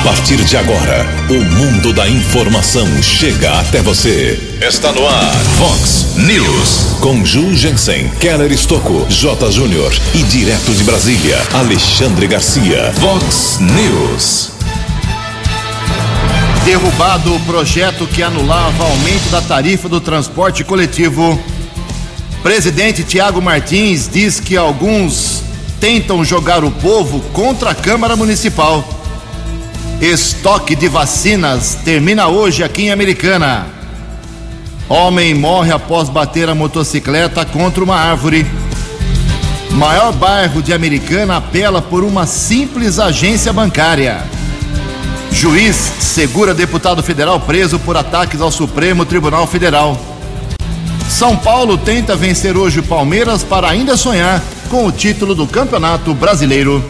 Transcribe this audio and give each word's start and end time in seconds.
A 0.00 0.02
partir 0.02 0.42
de 0.44 0.56
agora, 0.56 1.06
o 1.28 1.44
mundo 1.56 1.92
da 1.92 2.08
informação 2.08 2.86
chega 3.02 3.60
até 3.60 3.82
você. 3.82 4.56
Está 4.66 4.90
no 4.92 5.06
ar, 5.06 5.34
Fox 5.58 6.16
News. 6.16 6.96
Com 7.00 7.22
Ju 7.22 7.54
Jensen, 7.54 8.08
Keller 8.18 8.50
Estocco, 8.50 9.06
J. 9.10 9.52
Júnior 9.52 9.92
e 10.14 10.22
direto 10.22 10.72
de 10.72 10.84
Brasília, 10.84 11.36
Alexandre 11.52 12.26
Garcia. 12.26 12.94
Fox 12.94 13.58
News. 13.60 14.52
Derrubado 16.64 17.34
o 17.34 17.40
projeto 17.40 18.06
que 18.06 18.22
anulava 18.22 18.84
aumento 18.84 19.28
da 19.30 19.42
tarifa 19.42 19.86
do 19.86 20.00
transporte 20.00 20.64
coletivo. 20.64 21.38
Presidente 22.42 23.04
Tiago 23.04 23.42
Martins 23.42 24.08
diz 24.10 24.40
que 24.40 24.56
alguns 24.56 25.42
tentam 25.78 26.24
jogar 26.24 26.64
o 26.64 26.70
povo 26.70 27.20
contra 27.34 27.72
a 27.72 27.74
Câmara 27.74 28.16
Municipal. 28.16 28.99
Estoque 30.00 30.74
de 30.74 30.88
vacinas 30.88 31.78
termina 31.84 32.26
hoje 32.26 32.64
aqui 32.64 32.84
em 32.84 32.90
Americana. 32.90 33.66
Homem 34.88 35.34
morre 35.34 35.72
após 35.72 36.08
bater 36.08 36.48
a 36.48 36.54
motocicleta 36.54 37.44
contra 37.44 37.84
uma 37.84 37.96
árvore. 37.96 38.46
Maior 39.72 40.10
bairro 40.14 40.62
de 40.62 40.72
Americana 40.72 41.36
apela 41.36 41.82
por 41.82 42.02
uma 42.02 42.26
simples 42.26 42.98
agência 42.98 43.52
bancária. 43.52 44.24
Juiz 45.30 45.76
segura 45.76 46.54
deputado 46.54 47.02
federal 47.02 47.38
preso 47.38 47.78
por 47.78 47.94
ataques 47.94 48.40
ao 48.40 48.50
Supremo 48.50 49.04
Tribunal 49.04 49.46
Federal. 49.46 50.00
São 51.10 51.36
Paulo 51.36 51.76
tenta 51.76 52.16
vencer 52.16 52.56
hoje 52.56 52.80
o 52.80 52.84
Palmeiras 52.84 53.44
para 53.44 53.68
ainda 53.68 53.98
sonhar 53.98 54.42
com 54.70 54.86
o 54.86 54.92
título 54.92 55.34
do 55.34 55.46
Campeonato 55.46 56.14
Brasileiro. 56.14 56.82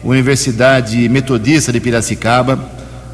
Universidade 0.04 1.08
Metodista 1.08 1.72
de 1.72 1.80
Piracicaba, 1.80 2.60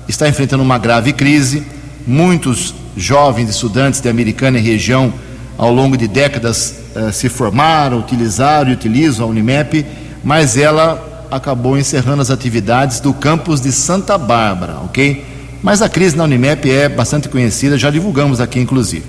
está 0.08 0.30
enfrentando 0.30 0.64
uma 0.64 0.78
grave 0.78 1.12
crise. 1.12 1.64
Muitos 2.08 2.74
jovens 2.96 3.50
estudantes 3.50 4.00
de 4.00 4.08
Americana 4.08 4.60
e 4.60 4.62
região, 4.62 5.14
ao 5.58 5.74
longo 5.74 5.98
de 5.98 6.08
décadas, 6.08 6.76
eh, 6.96 7.12
se 7.12 7.28
formaram, 7.28 8.00
utilizaram 8.00 8.70
e 8.70 8.74
utilizam 8.74 9.26
a 9.26 9.30
Unimep, 9.30 9.86
mas 10.24 10.56
ela 10.56 11.13
acabou 11.36 11.78
encerrando 11.78 12.22
as 12.22 12.30
atividades 12.30 13.00
do 13.00 13.14
campus 13.14 13.60
de 13.60 13.72
Santa 13.72 14.18
Bárbara, 14.18 14.78
ok? 14.84 15.26
Mas 15.64 15.82
a 15.82 15.90
crise 15.90 16.16
na 16.16 16.26
Unimep 16.26 16.70
é 16.70 16.88
bastante 16.88 17.28
conhecida, 17.28 17.78
já 17.78 17.90
divulgamos 17.90 18.40
aqui 18.40 18.60
inclusive. 18.60 19.06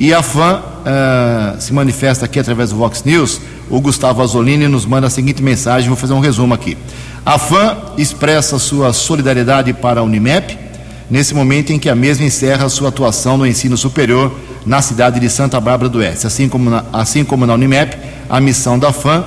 E 0.00 0.14
a 0.14 0.22
FAM 0.22 0.60
uh, 0.60 1.60
se 1.60 1.72
manifesta 1.72 2.24
aqui 2.24 2.38
através 2.38 2.70
do 2.70 2.76
Vox 2.76 3.02
News. 3.02 3.40
O 3.68 3.80
Gustavo 3.80 4.22
Azolini 4.22 4.68
nos 4.68 4.86
manda 4.86 5.08
a 5.08 5.10
seguinte 5.10 5.42
mensagem, 5.42 5.88
vou 5.88 5.96
fazer 5.96 6.12
um 6.12 6.20
resumo 6.20 6.54
aqui. 6.54 6.78
A 7.26 7.36
FAM 7.36 7.76
expressa 7.98 8.58
sua 8.58 8.92
solidariedade 8.92 9.72
para 9.72 10.00
a 10.00 10.02
Unimep, 10.02 10.56
nesse 11.10 11.34
momento 11.34 11.72
em 11.72 11.78
que 11.78 11.90
a 11.90 11.96
mesma 11.96 12.24
encerra 12.24 12.68
sua 12.68 12.90
atuação 12.90 13.36
no 13.36 13.46
ensino 13.46 13.76
superior 13.76 14.32
na 14.64 14.80
cidade 14.80 15.18
de 15.18 15.28
Santa 15.28 15.60
Bárbara 15.60 15.88
do 15.88 15.98
Oeste. 15.98 16.26
Assim 16.26 16.48
como 16.48 16.70
na, 16.70 16.84
assim 16.92 17.24
como 17.24 17.44
na 17.44 17.54
Unimep, 17.54 17.98
a 18.30 18.40
missão 18.40 18.78
da 18.78 18.92
FAM 18.92 19.24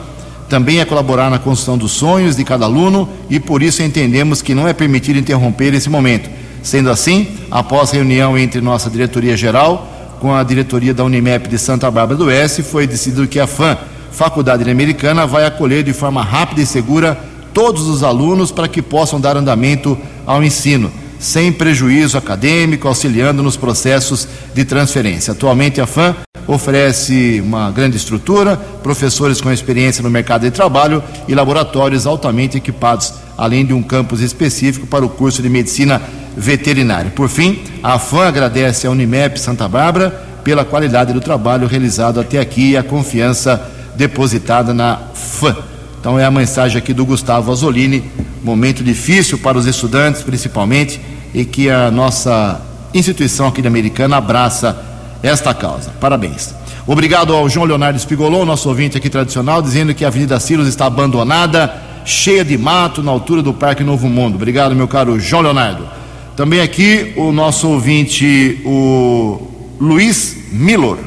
também 0.51 0.81
é 0.81 0.85
colaborar 0.85 1.29
na 1.29 1.39
construção 1.39 1.77
dos 1.77 1.93
sonhos 1.93 2.35
de 2.35 2.43
cada 2.43 2.65
aluno 2.65 3.07
e 3.29 3.39
por 3.39 3.63
isso 3.63 3.81
entendemos 3.81 4.41
que 4.41 4.53
não 4.53 4.67
é 4.67 4.73
permitido 4.73 5.17
interromper 5.17 5.73
esse 5.73 5.89
momento. 5.89 6.29
Sendo 6.61 6.89
assim, 6.89 7.25
após 7.49 7.91
reunião 7.91 8.37
entre 8.37 8.59
nossa 8.59 8.89
diretoria 8.89 9.37
geral 9.37 10.17
com 10.19 10.35
a 10.35 10.43
diretoria 10.43 10.93
da 10.93 11.05
Unimep 11.05 11.47
de 11.47 11.57
Santa 11.57 11.89
Bárbara 11.89 12.17
do 12.17 12.25
Oeste, 12.25 12.63
foi 12.63 12.85
decidido 12.85 13.25
que 13.27 13.39
a 13.39 13.47
FAM, 13.47 13.77
Faculdade 14.11 14.69
Americana, 14.69 15.25
vai 15.25 15.45
acolher 15.45 15.83
de 15.83 15.93
forma 15.93 16.21
rápida 16.21 16.59
e 16.59 16.65
segura 16.65 17.17
todos 17.53 17.87
os 17.87 18.03
alunos 18.03 18.51
para 18.51 18.67
que 18.67 18.81
possam 18.81 19.21
dar 19.21 19.37
andamento 19.37 19.97
ao 20.27 20.43
ensino, 20.43 20.91
sem 21.17 21.49
prejuízo 21.49 22.17
acadêmico, 22.17 22.89
auxiliando 22.89 23.41
nos 23.41 23.55
processos 23.55 24.27
de 24.53 24.65
transferência. 24.65 25.31
Atualmente, 25.31 25.79
a 25.79 25.87
FAM 25.87 26.13
oferece 26.53 27.41
uma 27.45 27.71
grande 27.71 27.97
estrutura, 27.97 28.57
professores 28.83 29.39
com 29.39 29.51
experiência 29.51 30.03
no 30.03 30.09
mercado 30.09 30.41
de 30.41 30.51
trabalho 30.51 31.03
e 31.27 31.33
laboratórios 31.33 32.05
altamente 32.05 32.57
equipados, 32.57 33.13
além 33.37 33.65
de 33.65 33.73
um 33.73 33.81
campus 33.81 34.21
específico 34.21 34.85
para 34.85 35.05
o 35.05 35.09
curso 35.09 35.41
de 35.41 35.49
medicina 35.49 36.01
veterinária. 36.35 37.11
Por 37.11 37.29
fim, 37.29 37.59
a 37.81 37.97
FAM 37.97 38.27
agradece 38.27 38.85
à 38.85 38.91
Unimep 38.91 39.39
Santa 39.39 39.67
Bárbara 39.67 40.09
pela 40.43 40.65
qualidade 40.65 41.13
do 41.13 41.21
trabalho 41.21 41.67
realizado 41.67 42.19
até 42.19 42.39
aqui 42.39 42.71
e 42.71 42.77
a 42.77 42.83
confiança 42.83 43.61
depositada 43.95 44.73
na 44.73 44.99
FAM. 45.13 45.55
Então 45.99 46.17
é 46.17 46.25
a 46.25 46.31
mensagem 46.31 46.77
aqui 46.77 46.93
do 46.93 47.05
Gustavo 47.05 47.51
Azolini, 47.51 48.03
momento 48.43 48.83
difícil 48.83 49.37
para 49.37 49.57
os 49.57 49.67
estudantes, 49.67 50.23
principalmente, 50.23 50.99
e 51.33 51.45
que 51.45 51.69
a 51.69 51.91
nossa 51.91 52.59
instituição 52.93 53.47
aqui 53.47 53.61
da 53.61 53.69
Americana 53.69 54.17
abraça 54.17 54.90
esta 55.23 55.53
causa. 55.53 55.91
Parabéns. 55.99 56.53
Obrigado 56.87 57.33
ao 57.33 57.47
João 57.47 57.65
Leonardo 57.65 57.99
Spigolon, 57.99 58.43
nosso 58.43 58.67
ouvinte 58.67 58.97
aqui 58.97 59.09
tradicional, 59.09 59.61
dizendo 59.61 59.93
que 59.93 60.03
a 60.03 60.07
Avenida 60.07 60.39
Silos 60.39 60.67
está 60.67 60.87
abandonada, 60.87 61.73
cheia 62.03 62.43
de 62.43 62.57
mato 62.57 63.03
na 63.03 63.11
altura 63.11 63.41
do 63.41 63.53
Parque 63.53 63.83
Novo 63.83 64.09
Mundo. 64.09 64.35
Obrigado, 64.35 64.75
meu 64.75 64.87
caro 64.87 65.19
João 65.19 65.43
Leonardo. 65.43 65.87
Também 66.35 66.59
aqui 66.59 67.13
o 67.15 67.31
nosso 67.31 67.67
ouvinte, 67.69 68.61
o 68.65 69.47
Luiz 69.79 70.37
Milor. 70.51 70.97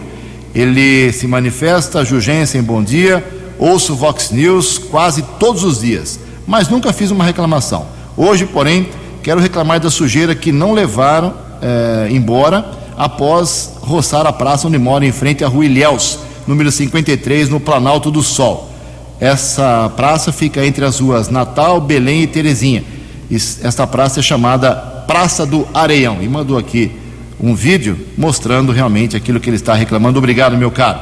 Ele 0.54 1.12
se 1.12 1.26
manifesta, 1.26 2.04
Jugensen, 2.04 2.62
bom 2.62 2.82
dia. 2.82 3.24
Ouço 3.58 3.96
Vox 3.96 4.30
News 4.30 4.78
quase 4.78 5.22
todos 5.40 5.64
os 5.64 5.80
dias, 5.80 6.20
mas 6.46 6.68
nunca 6.68 6.92
fiz 6.92 7.10
uma 7.10 7.24
reclamação. 7.24 7.86
Hoje, 8.16 8.46
porém, 8.46 8.88
quero 9.22 9.40
reclamar 9.40 9.80
da 9.80 9.90
sujeira 9.90 10.34
que 10.34 10.52
não 10.52 10.72
levaram 10.72 11.34
eh, 11.60 12.08
embora 12.10 12.83
após 12.96 13.72
roçar 13.80 14.26
a 14.26 14.32
praça 14.32 14.68
onde 14.68 14.78
mora, 14.78 15.04
em 15.06 15.12
frente 15.12 15.44
à 15.44 15.48
rua 15.48 15.64
Ilhéus, 15.66 16.18
número 16.46 16.70
53, 16.70 17.48
no 17.48 17.60
Planalto 17.60 18.10
do 18.10 18.22
Sol. 18.22 18.70
Essa 19.20 19.90
praça 19.96 20.32
fica 20.32 20.64
entre 20.66 20.84
as 20.84 20.98
ruas 20.98 21.28
Natal, 21.28 21.80
Belém 21.80 22.22
e 22.22 22.26
Terezinha. 22.26 22.84
Esta 23.62 23.86
praça 23.86 24.20
é 24.20 24.22
chamada 24.22 24.74
Praça 25.06 25.46
do 25.46 25.66
Areião. 25.72 26.18
E 26.20 26.28
mandou 26.28 26.58
aqui 26.58 26.90
um 27.40 27.54
vídeo 27.54 27.98
mostrando 28.16 28.72
realmente 28.72 29.16
aquilo 29.16 29.40
que 29.40 29.48
ele 29.48 29.56
está 29.56 29.74
reclamando. 29.74 30.18
Obrigado, 30.18 30.56
meu 30.56 30.70
caro. 30.70 31.00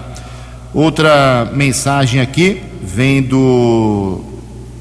Outra 0.74 1.50
mensagem 1.54 2.20
aqui 2.20 2.62
vem 2.82 3.22
do 3.22 4.20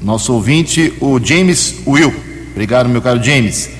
nosso 0.00 0.32
ouvinte, 0.32 0.92
o 1.00 1.20
James 1.22 1.76
Will. 1.86 2.14
Obrigado, 2.52 2.88
meu 2.88 3.00
caro 3.00 3.22
James. 3.22 3.70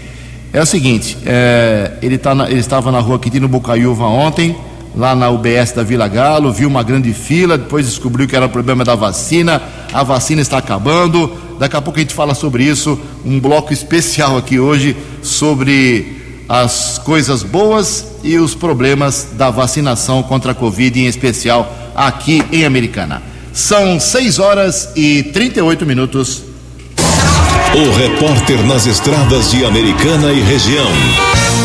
É 0.52 0.60
o 0.60 0.66
seguinte, 0.66 1.16
é, 1.24 1.92
ele, 2.02 2.18
tá 2.18 2.34
na, 2.34 2.50
ele 2.50 2.60
estava 2.60 2.92
na 2.92 3.00
rua 3.00 3.18
Quintino 3.18 3.48
Bocaiúva 3.48 4.04
ontem, 4.04 4.54
lá 4.94 5.14
na 5.14 5.30
UBS 5.30 5.72
da 5.72 5.82
Vila 5.82 6.06
Galo, 6.06 6.52
viu 6.52 6.68
uma 6.68 6.82
grande 6.82 7.14
fila, 7.14 7.56
depois 7.56 7.86
descobriu 7.86 8.28
que 8.28 8.36
era 8.36 8.44
o 8.44 8.50
problema 8.50 8.84
da 8.84 8.94
vacina, 8.94 9.62
a 9.90 10.02
vacina 10.02 10.42
está 10.42 10.58
acabando. 10.58 11.32
Daqui 11.58 11.74
a 11.74 11.80
pouco 11.80 11.98
a 11.98 12.02
gente 12.02 12.12
fala 12.12 12.34
sobre 12.34 12.64
isso, 12.64 13.00
um 13.24 13.40
bloco 13.40 13.72
especial 13.72 14.36
aqui 14.36 14.58
hoje 14.58 14.94
sobre 15.22 16.20
as 16.46 16.98
coisas 16.98 17.42
boas 17.42 18.08
e 18.22 18.36
os 18.36 18.54
problemas 18.54 19.28
da 19.32 19.48
vacinação 19.48 20.22
contra 20.22 20.52
a 20.52 20.54
Covid, 20.54 21.00
em 21.00 21.06
especial 21.06 21.74
aqui 21.94 22.44
em 22.52 22.66
Americana. 22.66 23.22
São 23.54 23.98
6 23.98 24.38
horas 24.38 24.90
e 24.94 25.22
38 25.32 25.86
minutos. 25.86 26.51
O 27.74 27.90
repórter 27.96 28.62
nas 28.66 28.84
estradas 28.84 29.50
de 29.50 29.64
Americana 29.64 30.30
e 30.30 30.42
região, 30.42 30.90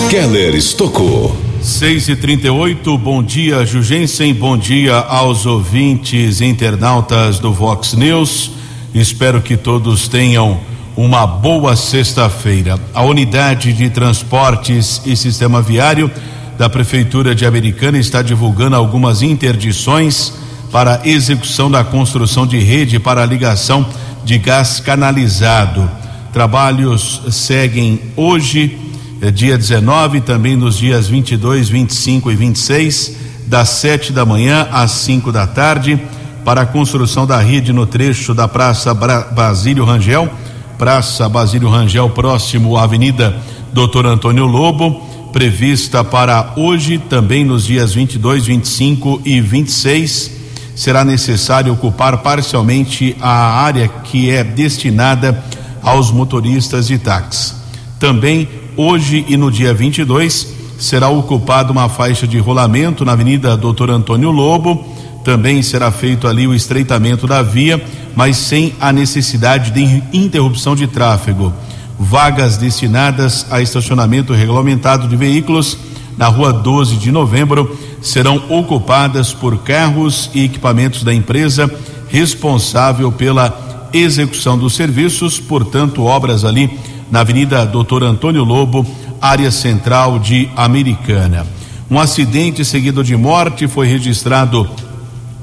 Keller 0.09 0.55
Estocou. 0.55 1.35
6 1.61 2.07
e 2.07 2.15
38 2.15 2.97
bom 2.97 3.21
dia, 3.21 3.65
Jugensen, 3.65 4.33
bom 4.33 4.57
dia 4.57 4.95
aos 4.95 5.45
ouvintes 5.45 6.39
internautas 6.39 7.39
do 7.39 7.51
Vox 7.51 7.93
News. 7.93 8.51
Espero 8.95 9.41
que 9.41 9.57
todos 9.57 10.07
tenham 10.07 10.57
uma 10.95 11.27
boa 11.27 11.75
sexta-feira. 11.75 12.79
A 12.93 13.03
unidade 13.03 13.73
de 13.73 13.89
transportes 13.89 15.01
e 15.05 15.13
sistema 15.13 15.61
viário 15.61 16.09
da 16.57 16.69
Prefeitura 16.69 17.35
de 17.35 17.45
Americana 17.45 17.97
está 17.97 18.21
divulgando 18.21 18.77
algumas 18.77 19.21
interdições 19.21 20.33
para 20.71 21.01
execução 21.03 21.69
da 21.69 21.83
construção 21.83 22.47
de 22.47 22.59
rede 22.59 22.97
para 22.97 23.23
a 23.23 23.25
ligação 23.25 23.85
de 24.23 24.37
gás 24.37 24.79
canalizado. 24.79 25.89
Trabalhos 26.31 27.21
seguem 27.31 27.99
hoje, 28.15 28.77
é 29.21 29.31
dia 29.31 29.57
19, 29.57 30.21
também 30.21 30.55
nos 30.55 30.77
dias 30.77 31.07
22, 31.07 31.69
25 31.69 32.31
e 32.31 32.35
26, 32.35 33.15
das 33.47 33.69
7 33.69 34.11
da 34.11 34.25
manhã 34.25 34.67
às 34.71 34.91
5 34.91 35.31
da 35.31 35.47
tarde, 35.47 35.99
para 36.45 36.61
a 36.61 36.65
construção 36.65 37.25
da 37.25 37.39
rede 37.39 37.73
no 37.73 37.85
trecho 37.85 38.33
da 38.33 38.47
Praça 38.47 38.93
Basílio 38.93 39.83
Rangel, 39.83 40.29
Praça 40.77 41.27
Basílio 41.27 41.69
Rangel, 41.69 42.09
próximo 42.11 42.77
à 42.77 42.83
Avenida 42.83 43.35
Doutor 43.73 44.05
Antônio 44.05 44.45
Lobo, 44.45 45.01
prevista 45.33 46.03
para 46.03 46.53
hoje, 46.55 46.97
também 46.97 47.43
nos 47.43 47.65
dias 47.65 47.93
22, 47.93 48.45
25 48.45 49.21
e 49.25 49.41
26 49.41 50.36
será 50.77 51.03
necessário 51.03 51.73
ocupar 51.73 52.19
parcialmente 52.19 53.17
a 53.19 53.59
área 53.63 53.87
que 53.87 54.29
é 54.29 54.43
destinada 54.43 55.43
aos 55.81 56.11
motoristas 56.11 56.85
de 56.85 56.99
táxi. 56.99 57.55
Também 57.99 58.47
hoje 58.77 59.25
e 59.27 59.35
no 59.35 59.51
dia 59.51 59.73
22 59.73 60.53
será 60.77 61.09
ocupada 61.09 61.71
uma 61.71 61.89
faixa 61.89 62.27
de 62.27 62.37
rolamento 62.37 63.03
na 63.03 63.13
Avenida 63.13 63.57
Doutor 63.57 63.89
Antônio 63.89 64.29
Lobo. 64.29 64.85
Também 65.23 65.63
será 65.63 65.89
feito 65.91 66.27
ali 66.27 66.47
o 66.47 66.53
estreitamento 66.53 67.25
da 67.25 67.41
via, 67.41 67.83
mas 68.15 68.37
sem 68.37 68.75
a 68.79 68.93
necessidade 68.93 69.71
de 69.71 70.03
interrupção 70.13 70.75
de 70.75 70.85
tráfego. 70.85 71.51
Vagas 71.97 72.55
destinadas 72.55 73.47
a 73.49 73.59
estacionamento 73.63 74.31
regulamentado 74.31 75.07
de 75.07 75.15
veículos 75.15 75.75
na 76.15 76.27
rua 76.27 76.53
12 76.53 76.97
de 76.97 77.11
novembro 77.11 77.75
serão 78.01 78.41
ocupadas 78.49 79.33
por 79.33 79.57
carros 79.59 80.29
e 80.33 80.43
equipamentos 80.43 81.03
da 81.03 81.13
empresa 81.13 81.69
responsável 82.09 83.11
pela 83.11 83.89
execução 83.93 84.57
dos 84.57 84.75
serviços, 84.75 85.39
portanto, 85.39 86.03
obras 86.03 86.45
ali 86.45 86.69
na 87.11 87.21
Avenida 87.21 87.65
Doutor 87.65 88.03
Antônio 88.03 88.43
Lobo, 88.43 88.85
área 89.21 89.49
central 89.49 90.19
de 90.19 90.49
Americana. 90.55 91.45
Um 91.89 91.99
acidente 91.99 92.65
seguido 92.65 93.03
de 93.03 93.15
morte 93.15 93.67
foi 93.67 93.87
registrado 93.87 94.69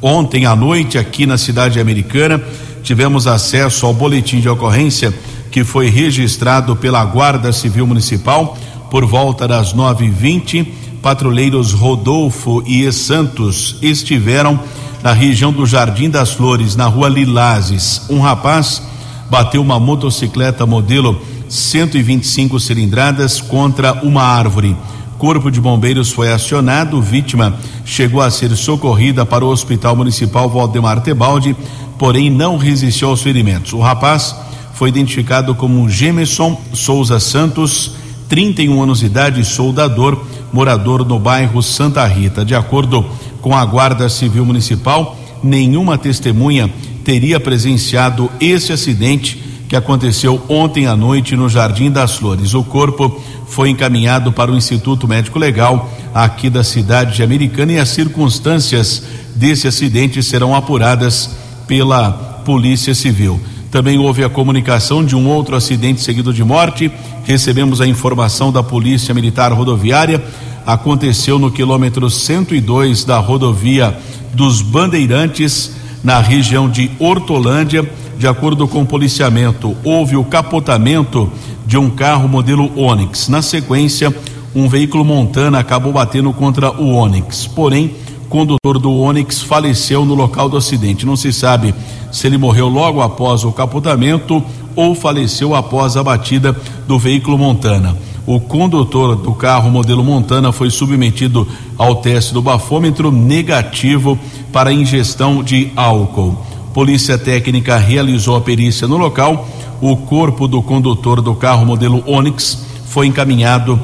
ontem 0.00 0.44
à 0.44 0.54
noite 0.54 0.98
aqui 0.98 1.26
na 1.26 1.38
cidade 1.38 1.80
americana. 1.80 2.42
Tivemos 2.82 3.26
acesso 3.26 3.86
ao 3.86 3.94
boletim 3.94 4.40
de 4.40 4.48
ocorrência 4.48 5.12
que 5.50 5.64
foi 5.64 5.88
registrado 5.88 6.76
pela 6.76 7.04
Guarda 7.04 7.52
Civil 7.52 7.86
Municipal 7.86 8.58
por 8.90 9.06
volta 9.06 9.48
das 9.48 9.72
nove 9.72 10.04
e 10.04 10.10
vinte 10.10 10.72
patrulheiros 11.04 11.74
Rodolfo 11.74 12.62
e 12.66 12.90
Santos 12.90 13.76
estiveram 13.82 14.58
na 15.02 15.12
região 15.12 15.52
do 15.52 15.66
Jardim 15.66 16.08
das 16.08 16.32
Flores, 16.32 16.76
na 16.76 16.86
rua 16.86 17.10
Lilazes. 17.10 18.06
Um 18.08 18.20
rapaz 18.20 18.80
bateu 19.28 19.60
uma 19.60 19.78
motocicleta 19.78 20.64
modelo 20.64 21.20
125 21.46 22.58
cilindradas 22.58 23.38
contra 23.38 23.92
uma 24.02 24.22
árvore. 24.22 24.74
Corpo 25.18 25.50
de 25.50 25.60
Bombeiros 25.60 26.10
foi 26.10 26.32
acionado, 26.32 27.02
vítima 27.02 27.54
chegou 27.84 28.22
a 28.22 28.30
ser 28.30 28.56
socorrida 28.56 29.26
para 29.26 29.44
o 29.44 29.48
Hospital 29.48 29.94
Municipal 29.94 30.48
Valdemar 30.48 31.02
Tebaldi, 31.02 31.54
porém 31.98 32.30
não 32.30 32.56
resistiu 32.56 33.10
aos 33.10 33.20
ferimentos. 33.20 33.74
O 33.74 33.78
rapaz 33.78 34.34
foi 34.72 34.88
identificado 34.88 35.54
como 35.54 35.86
Gemerson 35.86 36.58
Souza 36.72 37.20
Santos, 37.20 37.92
31 38.26 38.82
anos 38.82 39.00
de 39.00 39.06
idade, 39.06 39.44
soldador, 39.44 40.18
morador 40.54 41.04
no 41.04 41.18
bairro 41.18 41.60
Santa 41.60 42.06
Rita. 42.06 42.44
De 42.44 42.54
acordo 42.54 43.04
com 43.42 43.56
a 43.56 43.64
Guarda 43.64 44.08
Civil 44.08 44.46
Municipal, 44.46 45.16
nenhuma 45.42 45.98
testemunha 45.98 46.72
teria 47.02 47.40
presenciado 47.40 48.30
esse 48.40 48.72
acidente 48.72 49.42
que 49.68 49.74
aconteceu 49.74 50.40
ontem 50.48 50.86
à 50.86 50.94
noite 50.94 51.34
no 51.34 51.48
Jardim 51.48 51.90
das 51.90 52.14
Flores. 52.14 52.54
O 52.54 52.62
corpo 52.62 53.20
foi 53.48 53.70
encaminhado 53.70 54.30
para 54.32 54.52
o 54.52 54.56
Instituto 54.56 55.08
Médico 55.08 55.40
Legal 55.40 55.90
aqui 56.14 56.48
da 56.48 56.62
cidade 56.62 57.16
de 57.16 57.24
Americana 57.24 57.72
e 57.72 57.78
as 57.80 57.88
circunstâncias 57.88 59.02
desse 59.34 59.66
acidente 59.66 60.22
serão 60.22 60.54
apuradas 60.54 61.30
pela 61.66 62.12
Polícia 62.44 62.94
Civil. 62.94 63.40
Também 63.74 63.98
houve 63.98 64.22
a 64.22 64.30
comunicação 64.30 65.04
de 65.04 65.16
um 65.16 65.26
outro 65.26 65.56
acidente 65.56 66.00
seguido 66.00 66.32
de 66.32 66.44
morte. 66.44 66.92
Recebemos 67.24 67.80
a 67.80 67.86
informação 67.88 68.52
da 68.52 68.62
Polícia 68.62 69.12
Militar 69.12 69.52
Rodoviária. 69.52 70.22
Aconteceu 70.66 71.38
no 71.38 71.50
quilômetro 71.50 72.08
102 72.08 73.04
da 73.04 73.18
rodovia 73.18 73.96
dos 74.32 74.62
Bandeirantes, 74.62 75.72
na 76.02 76.20
região 76.20 76.68
de 76.68 76.90
Hortolândia. 76.98 77.88
De 78.16 78.26
acordo 78.26 78.66
com 78.66 78.82
o 78.82 78.86
policiamento, 78.86 79.76
houve 79.84 80.16
o 80.16 80.24
capotamento 80.24 81.30
de 81.66 81.76
um 81.76 81.90
carro 81.90 82.28
modelo 82.28 82.70
Onix. 82.78 83.28
Na 83.28 83.42
sequência, 83.42 84.14
um 84.54 84.68
veículo 84.68 85.04
Montana 85.04 85.58
acabou 85.58 85.92
batendo 85.92 86.32
contra 86.32 86.70
o 86.70 86.94
Onix. 86.94 87.46
Porém, 87.46 87.94
o 88.24 88.28
condutor 88.28 88.78
do 88.78 88.92
Onix 88.92 89.42
faleceu 89.42 90.04
no 90.04 90.14
local 90.14 90.48
do 90.48 90.56
acidente. 90.56 91.04
Não 91.04 91.16
se 91.16 91.32
sabe 91.32 91.74
se 92.10 92.26
ele 92.26 92.38
morreu 92.38 92.68
logo 92.68 93.02
após 93.02 93.44
o 93.44 93.52
capotamento 93.52 94.42
ou 94.74 94.94
faleceu 94.94 95.54
após 95.54 95.96
a 95.96 96.02
batida 96.02 96.56
do 96.86 96.98
veículo 96.98 97.36
Montana. 97.36 97.96
O 98.26 98.40
condutor 98.40 99.16
do 99.16 99.34
carro 99.34 99.70
modelo 99.70 100.02
Montana 100.02 100.50
foi 100.50 100.70
submetido 100.70 101.46
ao 101.76 101.96
teste 101.96 102.32
do 102.32 102.40
bafômetro 102.40 103.12
negativo 103.12 104.18
para 104.50 104.72
ingestão 104.72 105.42
de 105.42 105.70
álcool. 105.76 106.34
Polícia 106.72 107.18
Técnica 107.18 107.76
realizou 107.76 108.36
a 108.36 108.40
perícia 108.40 108.88
no 108.88 108.96
local. 108.96 109.48
O 109.80 109.96
corpo 109.96 110.48
do 110.48 110.62
condutor 110.62 111.20
do 111.20 111.34
carro 111.34 111.66
modelo 111.66 112.02
Onix 112.06 112.64
foi 112.86 113.06
encaminhado 113.06 113.78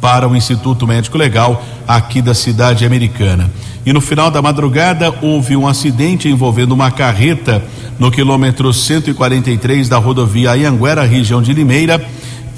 para 0.00 0.28
o 0.28 0.34
Instituto 0.34 0.86
Médico 0.86 1.16
Legal 1.16 1.62
aqui 1.86 2.20
da 2.20 2.34
cidade 2.34 2.84
americana. 2.84 3.50
E 3.86 3.92
no 3.92 4.00
final 4.00 4.30
da 4.30 4.42
madrugada 4.42 5.14
houve 5.22 5.56
um 5.56 5.68
acidente 5.68 6.28
envolvendo 6.28 6.72
uma 6.72 6.90
carreta 6.90 7.64
no 7.98 8.10
quilômetro 8.10 8.72
143 8.72 9.88
da 9.88 9.98
rodovia 9.98 10.52
Anhanguera, 10.52 11.04
região 11.04 11.40
de 11.40 11.52
Limeira, 11.52 12.04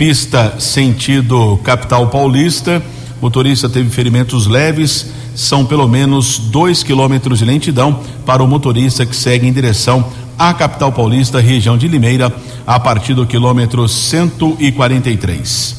pista 0.03 0.57
sentido 0.59 1.61
capital 1.63 2.09
paulista. 2.09 2.83
Motorista 3.21 3.69
teve 3.69 3.89
ferimentos 3.89 4.49
leves, 4.49 5.07
são 5.33 5.65
pelo 5.65 5.87
menos 5.87 6.39
dois 6.41 6.83
quilômetros 6.83 7.39
de 7.39 7.45
lentidão 7.45 8.01
para 8.27 8.43
o 8.43 8.49
motorista 8.49 9.07
que 9.07 9.15
segue 9.15 9.47
em 9.47 9.53
direção 9.53 10.05
à 10.37 10.53
capital 10.53 10.91
paulista, 10.91 11.39
região 11.39 11.79
de 11.79 11.87
Limeira, 11.87 12.35
a 12.67 12.81
partir 12.81 13.15
do 13.15 13.25
quilômetro 13.25 13.89
143. 13.89 15.77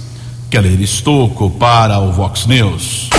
Keller 0.49 0.79
Estocco 0.79 1.49
para 1.49 1.99
o 1.99 2.13
Vox 2.13 2.45
News. 2.45 3.09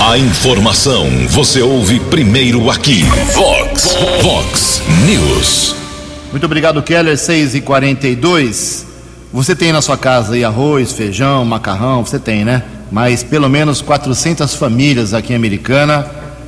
A 0.00 0.16
informação 0.16 1.06
você 1.28 1.60
ouve 1.60 2.00
primeiro 2.00 2.70
aqui. 2.70 3.02
Vox, 3.34 3.94
Vox 4.22 4.82
News. 5.04 5.76
Muito 6.30 6.46
obrigado, 6.46 6.82
Keller. 6.82 7.18
6 7.18 7.56
e 7.56 7.60
42 7.60 8.95
Você 9.36 9.54
tem 9.54 9.70
na 9.70 9.82
sua 9.82 9.98
casa 9.98 10.32
aí 10.32 10.42
arroz, 10.42 10.92
feijão, 10.92 11.44
macarrão? 11.44 12.02
Você 12.02 12.18
tem, 12.18 12.42
né? 12.42 12.62
mas 12.90 13.22
pelo 13.22 13.50
menos 13.50 13.82
400 13.82 14.54
famílias 14.54 15.12
aqui 15.12 15.34
em 15.34 15.36
Americana 15.36 16.06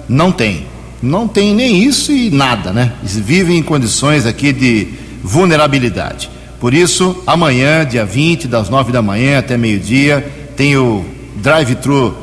não 0.08 0.32
tem. 0.32 0.66
Não 1.02 1.28
tem 1.28 1.54
nem 1.54 1.82
isso 1.84 2.10
e 2.10 2.30
nada, 2.30 2.72
né? 2.72 2.94
Eles 3.00 3.16
vivem 3.16 3.58
em 3.58 3.62
condições 3.62 4.24
aqui 4.24 4.54
de 4.54 4.88
vulnerabilidade. 5.22 6.30
Por 6.58 6.72
isso, 6.72 7.22
amanhã, 7.26 7.84
dia 7.84 8.06
20, 8.06 8.48
das 8.48 8.70
9 8.70 8.90
da 8.90 9.02
manhã 9.02 9.38
até 9.38 9.58
meio-dia, 9.58 10.26
tem 10.56 10.74
o 10.78 11.04
drive-thru 11.36 12.16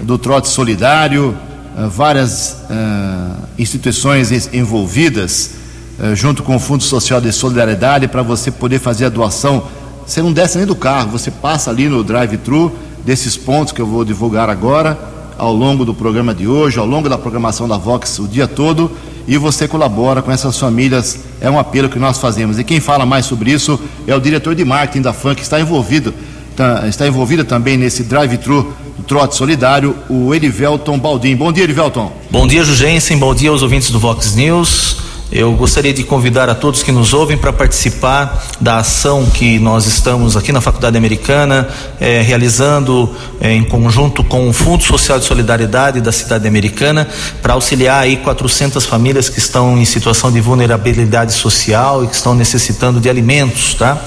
do 0.00 0.16
Trote 0.16 0.48
Solidário, 0.48 1.36
uh, 1.76 1.88
várias 1.88 2.58
uh, 2.70 3.48
instituições 3.58 4.30
envolvidas, 4.54 5.56
uh, 5.98 6.14
junto 6.14 6.44
com 6.44 6.54
o 6.54 6.60
Fundo 6.60 6.84
Social 6.84 7.20
de 7.20 7.32
Solidariedade, 7.32 8.06
para 8.06 8.22
você 8.22 8.52
poder 8.52 8.78
fazer 8.78 9.06
a 9.06 9.08
doação. 9.08 9.66
Você 10.06 10.20
não 10.20 10.32
desce 10.32 10.58
nem 10.58 10.66
do 10.66 10.74
carro, 10.74 11.10
você 11.10 11.30
passa 11.30 11.70
ali 11.70 11.88
no 11.88 12.02
drive-thru 12.02 12.72
desses 13.04 13.36
pontos 13.36 13.72
que 13.72 13.80
eu 13.80 13.86
vou 13.86 14.04
divulgar 14.04 14.50
agora, 14.50 14.98
ao 15.38 15.52
longo 15.52 15.84
do 15.84 15.94
programa 15.94 16.34
de 16.34 16.46
hoje, 16.46 16.78
ao 16.78 16.86
longo 16.86 17.08
da 17.08 17.18
programação 17.18 17.66
da 17.66 17.76
Vox 17.76 18.18
o 18.18 18.28
dia 18.28 18.46
todo, 18.46 18.90
e 19.26 19.36
você 19.36 19.66
colabora 19.66 20.20
com 20.22 20.30
essas 20.30 20.58
famílias. 20.58 21.18
É 21.40 21.50
um 21.50 21.58
apelo 21.58 21.88
que 21.88 21.98
nós 21.98 22.18
fazemos. 22.18 22.58
E 22.58 22.64
quem 22.64 22.80
fala 22.80 23.06
mais 23.06 23.26
sobre 23.26 23.50
isso 23.52 23.80
é 24.06 24.14
o 24.14 24.20
diretor 24.20 24.54
de 24.54 24.64
marketing 24.64 25.02
da 25.02 25.12
FAN, 25.12 25.34
que 25.34 25.42
está 25.42 25.60
envolvido, 25.60 26.12
tá, 26.56 26.86
está 26.88 27.06
envolvido 27.06 27.44
também 27.44 27.76
nesse 27.76 28.02
drive-thru 28.02 28.72
do 28.96 29.02
Trote 29.04 29.36
Solidário, 29.36 29.96
o 30.08 30.34
Erivelton 30.34 30.98
Baldim. 30.98 31.34
Bom 31.36 31.52
dia, 31.52 31.64
Erivelton. 31.64 32.12
Bom 32.30 32.46
dia, 32.46 32.64
Jugensen. 32.64 33.18
Bom 33.18 33.34
dia 33.34 33.50
aos 33.50 33.62
ouvintes 33.62 33.90
do 33.90 33.98
Vox 33.98 34.34
News. 34.34 35.11
Eu 35.34 35.50
gostaria 35.54 35.94
de 35.94 36.04
convidar 36.04 36.50
a 36.50 36.54
todos 36.54 36.82
que 36.82 36.92
nos 36.92 37.14
ouvem 37.14 37.38
para 37.38 37.50
participar 37.50 38.44
da 38.60 38.76
ação 38.76 39.24
que 39.24 39.58
nós 39.58 39.86
estamos 39.86 40.36
aqui 40.36 40.52
na 40.52 40.60
Faculdade 40.60 40.98
Americana 40.98 41.70
eh, 41.98 42.20
realizando 42.20 43.08
eh, 43.40 43.54
em 43.54 43.64
conjunto 43.64 44.22
com 44.22 44.46
o 44.46 44.52
Fundo 44.52 44.84
Social 44.84 45.18
de 45.18 45.24
Solidariedade 45.24 46.02
da 46.02 46.12
Cidade 46.12 46.46
Americana 46.46 47.08
para 47.40 47.54
auxiliar 47.54 48.02
aí 48.02 48.18
400 48.18 48.84
famílias 48.84 49.30
que 49.30 49.38
estão 49.38 49.78
em 49.78 49.86
situação 49.86 50.30
de 50.30 50.38
vulnerabilidade 50.38 51.32
social 51.32 52.04
e 52.04 52.08
que 52.08 52.14
estão 52.14 52.34
necessitando 52.34 53.00
de 53.00 53.08
alimentos, 53.08 53.72
tá? 53.72 54.04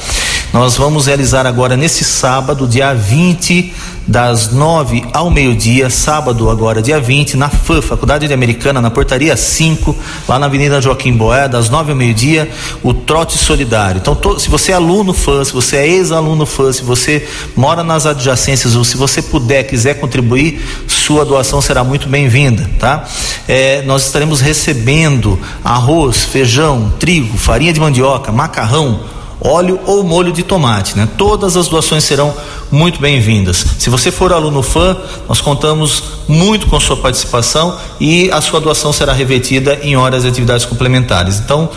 Nós 0.56 0.78
vamos 0.78 1.08
realizar 1.08 1.46
agora 1.46 1.76
nesse 1.76 2.06
sábado, 2.06 2.66
dia 2.66 2.94
20 2.94 3.74
das 4.08 4.54
9 4.54 5.04
ao 5.12 5.30
meio-dia, 5.30 5.90
sábado 5.90 6.50
agora, 6.50 6.82
dia 6.82 6.98
20, 6.98 7.36
na 7.36 7.50
FAM, 7.50 7.82
Faculdade 7.82 8.26
de 8.26 8.34
Americana, 8.34 8.80
na 8.80 8.90
portaria 8.90 9.36
5, 9.36 9.94
lá 10.26 10.40
na 10.40 10.46
Avenida 10.46 10.80
Joaquim 10.80 11.12
Boé, 11.12 11.50
das 11.50 11.70
9 11.70 11.92
ao 11.92 11.98
meio-dia, 11.98 12.50
o 12.82 12.94
trote 12.94 13.38
solidário. 13.38 14.00
Então, 14.00 14.40
se 14.40 14.48
você 14.50 14.72
é 14.72 14.76
aluno 14.76 15.14
FAM, 15.14 15.44
se 15.44 15.52
você 15.52 15.76
é 15.76 15.90
ex-aluno 15.90 16.46
FAM, 16.46 16.72
se 16.72 16.84
você 16.84 17.28
mora 17.54 17.84
nas 17.84 18.06
adjacências 18.06 18.78
ou 18.78 18.86
se 18.86 18.96
você 18.96 19.22
puder, 19.22 19.64
quiser 19.64 19.96
contribuir, 19.96 20.66
sua 20.88 21.26
doação 21.26 21.62
será 21.62 21.84
muito 21.84 22.08
bem-vinda, 22.08 22.70
tá? 22.80 23.04
É, 23.46 23.82
nós 23.82 24.06
estaremos 24.06 24.40
recebendo 24.40 25.38
arroz, 25.62 26.24
feijão, 26.24 26.94
trigo, 26.98 27.38
farinha 27.38 27.74
de 27.74 27.80
mandioca, 27.82 28.32
macarrão, 28.32 29.02
óleo 29.42 29.80
ou 29.86 30.04
molho 30.04 30.32
de 30.32 30.44
tomate, 30.44 30.98
né? 30.98 31.08
Todas 31.18 31.58
as 31.58 31.68
doações 31.68 32.04
serão 32.04 32.34
muito 32.72 33.00
bem-vindas. 33.00 33.66
Se 33.78 33.90
você 33.90 34.12
for 34.12 34.34
aluno 34.34 34.62
fã, 34.62 34.98
nós 35.28 35.42
contamos 35.42 36.04
muito 36.28 36.68
com 36.68 36.80
sua 36.80 36.98
participação 36.98 37.78
e 38.00 38.30
a 38.32 38.42
sua 38.42 38.60
doação 38.60 38.92
será 38.92 39.14
revertida 39.14 39.80
em 39.84 39.96
horas 39.96 40.24
de 40.24 40.30
atividades 40.30 40.66
complementares. 40.66 41.40
Então, 41.40 41.70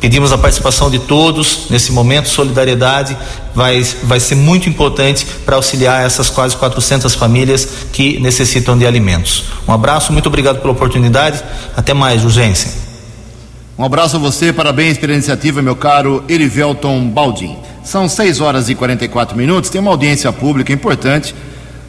pedimos 0.00 0.32
a 0.32 0.38
participação 0.38 0.90
de 0.90 0.98
todos 0.98 1.66
nesse 1.70 1.90
momento. 1.90 2.28
Solidariedade 2.28 3.16
vai, 3.54 3.82
vai 4.02 4.20
ser 4.20 4.34
muito 4.34 4.68
importante 4.68 5.26
para 5.44 5.56
auxiliar 5.56 6.04
essas 6.04 6.28
quase 6.28 6.56
400 6.56 7.14
famílias 7.14 7.66
que 7.92 8.20
necessitam 8.20 8.76
de 8.76 8.86
alimentos. 8.86 9.44
Um 9.66 9.72
abraço, 9.72 10.12
muito 10.12 10.26
obrigado 10.26 10.60
pela 10.60 10.72
oportunidade. 10.72 11.42
Até 11.74 11.94
mais, 11.94 12.24
urgência. 12.24 12.83
Um 13.76 13.82
abraço 13.82 14.14
a 14.14 14.20
você, 14.20 14.52
parabéns 14.52 14.98
pela 14.98 15.14
iniciativa, 15.14 15.60
meu 15.60 15.74
caro 15.74 16.22
Erivelton 16.28 17.08
Baldim. 17.08 17.56
São 17.82 18.08
6 18.08 18.40
horas 18.40 18.68
e 18.68 18.74
44 18.76 19.36
minutos, 19.36 19.68
tem 19.68 19.80
uma 19.80 19.90
audiência 19.90 20.32
pública 20.32 20.72
importante 20.72 21.34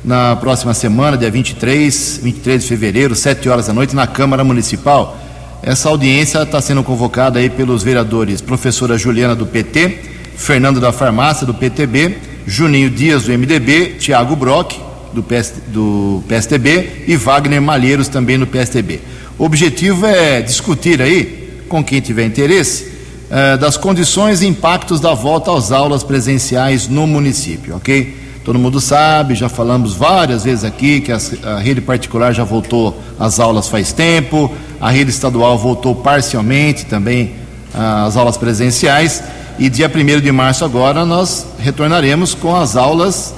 na 0.04 0.36
próxima 0.36 0.74
semana, 0.74 1.16
dia 1.16 1.30
23, 1.30 2.22
23 2.24 2.64
de 2.64 2.68
fevereiro, 2.68 3.16
7 3.16 3.48
horas 3.48 3.68
da 3.68 3.74
noite, 3.74 3.96
na 3.96 4.08
Câmara 4.08 4.44
Municipal. 4.44 5.16
Essa 5.62 5.88
audiência 5.90 6.42
está 6.42 6.60
sendo 6.60 6.84
convocada 6.84 7.38
aí 7.38 7.52
pelos 7.52 7.84
vereadores 7.84 8.42
professora 8.42 8.98
Juliana 8.98 9.36
do 9.36 9.46
PT, 9.46 10.00
Fernando 10.36 10.80
da 10.80 10.92
Farmácia 10.92 11.46
do 11.46 11.54
PTB, 11.54 12.18
Juninho 12.48 12.90
Dias 12.90 13.26
do 13.26 13.32
MDB, 13.32 13.98
Tiago 14.00 14.36
Brock 14.36 14.74
do, 15.14 15.22
PS, 15.22 15.54
do 15.68 16.24
PSTB 16.28 17.04
e 17.08 17.16
Wagner 17.16 17.62
Malheiros 17.62 18.08
também 18.08 18.40
do 18.40 18.48
PSTB. 18.48 19.02
O 19.38 19.46
objetivo 19.46 20.08
é 20.08 20.42
discutir 20.42 21.00
aí 21.00 21.45
com 21.76 21.84
quem 21.84 22.00
tiver 22.00 22.26
interesse, 22.26 22.90
uh, 23.30 23.58
das 23.58 23.76
condições 23.76 24.42
e 24.42 24.48
impactos 24.48 25.02
da 25.02 25.14
volta 25.14 25.54
às 25.54 25.74
aulas 25.74 26.04
presenciais 26.04 26.88
no 26.88 27.06
município, 27.06 27.76
ok? 27.76 28.16
Todo 28.46 28.58
mundo 28.58 28.80
sabe, 28.80 29.36
já 29.36 29.50
falamos 29.50 29.94
várias 29.94 30.46
vezes 30.46 30.64
aqui 30.64 31.02
que 31.02 31.12
a 31.12 31.58
rede 31.60 31.82
particular 31.82 32.32
já 32.32 32.46
voltou 32.46 32.98
às 33.20 33.42
aulas 33.42 33.68
faz 33.68 33.92
tempo, 33.92 34.50
a 34.80 34.90
rede 34.90 35.10
estadual 35.10 35.58
voltou 35.58 35.94
parcialmente 35.94 36.86
também 36.86 37.34
uh, 37.74 38.08
às 38.08 38.16
aulas 38.16 38.38
presenciais, 38.38 39.22
e 39.60 39.70
dia 39.70 39.92
1 39.94 40.22
de 40.22 40.32
março 40.32 40.64
agora 40.64 41.04
nós 41.04 41.46
retornaremos 41.60 42.34
com 42.34 42.56
as 42.56 42.78
aulas 42.78 43.34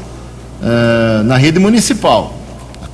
uh, 0.61 1.23
na 1.23 1.37
rede 1.37 1.57
municipal 1.57 2.36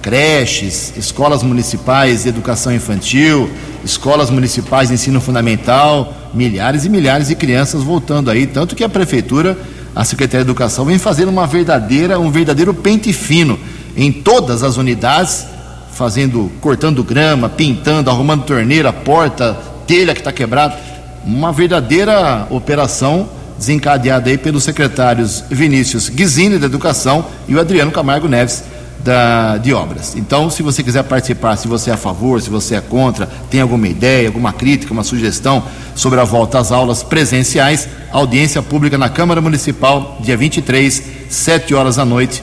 creches, 0.03 0.93
escolas 0.97 1.41
municipais 1.41 2.23
de 2.23 2.29
educação 2.29 2.75
infantil, 2.75 3.49
escolas 3.85 4.29
municipais 4.29 4.89
de 4.89 4.95
ensino 4.95 5.21
fundamental, 5.21 6.13
milhares 6.33 6.83
e 6.83 6.89
milhares 6.89 7.29
de 7.29 7.35
crianças 7.35 7.81
voltando 7.81 8.29
aí, 8.29 8.45
tanto 8.45 8.75
que 8.75 8.83
a 8.83 8.89
prefeitura, 8.89 9.57
a 9.95 10.03
Secretaria 10.03 10.43
de 10.43 10.51
Educação 10.51 10.83
vem 10.83 10.99
fazendo 10.99 11.29
uma 11.29 11.47
verdadeira, 11.47 12.19
um 12.19 12.29
verdadeiro 12.29 12.73
pente 12.73 13.13
fino 13.13 13.57
em 13.95 14.11
todas 14.11 14.61
as 14.61 14.75
unidades, 14.75 15.45
fazendo, 15.93 16.51
cortando 16.59 17.01
grama, 17.01 17.47
pintando, 17.47 18.09
arrumando 18.09 18.43
torneira, 18.43 18.91
porta, 18.91 19.57
telha 19.87 20.13
que 20.13 20.19
está 20.19 20.33
quebrada, 20.33 20.77
uma 21.25 21.53
verdadeira 21.53 22.45
operação 22.49 23.29
desencadeada 23.57 24.29
aí 24.29 24.37
pelos 24.37 24.65
secretários 24.65 25.45
Vinícius 25.49 26.09
Guizini 26.09 26.57
da 26.57 26.65
Educação 26.65 27.25
e 27.47 27.55
o 27.55 27.59
Adriano 27.59 27.91
Camargo 27.91 28.27
Neves 28.27 28.63
da, 29.03 29.57
de 29.57 29.73
obras. 29.73 30.15
Então, 30.15 30.49
se 30.49 30.63
você 30.63 30.81
quiser 30.81 31.03
participar, 31.03 31.57
se 31.57 31.67
você 31.67 31.89
é 31.89 31.93
a 31.93 31.97
favor, 31.97 32.41
se 32.41 32.49
você 32.49 32.75
é 32.75 32.81
contra, 32.81 33.27
tem 33.49 33.59
alguma 33.59 33.87
ideia, 33.87 34.27
alguma 34.27 34.53
crítica, 34.53 34.93
uma 34.93 35.03
sugestão 35.03 35.63
sobre 35.93 36.19
a 36.19 36.23
volta 36.23 36.57
às 36.57 36.71
aulas 36.71 37.03
presenciais, 37.03 37.87
audiência 38.11 38.61
pública 38.61 38.97
na 38.97 39.09
Câmara 39.09 39.41
Municipal, 39.41 40.17
dia 40.21 40.37
23, 40.37 41.03
7 41.29 41.75
horas 41.75 41.97
da 41.97 42.05
noite. 42.05 42.41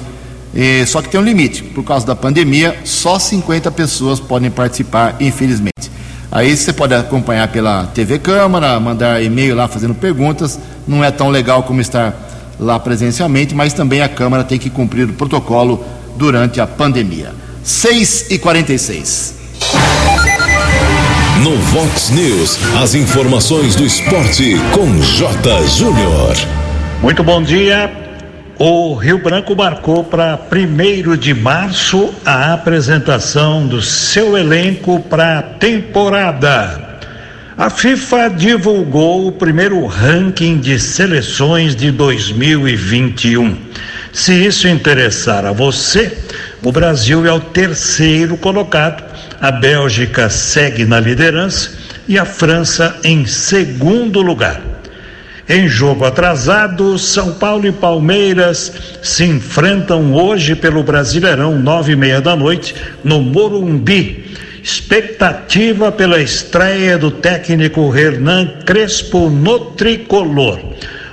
E, 0.55 0.85
só 0.87 1.01
que 1.01 1.09
tem 1.09 1.19
um 1.19 1.25
limite, 1.25 1.63
por 1.63 1.83
causa 1.83 2.07
da 2.07 2.15
pandemia, 2.15 2.77
só 2.85 3.19
50 3.19 3.71
pessoas 3.71 4.21
podem 4.21 4.51
participar, 4.51 5.17
infelizmente. 5.21 5.91
Aí 6.31 6.57
você 6.57 6.73
pode 6.73 6.95
acompanhar 6.95 7.49
pela 7.49 7.87
TV 7.87 8.19
Câmara, 8.19 8.79
mandar 8.79 9.23
e-mail 9.23 9.57
lá 9.57 9.67
fazendo 9.67 9.95
perguntas. 9.95 10.61
Não 10.87 11.03
é 11.03 11.11
tão 11.11 11.29
legal 11.29 11.63
como 11.63 11.81
estar 11.81 12.15
lá 12.59 12.79
presencialmente, 12.79 13.55
mas 13.55 13.73
também 13.73 14.01
a 14.03 14.09
Câmara 14.09 14.45
tem 14.45 14.59
que 14.59 14.71
cumprir 14.71 15.09
o 15.09 15.13
protocolo 15.15 15.85
durante 16.21 16.61
a 16.61 16.67
pandemia. 16.67 17.33
6 17.65 18.31
e 18.31 18.39
46 18.39 19.35
No 21.43 21.57
Vox 21.57 22.11
News, 22.11 22.59
as 22.83 22.95
informações 22.95 23.75
do 23.75 23.85
esporte 23.85 24.57
com 24.73 25.01
J. 25.01 25.67
Júnior. 25.67 26.37
Muito 27.01 27.25
bom 27.25 27.43
dia. 27.43 27.91
O 28.59 28.95
Rio 28.95 29.23
Branco 29.23 29.57
marcou 29.57 30.05
para 30.05 30.39
1 30.53 31.17
de 31.17 31.33
março 31.33 32.13
a 32.27 32.53
apresentação 32.53 33.67
do 33.67 33.81
seu 33.81 34.37
elenco 34.37 35.01
para 35.01 35.39
a 35.39 35.43
temporada. 35.43 37.01
A 37.57 37.71
FIFA 37.71 38.29
divulgou 38.29 39.27
o 39.27 39.33
primeiro 39.33 39.87
ranking 39.87 40.59
de 40.59 40.79
seleções 40.79 41.75
de 41.75 41.91
2021. 41.91 43.57
Se 44.13 44.35
isso 44.35 44.67
interessar 44.67 45.47
a 45.47 45.53
você, 45.53 46.17
o 46.63 46.73
Brasil 46.73 47.25
é 47.27 47.33
o 47.33 47.41
terceiro 47.41 48.37
colocado, 48.37 49.05
a 49.41 49.53
Bélgica 49.53 50.29
segue 50.29 50.85
na 50.85 50.99
liderança 50.99 51.73
e 52.09 52.19
a 52.19 52.25
França 52.25 52.99
em 53.05 53.25
segundo 53.25 54.21
lugar. 54.21 54.61
Em 55.49 55.67
jogo 55.67 56.05
atrasado, 56.05 56.99
São 56.99 57.35
Paulo 57.35 57.67
e 57.67 57.73
Palmeiras 57.73 58.73
se 59.03 59.25
enfrentam 59.25 60.13
hoje 60.13 60.55
pelo 60.55 60.83
Brasileirão, 60.83 61.59
nove 61.59 61.93
e 61.93 61.97
meia 61.97 62.21
da 62.21 62.37
noite, 62.37 62.75
no 63.03 63.21
Morumbi. 63.21 64.37
Expectativa 64.63 65.91
pela 65.91 66.21
estreia 66.21 66.99
do 66.99 67.11
técnico 67.11 67.97
Hernan 67.97 68.59
Crespo 68.65 69.31
no 69.31 69.73
tricolor. 69.73 70.61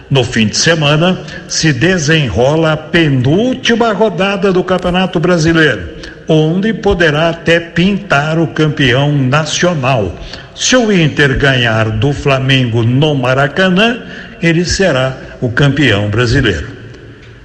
No 0.10 0.24
fim 0.24 0.48
de 0.48 0.56
semana, 0.56 1.20
se 1.50 1.74
desenrola 1.74 2.74
a 2.74 2.78
penúltima 2.78 3.92
rodada 3.92 4.54
do 4.54 4.64
Campeonato 4.64 5.20
Brasileiro, 5.20 5.90
onde 6.28 6.74
poderá 6.74 7.30
até 7.30 7.60
pintar 7.60 8.40
o 8.40 8.48
campeão 8.48 9.12
nacional. 9.12 10.16
Se 10.56 10.76
o 10.78 10.92
Inter 10.92 11.38
ganhar 11.38 11.90
do 11.92 12.14
Flamengo 12.14 12.84
no 12.84 13.14
Maracanã, 13.16 14.02
ele 14.42 14.64
será 14.64 15.18
o 15.42 15.52
campeão 15.52 16.10
brasileiro. 16.10 16.68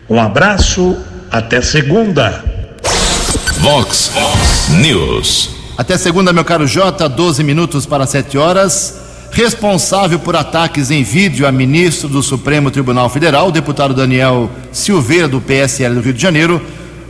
Um 0.08 0.20
abraço, 0.20 0.96
até 1.30 1.60
segunda. 1.60 2.44
Vox 3.58 4.12
News. 4.80 5.50
Até 5.76 5.96
segunda, 5.98 6.32
meu 6.32 6.44
caro 6.44 6.66
Jota, 6.66 7.08
12 7.08 7.42
minutos 7.42 7.86
para 7.86 8.06
7 8.06 8.38
horas. 8.38 9.01
Responsável 9.32 10.18
por 10.18 10.36
ataques 10.36 10.90
em 10.90 11.02
vídeo 11.02 11.46
a 11.46 11.50
ministro 11.50 12.06
do 12.06 12.22
Supremo 12.22 12.70
Tribunal 12.70 13.08
Federal, 13.08 13.50
deputado 13.50 13.94
Daniel 13.94 14.50
Silveira, 14.70 15.26
do 15.26 15.40
PSL 15.40 15.94
do 15.94 16.02
Rio 16.02 16.12
de 16.12 16.20
Janeiro, 16.20 16.60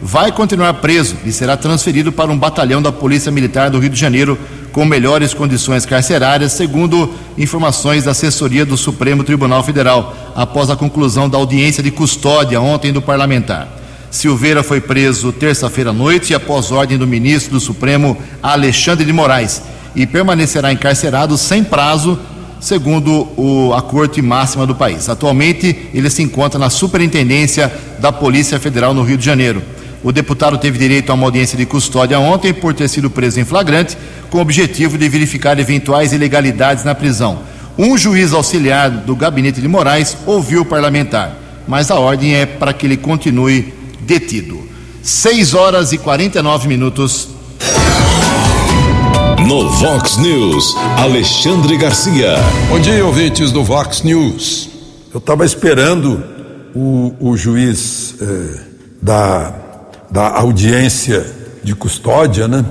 vai 0.00 0.30
continuar 0.30 0.74
preso 0.74 1.16
e 1.26 1.32
será 1.32 1.56
transferido 1.56 2.12
para 2.12 2.30
um 2.30 2.38
batalhão 2.38 2.80
da 2.80 2.92
Polícia 2.92 3.32
Militar 3.32 3.70
do 3.70 3.80
Rio 3.80 3.90
de 3.90 3.98
Janeiro 3.98 4.38
com 4.70 4.84
melhores 4.84 5.34
condições 5.34 5.84
carcerárias, 5.84 6.52
segundo 6.52 7.12
informações 7.36 8.04
da 8.04 8.12
assessoria 8.12 8.64
do 8.64 8.76
Supremo 8.76 9.24
Tribunal 9.24 9.64
Federal, 9.64 10.14
após 10.36 10.70
a 10.70 10.76
conclusão 10.76 11.28
da 11.28 11.38
audiência 11.38 11.82
de 11.82 11.90
custódia 11.90 12.60
ontem 12.60 12.92
do 12.92 13.02
parlamentar. 13.02 13.68
Silveira 14.12 14.62
foi 14.62 14.80
preso 14.80 15.32
terça-feira 15.32 15.90
à 15.90 15.92
noite 15.92 16.34
após 16.34 16.70
ordem 16.70 16.96
do 16.96 17.06
ministro 17.06 17.50
do 17.52 17.60
Supremo, 17.60 18.16
Alexandre 18.40 19.04
de 19.04 19.12
Moraes, 19.12 19.62
e 19.94 20.06
permanecerá 20.06 20.72
encarcerado 20.72 21.36
sem 21.36 21.62
prazo, 21.62 22.18
segundo 22.60 23.28
o, 23.36 23.72
a 23.74 23.82
Corte 23.82 24.22
Máxima 24.22 24.66
do 24.66 24.74
país. 24.74 25.08
Atualmente, 25.08 25.88
ele 25.92 26.08
se 26.08 26.22
encontra 26.22 26.58
na 26.58 26.70
Superintendência 26.70 27.72
da 27.98 28.12
Polícia 28.12 28.58
Federal 28.58 28.94
no 28.94 29.02
Rio 29.02 29.18
de 29.18 29.24
Janeiro. 29.24 29.62
O 30.02 30.10
deputado 30.10 30.58
teve 30.58 30.78
direito 30.78 31.10
a 31.10 31.14
uma 31.14 31.26
audiência 31.26 31.56
de 31.56 31.64
custódia 31.64 32.18
ontem 32.18 32.52
por 32.52 32.74
ter 32.74 32.88
sido 32.88 33.08
preso 33.08 33.38
em 33.38 33.44
flagrante, 33.44 33.96
com 34.30 34.38
o 34.38 34.40
objetivo 34.40 34.98
de 34.98 35.08
verificar 35.08 35.58
eventuais 35.58 36.12
ilegalidades 36.12 36.84
na 36.84 36.94
prisão. 36.94 37.40
Um 37.78 37.96
juiz 37.96 38.32
auxiliar 38.32 38.90
do 38.90 39.14
gabinete 39.14 39.60
de 39.60 39.68
Moraes 39.68 40.16
ouviu 40.26 40.62
o 40.62 40.64
parlamentar, 40.64 41.36
mas 41.66 41.90
a 41.90 41.98
ordem 41.98 42.34
é 42.34 42.44
para 42.44 42.72
que 42.72 42.86
ele 42.86 42.96
continue 42.96 43.72
detido. 44.00 44.60
6 45.02 45.54
horas 45.54 45.92
e 45.92 45.98
49 45.98 46.68
minutos. 46.68 47.31
No 49.46 49.68
Vox 49.68 50.18
News, 50.18 50.76
Alexandre 50.98 51.76
Garcia. 51.76 52.36
Bom 52.68 52.78
dia, 52.78 53.04
ouvintes 53.04 53.50
do 53.50 53.64
Vox 53.64 54.02
News. 54.02 54.70
Eu 55.12 55.18
estava 55.18 55.44
esperando 55.44 56.22
o, 56.74 57.14
o 57.18 57.36
juiz 57.36 58.14
eh, 58.20 58.60
da, 59.00 59.54
da 60.10 60.38
audiência 60.38 61.26
de 61.62 61.74
custódia, 61.74 62.46
né? 62.46 62.64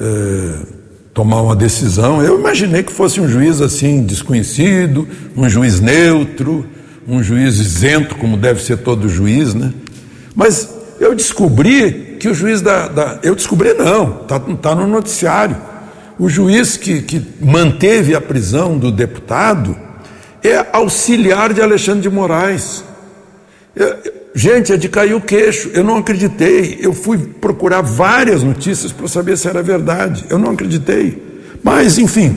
Eh, 0.00 0.66
tomar 1.12 1.42
uma 1.42 1.56
decisão. 1.56 2.22
Eu 2.22 2.38
imaginei 2.38 2.82
que 2.82 2.92
fosse 2.92 3.20
um 3.20 3.28
juiz 3.28 3.60
assim, 3.60 4.04
desconhecido, 4.04 5.06
um 5.36 5.48
juiz 5.48 5.80
neutro, 5.80 6.64
um 7.08 7.22
juiz 7.22 7.58
isento, 7.58 8.14
como 8.14 8.36
deve 8.36 8.62
ser 8.62 8.78
todo 8.78 9.08
juiz, 9.08 9.52
né? 9.52 9.72
Mas 10.34 10.68
eu 11.00 11.14
descobri 11.14 12.16
que 12.20 12.28
o 12.28 12.34
juiz 12.34 12.60
da. 12.60 12.86
da 12.88 13.18
eu 13.22 13.34
descobri 13.34 13.74
não, 13.74 14.22
está 14.22 14.38
tá 14.38 14.74
no 14.74 14.86
noticiário. 14.86 15.56
O 16.18 16.28
juiz 16.28 16.76
que, 16.76 17.00
que 17.02 17.22
manteve 17.40 18.14
a 18.14 18.20
prisão 18.20 18.76
do 18.76 18.90
deputado 18.90 19.76
é 20.42 20.66
auxiliar 20.72 21.52
de 21.52 21.62
Alexandre 21.62 22.02
de 22.02 22.10
Moraes. 22.10 22.82
É, 23.76 24.12
gente, 24.34 24.72
é 24.72 24.76
de 24.76 24.88
cair 24.88 25.14
o 25.14 25.20
queixo. 25.20 25.70
Eu 25.72 25.84
não 25.84 25.98
acreditei. 25.98 26.78
Eu 26.80 26.92
fui 26.92 27.18
procurar 27.18 27.82
várias 27.82 28.42
notícias 28.42 28.90
para 28.90 29.06
saber 29.06 29.38
se 29.38 29.46
era 29.46 29.62
verdade. 29.62 30.24
Eu 30.28 30.38
não 30.38 30.50
acreditei. 30.50 31.22
Mas, 31.62 31.98
enfim, 31.98 32.36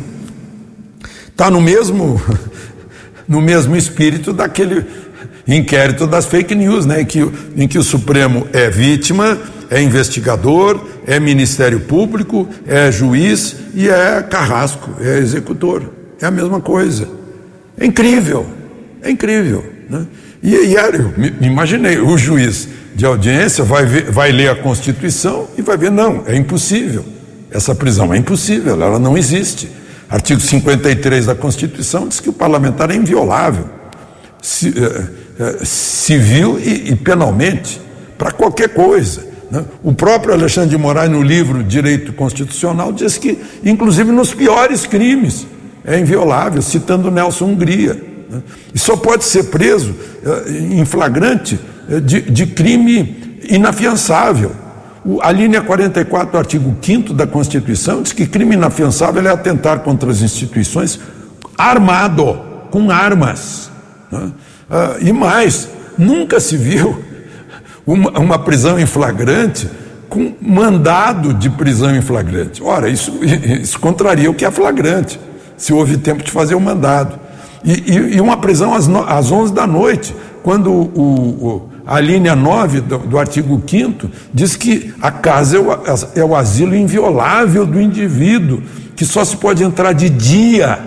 está 1.30 1.50
no 1.50 1.60
mesmo, 1.60 2.22
no 3.28 3.42
mesmo 3.42 3.76
espírito 3.76 4.32
daquele 4.32 4.86
inquérito 5.48 6.06
das 6.06 6.28
fake 6.28 6.54
news, 6.54 6.86
né, 6.86 7.02
em, 7.02 7.06
que, 7.06 7.20
em 7.56 7.68
que 7.68 7.80
o 7.80 7.84
Supremo 7.84 8.48
é 8.54 8.70
vítima, 8.70 9.40
é 9.72 9.82
investigador, 9.82 10.80
é 11.06 11.20
Ministério 11.20 11.80
Público, 11.82 12.48
é 12.68 12.92
juiz 12.92 13.56
e 13.74 13.90
é 13.90 14.22
carrasco, 14.22 14.92
é 15.00 15.18
executor. 15.18 15.84
É 16.22 16.26
a 16.26 16.32
mesma 16.32 16.60
coisa. 16.60 17.08
É 17.78 17.86
incrível, 17.86 18.46
é 19.02 19.10
incrível. 19.10 19.66
Né? 19.90 20.06
E, 20.44 20.54
e 20.54 20.74
eu 20.76 21.14
imaginei, 21.42 22.00
o 22.00 22.18
juiz 22.18 22.68
de 22.96 23.06
audiência 23.06 23.64
vai, 23.64 23.86
ver, 23.86 24.12
vai 24.12 24.32
ler 24.32 24.50
a 24.50 24.56
Constituição 24.56 25.48
e 25.58 25.62
vai 25.62 25.78
ver, 25.78 25.92
não, 25.92 26.24
é 26.28 26.36
impossível. 26.36 27.06
Essa 27.50 27.74
prisão 27.74 28.14
é 28.14 28.18
impossível, 28.18 28.82
ela 28.82 29.00
não 29.00 29.18
existe. 29.18 29.70
Artigo 30.10 30.42
53 30.42 31.26
da 31.26 31.36
Constituição 31.36 32.08
diz 32.08 32.20
que 32.20 32.30
o 32.30 32.34
parlamentar 32.34 32.92
é 32.92 32.96
inviolável. 32.96 33.66
Se, 34.42 34.70
uh, 34.70 35.10
eh, 35.40 35.60
civil 35.64 36.60
e, 36.60 36.92
e 36.92 36.96
penalmente 36.96 37.80
para 38.18 38.32
qualquer 38.32 38.70
coisa. 38.70 39.31
Né? 39.52 39.66
O 39.84 39.94
próprio 39.94 40.34
Alexandre 40.34 40.70
de 40.70 40.78
Moraes, 40.78 41.12
no 41.12 41.22
livro 41.22 41.64
Direito 41.64 42.14
Constitucional, 42.14 42.94
diz 42.94 43.18
que, 43.18 43.38
inclusive 43.64 44.12
nos 44.12 44.34
piores 44.34 44.86
crimes, 44.86 45.46
é 45.84 46.00
inviolável, 46.00 46.62
citando 46.62 47.12
Nelson 47.12 47.46
Hungria. 47.46 47.94
Né? 48.30 48.42
E 48.74 48.80
só 48.80 48.96
pode 48.96 49.26
ser 49.26 49.46
preso 49.46 49.94
eh, 50.26 50.52
em 50.72 50.86
flagrante 50.86 51.60
eh, 51.90 52.00
de, 52.00 52.22
de 52.22 52.46
crime 52.48 53.40
inafiançável. 53.50 54.54
A 55.22 55.32
linha 55.32 55.62
44 55.62 56.32
do 56.32 56.38
artigo 56.38 56.76
5 56.80 57.14
da 57.14 57.26
Constituição 57.26 58.04
diz 58.04 58.14
que 58.14 58.28
crime 58.28 58.56
inafiançável 58.56 59.28
é 59.28 59.32
atentar 59.32 59.80
contra 59.80 60.12
as 60.12 60.22
instituições 60.22 61.00
armado, 61.58 62.40
com 62.70 62.90
armas. 62.90 63.72
Né? 64.12 64.32
Ah, 64.70 64.98
e 65.02 65.12
mais, 65.12 65.68
nunca 65.98 66.40
se 66.40 66.56
viu 66.56 67.04
uma, 67.86 68.12
uma, 68.20 68.40
prisão 68.40 68.80
em 68.80 68.86
flagrante 68.86 69.70
com 70.10 70.34
mandado 70.42 71.34
de 71.34 71.50
prisão 71.50 71.96
em 71.96 72.02
flagrante. 72.02 72.62
Ora, 72.62 72.90
isso, 72.90 73.12
isso 73.24 73.80
contraria 73.80 74.30
o 74.30 74.34
que 74.34 74.46
é 74.46 74.52
flagrante, 74.52 75.20
se 75.56 75.74
houve 75.74 75.98
tempo 75.98 76.24
de 76.24 76.32
fazer 76.32 76.56
o 76.56 76.60
mandado. 76.60 77.20
E, 77.64 77.72
e, 77.72 78.18
e 78.18 78.22
uma 78.22 78.38
prisão 78.38 78.74
às, 78.74 78.88
no, 78.88 79.04
às 79.04 79.32
11 79.32 79.54
da 79.54 79.68
noite, 79.68 80.16
quando 80.44 80.72
o, 80.72 80.82
o, 80.82 81.70
a 81.86 82.00
linha 82.00 82.36
9 82.36 82.82
do, 82.82 82.98
do 83.00 83.20
artigo 83.20 83.62
5 83.66 84.10
diz 84.34 84.56
que 84.56 84.94
a 85.02 85.12
casa 85.12 85.58
é 85.58 85.60
o, 85.60 85.68
é 86.16 86.24
o 86.24 86.36
asilo 86.36 86.76
inviolável 86.76 87.66
do 87.66 87.80
indivíduo, 87.80 88.62
que 88.96 89.06
só 89.06 89.24
se 89.24 89.38
pode 89.38 89.64
entrar 89.64 89.94
de 89.94 90.10
dia 90.10 90.80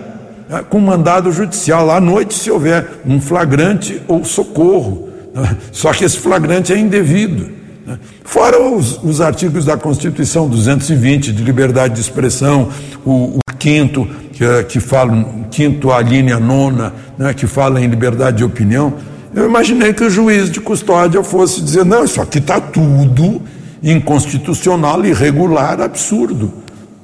é, 0.50 0.62
com 0.62 0.78
mandado 0.78 1.33
judicial 1.33 1.90
à 1.90 2.00
noite, 2.00 2.35
se 2.35 2.50
houver 2.50 3.00
um 3.07 3.20
flagrante 3.20 4.02
ou 4.07 4.24
socorro. 4.24 5.09
Só 5.72 5.92
que 5.92 6.04
esse 6.04 6.18
flagrante 6.18 6.72
é 6.72 6.78
indevido. 6.78 7.50
Né? 7.86 7.98
Fora 8.24 8.60
os, 8.60 9.02
os 9.02 9.20
artigos 9.20 9.64
da 9.64 9.76
Constituição 9.76 10.48
220 10.48 11.32
de 11.32 11.42
liberdade 11.42 11.94
de 11.94 12.00
expressão, 12.00 12.70
o, 13.04 13.38
o 13.38 13.56
quinto, 13.58 14.06
que, 14.32 14.44
é, 14.44 14.62
que 14.62 14.78
quinto 15.50 15.92
a 15.92 16.00
linha 16.00 16.38
nona, 16.38 16.94
né, 17.18 17.34
que 17.34 17.46
fala 17.46 17.80
em 17.80 17.86
liberdade 17.86 18.38
de 18.38 18.44
opinião. 18.44 18.94
Eu 19.34 19.46
imaginei 19.46 19.92
que 19.92 20.04
o 20.04 20.10
juiz 20.10 20.50
de 20.50 20.60
custódia 20.60 21.22
fosse 21.24 21.60
dizer: 21.60 21.84
não, 21.84 22.04
isso 22.04 22.20
aqui 22.20 22.38
está 22.38 22.60
tudo 22.60 23.42
inconstitucional, 23.82 25.04
irregular, 25.04 25.80
absurdo. 25.80 26.52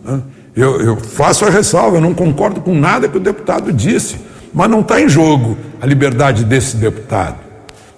Né? 0.05 0.21
Eu, 0.55 0.81
eu 0.81 0.97
faço 0.97 1.45
a 1.45 1.51
ressalva, 1.51 1.97
eu 1.97 2.01
não 2.01 2.15
concordo 2.15 2.61
com 2.61 2.75
nada 2.75 3.09
que 3.09 3.17
o 3.17 3.21
deputado 3.21 3.73
disse, 3.73 4.17
mas 4.53 4.69
não 4.69 4.81
está 4.81 5.01
em 5.01 5.09
jogo 5.09 5.57
a 5.81 5.87
liberdade 5.87 6.45
desse 6.45 6.77
deputado. 6.77 7.50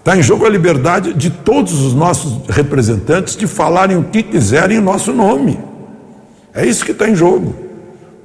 Está 0.02 0.16
em 0.16 0.22
jogo 0.22 0.44
a 0.44 0.48
liberdade 0.48 1.14
de 1.14 1.30
todos 1.30 1.74
os 1.80 1.94
nossos 1.94 2.40
representantes 2.48 3.36
de 3.36 3.46
falarem 3.46 3.96
o 3.96 4.02
que 4.02 4.20
quiserem 4.20 4.78
em 4.78 4.80
nosso 4.80 5.12
nome. 5.12 5.60
É 6.52 6.66
isso 6.66 6.84
que 6.84 6.90
está 6.90 7.08
em 7.08 7.14
jogo. 7.14 7.54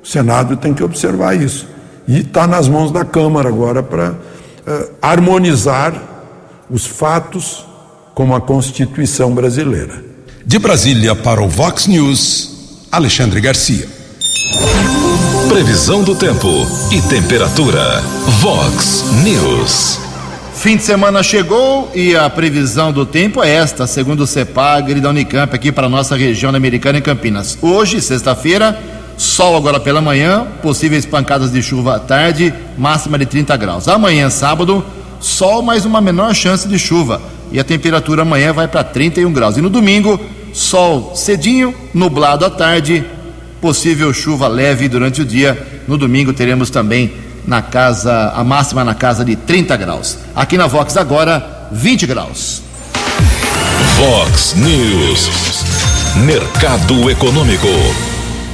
O 0.04 0.08
Senado 0.08 0.58
tem 0.58 0.74
que 0.74 0.84
observar 0.84 1.40
isso. 1.40 1.68
E 2.08 2.22
está 2.22 2.48
nas 2.48 2.68
mãos 2.68 2.90
da 2.92 3.06
Câmara 3.06 3.48
agora 3.48 3.84
para 3.84 4.14
uh, 4.14 4.90
harmonizar 5.00 5.94
os 6.68 6.88
fatos 6.88 7.64
com 8.16 8.34
a 8.34 8.42
Constituição 8.42 9.36
brasileira. 9.36 10.04
De 10.44 10.58
Brasília 10.58 11.16
para 11.16 11.44
o 11.44 11.48
Vox 11.48 11.86
News, 11.86 12.88
Alexandre 12.92 13.40
Garcia. 13.40 13.88
Previsão 15.48 16.02
do 16.02 16.16
tempo 16.16 16.48
e 16.92 17.00
temperatura. 17.04 18.02
Vox 18.42 19.04
News. 19.24 20.07
Fim 20.68 20.76
de 20.76 20.84
semana 20.84 21.24
chegou 21.24 21.90
e 21.96 22.14
a 22.14 22.30
previsão 22.30 22.92
do 22.92 23.06
tempo 23.06 23.42
é 23.42 23.50
esta, 23.50 23.88
segundo 23.88 24.24
o 24.24 24.28
CEPAGRE 24.28 25.00
da 25.00 25.12
Unicamp, 25.12 25.56
aqui 25.56 25.72
para 25.72 25.88
a 25.88 25.90
nossa 25.90 26.14
região 26.14 26.54
americana 26.54 26.98
em 26.98 27.02
Campinas. 27.02 27.58
Hoje, 27.62 28.02
sexta-feira, 28.02 28.78
sol 29.16 29.56
agora 29.56 29.80
pela 29.80 30.02
manhã, 30.02 30.46
possíveis 30.62 31.06
pancadas 31.06 31.54
de 31.54 31.64
chuva 31.64 31.96
à 31.96 32.00
tarde, 32.00 32.54
máxima 32.78 33.18
de 33.18 33.26
30 33.26 33.56
graus. 33.56 33.88
Amanhã, 33.88 34.30
sábado, 34.30 34.84
sol, 35.22 35.62
mas 35.62 35.86
uma 35.86 36.02
menor 36.02 36.36
chance 36.36 36.68
de 36.68 36.78
chuva. 36.78 37.22
E 37.50 37.62
a 37.62 37.64
temperatura 37.64 38.24
amanhã 38.24 38.52
vai 38.52 38.68
para 38.68 38.84
31 38.84 39.32
graus. 39.32 39.56
E 39.56 39.62
no 39.62 39.70
domingo, 39.70 40.20
sol 40.52 41.16
cedinho, 41.16 41.74
nublado 41.94 42.44
à 42.44 42.50
tarde, 42.50 43.06
possível 43.62 44.12
chuva 44.12 44.50
leve 44.50 44.90
durante 44.90 45.22
o 45.22 45.26
dia. 45.26 45.82
No 45.88 45.98
domingo 45.98 46.34
teremos 46.34 46.70
também 46.70 47.26
na 47.48 47.62
casa, 47.62 48.34
a 48.36 48.44
máxima 48.44 48.84
na 48.84 48.94
casa 48.94 49.24
de 49.24 49.38
30 49.38 49.78
graus. 49.78 50.18
Aqui 50.36 50.58
na 50.58 50.68
Vox 50.68 50.98
agora, 50.98 51.70
20 51.72 52.06
graus. 52.06 52.62
Vox 53.98 54.54
News. 54.56 55.30
Mercado 56.18 57.10
Econômico. 57.10 57.68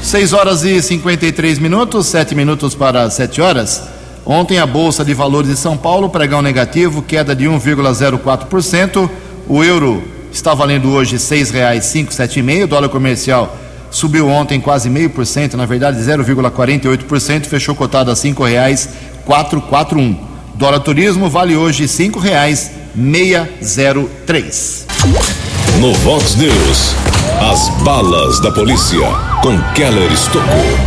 6 0.01 0.33
horas 0.33 0.63
e 0.63 0.81
53 0.81 1.59
minutos, 1.59 2.05
7 2.07 2.35
minutos 2.35 2.75
para 2.75 3.09
7 3.09 3.41
horas. 3.41 3.81
Ontem 4.25 4.59
a 4.59 4.65
Bolsa 4.65 5.03
de 5.03 5.13
Valores 5.13 5.49
de 5.49 5.57
São 5.57 5.75
Paulo, 5.75 6.09
pregão 6.09 6.41
negativo, 6.41 7.01
queda 7.01 7.35
de 7.35 7.45
1,04%. 7.45 9.09
O 9.47 9.63
euro 9.63 10.03
está 10.31 10.53
valendo 10.53 10.91
hoje 10.91 11.13
R$ 11.13 11.19
6,575. 11.19 12.63
O 12.63 12.67
dólar 12.67 12.89
comercial 12.89 13.57
subiu 13.93 14.27
ontem 14.27 14.59
quase 14.59 14.89
meio 14.89 15.09
por 15.09 15.25
cento, 15.25 15.55
na 15.55 15.65
verdade 15.65 15.99
0,48%, 15.99 17.45
fechou 17.45 17.73
cotado 17.75 18.11
a 18.11 18.13
R$ 18.13 18.19
5,441. 18.19 20.17
Dólar 20.55 20.81
turismo 20.81 21.29
vale 21.29 21.55
hoje 21.55 21.83
R$ 21.83 21.87
5,603. 21.87 24.87
No 25.79 25.93
Vox 25.93 26.35
News, 26.35 26.93
as 27.51 27.69
balas 27.83 28.41
da 28.41 28.51
polícia 28.51 29.07
com 29.41 29.57
Keller 29.73 30.11
Estocou. 30.11 30.77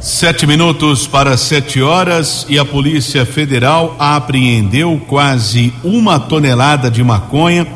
Sete 0.00 0.46
minutos 0.46 1.06
para 1.06 1.36
sete 1.36 1.82
horas 1.82 2.46
e 2.48 2.58
a 2.58 2.64
Polícia 2.64 3.26
Federal 3.26 3.94
apreendeu 3.98 4.98
quase 5.08 5.74
uma 5.82 6.20
tonelada 6.20 6.88
de 6.90 7.02
maconha, 7.02 7.66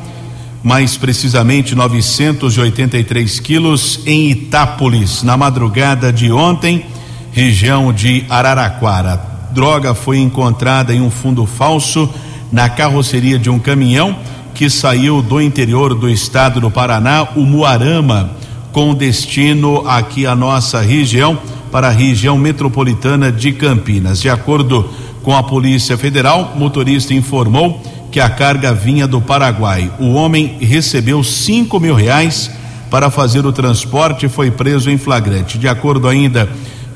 mais 0.62 0.96
precisamente 0.96 1.74
983 1.74 3.40
quilos, 3.40 4.00
em 4.06 4.30
Itápolis, 4.30 5.22
na 5.22 5.36
madrugada 5.36 6.12
de 6.12 6.30
ontem, 6.30 6.84
região 7.32 7.92
de 7.92 8.24
Araraquara. 8.28 9.20
Droga 9.52 9.94
foi 9.94 10.18
encontrada 10.18 10.94
em 10.94 11.00
um 11.00 11.10
fundo 11.10 11.46
falso 11.46 12.08
na 12.52 12.68
carroceria 12.68 13.38
de 13.38 13.48
um 13.48 13.58
caminhão 13.58 14.16
que 14.54 14.68
saiu 14.68 15.22
do 15.22 15.40
interior 15.40 15.94
do 15.94 16.08
estado 16.08 16.60
do 16.60 16.70
Paraná, 16.70 17.28
o 17.34 17.40
Muarama, 17.40 18.32
com 18.72 18.94
destino 18.94 19.88
aqui 19.88 20.26
à 20.26 20.36
nossa 20.36 20.80
região, 20.80 21.38
para 21.72 21.88
a 21.88 21.92
região 21.92 22.36
metropolitana 22.36 23.32
de 23.32 23.52
Campinas. 23.52 24.20
De 24.20 24.28
acordo 24.28 24.90
com 25.22 25.34
a 25.34 25.42
Polícia 25.42 25.96
Federal, 25.96 26.54
motorista 26.56 27.14
informou 27.14 27.80
que 28.10 28.20
a 28.20 28.28
carga 28.28 28.74
vinha 28.74 29.06
do 29.06 29.20
Paraguai. 29.20 29.90
O 29.98 30.12
homem 30.14 30.56
recebeu 30.60 31.22
cinco 31.22 31.78
mil 31.78 31.94
reais 31.94 32.50
para 32.90 33.10
fazer 33.10 33.46
o 33.46 33.52
transporte 33.52 34.26
e 34.26 34.28
foi 34.28 34.50
preso 34.50 34.90
em 34.90 34.98
flagrante. 34.98 35.58
De 35.58 35.68
acordo 35.68 36.08
ainda 36.08 36.48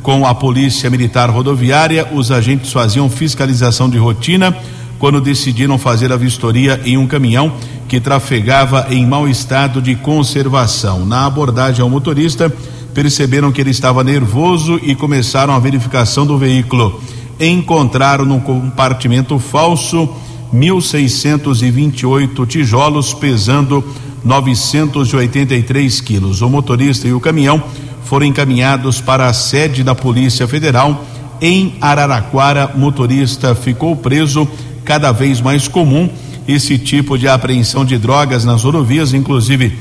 com 0.02 0.26
a 0.26 0.34
Polícia 0.34 0.90
Militar 0.90 1.30
Rodoviária, 1.30 2.08
os 2.12 2.30
agentes 2.30 2.72
faziam 2.72 3.08
fiscalização 3.08 3.88
de 3.88 3.96
rotina 3.96 4.54
quando 4.98 5.20
decidiram 5.20 5.78
fazer 5.78 6.12
a 6.12 6.16
vistoria 6.16 6.80
em 6.84 6.96
um 6.96 7.06
caminhão 7.06 7.52
que 7.88 8.00
trafegava 8.00 8.86
em 8.90 9.06
mau 9.06 9.28
estado 9.28 9.80
de 9.80 9.94
conservação. 9.94 11.06
Na 11.06 11.26
abordagem 11.26 11.82
ao 11.82 11.90
motorista, 11.90 12.52
perceberam 12.92 13.52
que 13.52 13.60
ele 13.60 13.70
estava 13.70 14.04
nervoso 14.04 14.80
e 14.82 14.94
começaram 14.94 15.54
a 15.54 15.58
verificação 15.58 16.26
do 16.26 16.38
veículo. 16.38 17.00
Encontraram 17.38 18.24
no 18.24 18.40
compartimento 18.40 19.38
falso 19.38 20.08
1.628 20.54 22.46
tijolos 22.46 23.12
pesando 23.12 23.84
983 24.24 26.00
quilos. 26.00 26.40
O 26.40 26.48
motorista 26.48 27.08
e 27.08 27.12
o 27.12 27.18
caminhão 27.20 27.60
foram 28.04 28.26
encaminhados 28.26 29.00
para 29.00 29.26
a 29.26 29.32
sede 29.32 29.82
da 29.82 29.94
Polícia 29.94 30.46
Federal 30.46 31.04
em 31.40 31.74
Araraquara. 31.80 32.70
Motorista 32.76 33.54
ficou 33.54 33.96
preso 33.96 34.46
cada 34.84 35.10
vez 35.10 35.40
mais 35.40 35.66
comum 35.66 36.08
esse 36.46 36.78
tipo 36.78 37.18
de 37.18 37.26
apreensão 37.26 37.84
de 37.84 37.98
drogas 37.98 38.44
nas 38.44 38.62
rodovias, 38.62 39.12
inclusive 39.12 39.76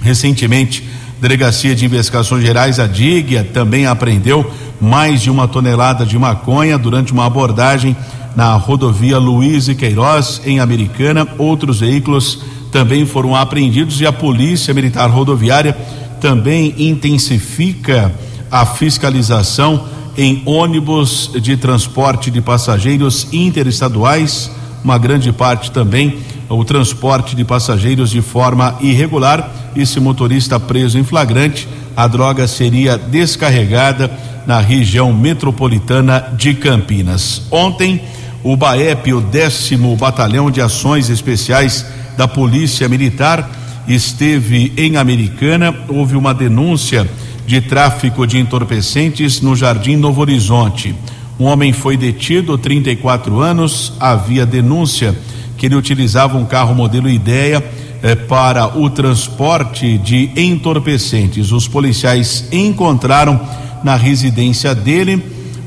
recentemente 0.00 0.82
Delegacia 1.20 1.74
de 1.74 1.84
Investigações 1.84 2.44
Gerais, 2.44 2.78
a 2.78 2.86
DIGIA, 2.86 3.42
também 3.42 3.86
apreendeu 3.86 4.50
mais 4.78 5.22
de 5.22 5.30
uma 5.30 5.48
tonelada 5.48 6.04
de 6.04 6.18
maconha 6.18 6.76
durante 6.76 7.12
uma 7.12 7.24
abordagem 7.24 7.96
na 8.36 8.54
rodovia 8.54 9.18
Luiz 9.18 9.66
e 9.66 9.74
Queiroz, 9.74 10.42
em 10.44 10.60
Americana. 10.60 11.26
Outros 11.38 11.80
veículos 11.80 12.40
também 12.70 13.06
foram 13.06 13.34
apreendidos 13.34 14.00
e 14.00 14.06
a 14.06 14.12
Polícia 14.12 14.72
Militar 14.72 15.10
Rodoviária 15.10 15.76
também 16.20 16.74
intensifica 16.78 18.14
a 18.50 18.64
fiscalização 18.64 19.84
em 20.16 20.42
ônibus 20.46 21.32
de 21.40 21.56
transporte 21.56 22.30
de 22.30 22.40
passageiros 22.40 23.26
interestaduais, 23.32 24.50
uma 24.84 24.98
grande 24.98 25.32
parte 25.32 25.70
também 25.70 26.18
o 26.48 26.64
transporte 26.64 27.34
de 27.34 27.44
passageiros 27.44 28.10
de 28.10 28.22
forma 28.22 28.76
irregular. 28.80 29.50
Esse 29.74 30.00
motorista 30.00 30.58
preso 30.60 30.98
em 30.98 31.04
flagrante, 31.04 31.68
a 31.96 32.06
droga 32.06 32.46
seria 32.46 32.96
descarregada 32.96 34.10
na 34.46 34.60
região 34.60 35.12
metropolitana 35.12 36.32
de 36.36 36.54
Campinas. 36.54 37.42
Ontem, 37.50 38.00
o 38.48 38.56
BAEP, 38.56 39.12
o 39.12 39.20
décimo 39.20 39.96
Batalhão 39.96 40.52
de 40.52 40.60
Ações 40.60 41.10
Especiais 41.10 41.84
da 42.16 42.28
Polícia 42.28 42.88
Militar, 42.88 43.50
esteve 43.88 44.72
em 44.76 44.96
Americana. 44.96 45.74
Houve 45.88 46.14
uma 46.14 46.32
denúncia 46.32 47.10
de 47.44 47.60
tráfico 47.60 48.24
de 48.24 48.38
entorpecentes 48.38 49.40
no 49.40 49.56
Jardim 49.56 49.96
Novo 49.96 50.20
Horizonte. 50.20 50.94
Um 51.40 51.46
homem 51.46 51.72
foi 51.72 51.96
detido, 51.96 52.56
34 52.56 53.40
anos, 53.40 53.94
havia 53.98 54.46
denúncia 54.46 55.12
que 55.58 55.66
ele 55.66 55.74
utilizava 55.74 56.38
um 56.38 56.46
carro 56.46 56.72
modelo 56.72 57.10
Ideia 57.10 57.64
eh, 58.00 58.14
para 58.14 58.78
o 58.78 58.88
transporte 58.88 59.98
de 59.98 60.30
entorpecentes. 60.36 61.50
Os 61.50 61.66
policiais 61.66 62.46
encontraram 62.52 63.40
na 63.82 63.96
residência 63.96 64.72
dele 64.72 65.20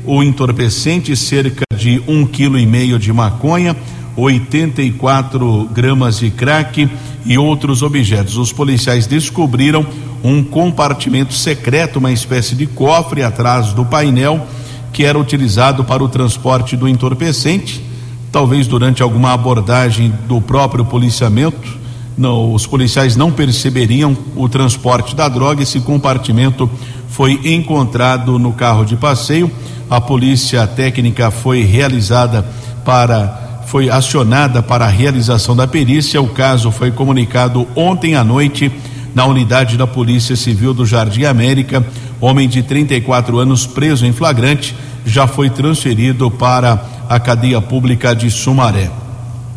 o 0.06 0.22
entorpecente, 0.22 1.14
cerca 1.14 1.69
de 1.80 2.02
um 2.06 2.26
quilo 2.26 2.58
e 2.58 2.66
meio 2.66 2.98
de 2.98 3.10
maconha, 3.10 3.74
84 4.14 5.70
gramas 5.72 6.18
de 6.18 6.30
crack 6.30 6.88
e 7.24 7.38
outros 7.38 7.82
objetos. 7.82 8.36
Os 8.36 8.52
policiais 8.52 9.06
descobriram 9.06 9.86
um 10.22 10.44
compartimento 10.44 11.32
secreto, 11.32 11.98
uma 11.98 12.12
espécie 12.12 12.54
de 12.54 12.66
cofre 12.66 13.22
atrás 13.22 13.72
do 13.72 13.84
painel 13.84 14.46
que 14.92 15.04
era 15.04 15.18
utilizado 15.18 15.84
para 15.84 16.04
o 16.04 16.08
transporte 16.08 16.76
do 16.76 16.86
entorpecente. 16.86 17.82
Talvez 18.30 18.66
durante 18.66 19.02
alguma 19.02 19.32
abordagem 19.32 20.12
do 20.28 20.40
próprio 20.40 20.84
policiamento, 20.84 21.78
não, 22.16 22.52
os 22.52 22.66
policiais 22.66 23.16
não 23.16 23.32
perceberiam 23.32 24.16
o 24.36 24.48
transporte 24.48 25.14
da 25.14 25.28
droga. 25.28 25.62
Esse 25.62 25.80
compartimento 25.80 26.70
foi 27.08 27.40
encontrado 27.44 28.38
no 28.38 28.52
carro 28.52 28.84
de 28.84 28.96
passeio. 28.96 29.50
A 29.88 30.00
polícia 30.00 30.66
técnica 30.66 31.30
foi 31.30 31.62
realizada 31.62 32.44
para 32.84 33.48
foi 33.66 33.88
acionada 33.88 34.60
para 34.60 34.84
a 34.86 34.88
realização 34.88 35.54
da 35.54 35.64
perícia. 35.64 36.20
O 36.20 36.30
caso 36.30 36.72
foi 36.72 36.90
comunicado 36.90 37.68
ontem 37.76 38.16
à 38.16 38.24
noite 38.24 38.70
na 39.14 39.24
unidade 39.26 39.76
da 39.76 39.86
Polícia 39.86 40.34
Civil 40.34 40.74
do 40.74 40.84
Jardim 40.84 41.22
América. 41.22 41.84
Homem 42.20 42.48
de 42.48 42.64
34 42.64 43.38
anos 43.38 43.66
preso 43.66 44.04
em 44.04 44.12
flagrante 44.12 44.74
já 45.06 45.28
foi 45.28 45.48
transferido 45.48 46.30
para 46.32 46.84
a 47.08 47.20
cadeia 47.20 47.60
pública 47.60 48.14
de 48.14 48.28
Sumaré. 48.28 48.90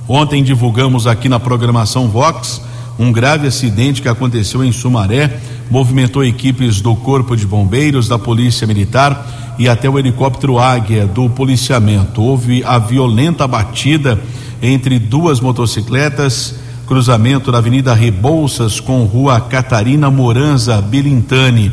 Ontem 0.07 0.43
divulgamos 0.43 1.07
aqui 1.07 1.29
na 1.29 1.39
programação 1.39 2.09
Vox 2.09 2.61
um 2.97 3.11
grave 3.11 3.47
acidente 3.47 4.01
que 4.01 4.07
aconteceu 4.07 4.63
em 4.63 4.71
Sumaré, 4.71 5.39
movimentou 5.69 6.23
equipes 6.23 6.79
do 6.79 6.95
Corpo 6.95 7.35
de 7.35 7.47
Bombeiros, 7.47 8.07
da 8.07 8.19
Polícia 8.19 8.67
Militar 8.67 9.55
e 9.57 9.67
até 9.67 9.89
o 9.89 9.97
helicóptero 9.97 10.59
Águia 10.59 11.07
do 11.07 11.29
policiamento. 11.29 12.21
Houve 12.21 12.63
a 12.63 12.77
violenta 12.77 13.47
batida 13.47 14.21
entre 14.61 14.99
duas 14.99 15.39
motocicletas 15.39 16.55
cruzamento 16.85 17.51
da 17.51 17.59
Avenida 17.59 17.93
Rebouças 17.93 18.79
com 18.79 19.05
Rua 19.05 19.39
Catarina 19.39 20.11
Moranza 20.11 20.81
Belintani. 20.81 21.71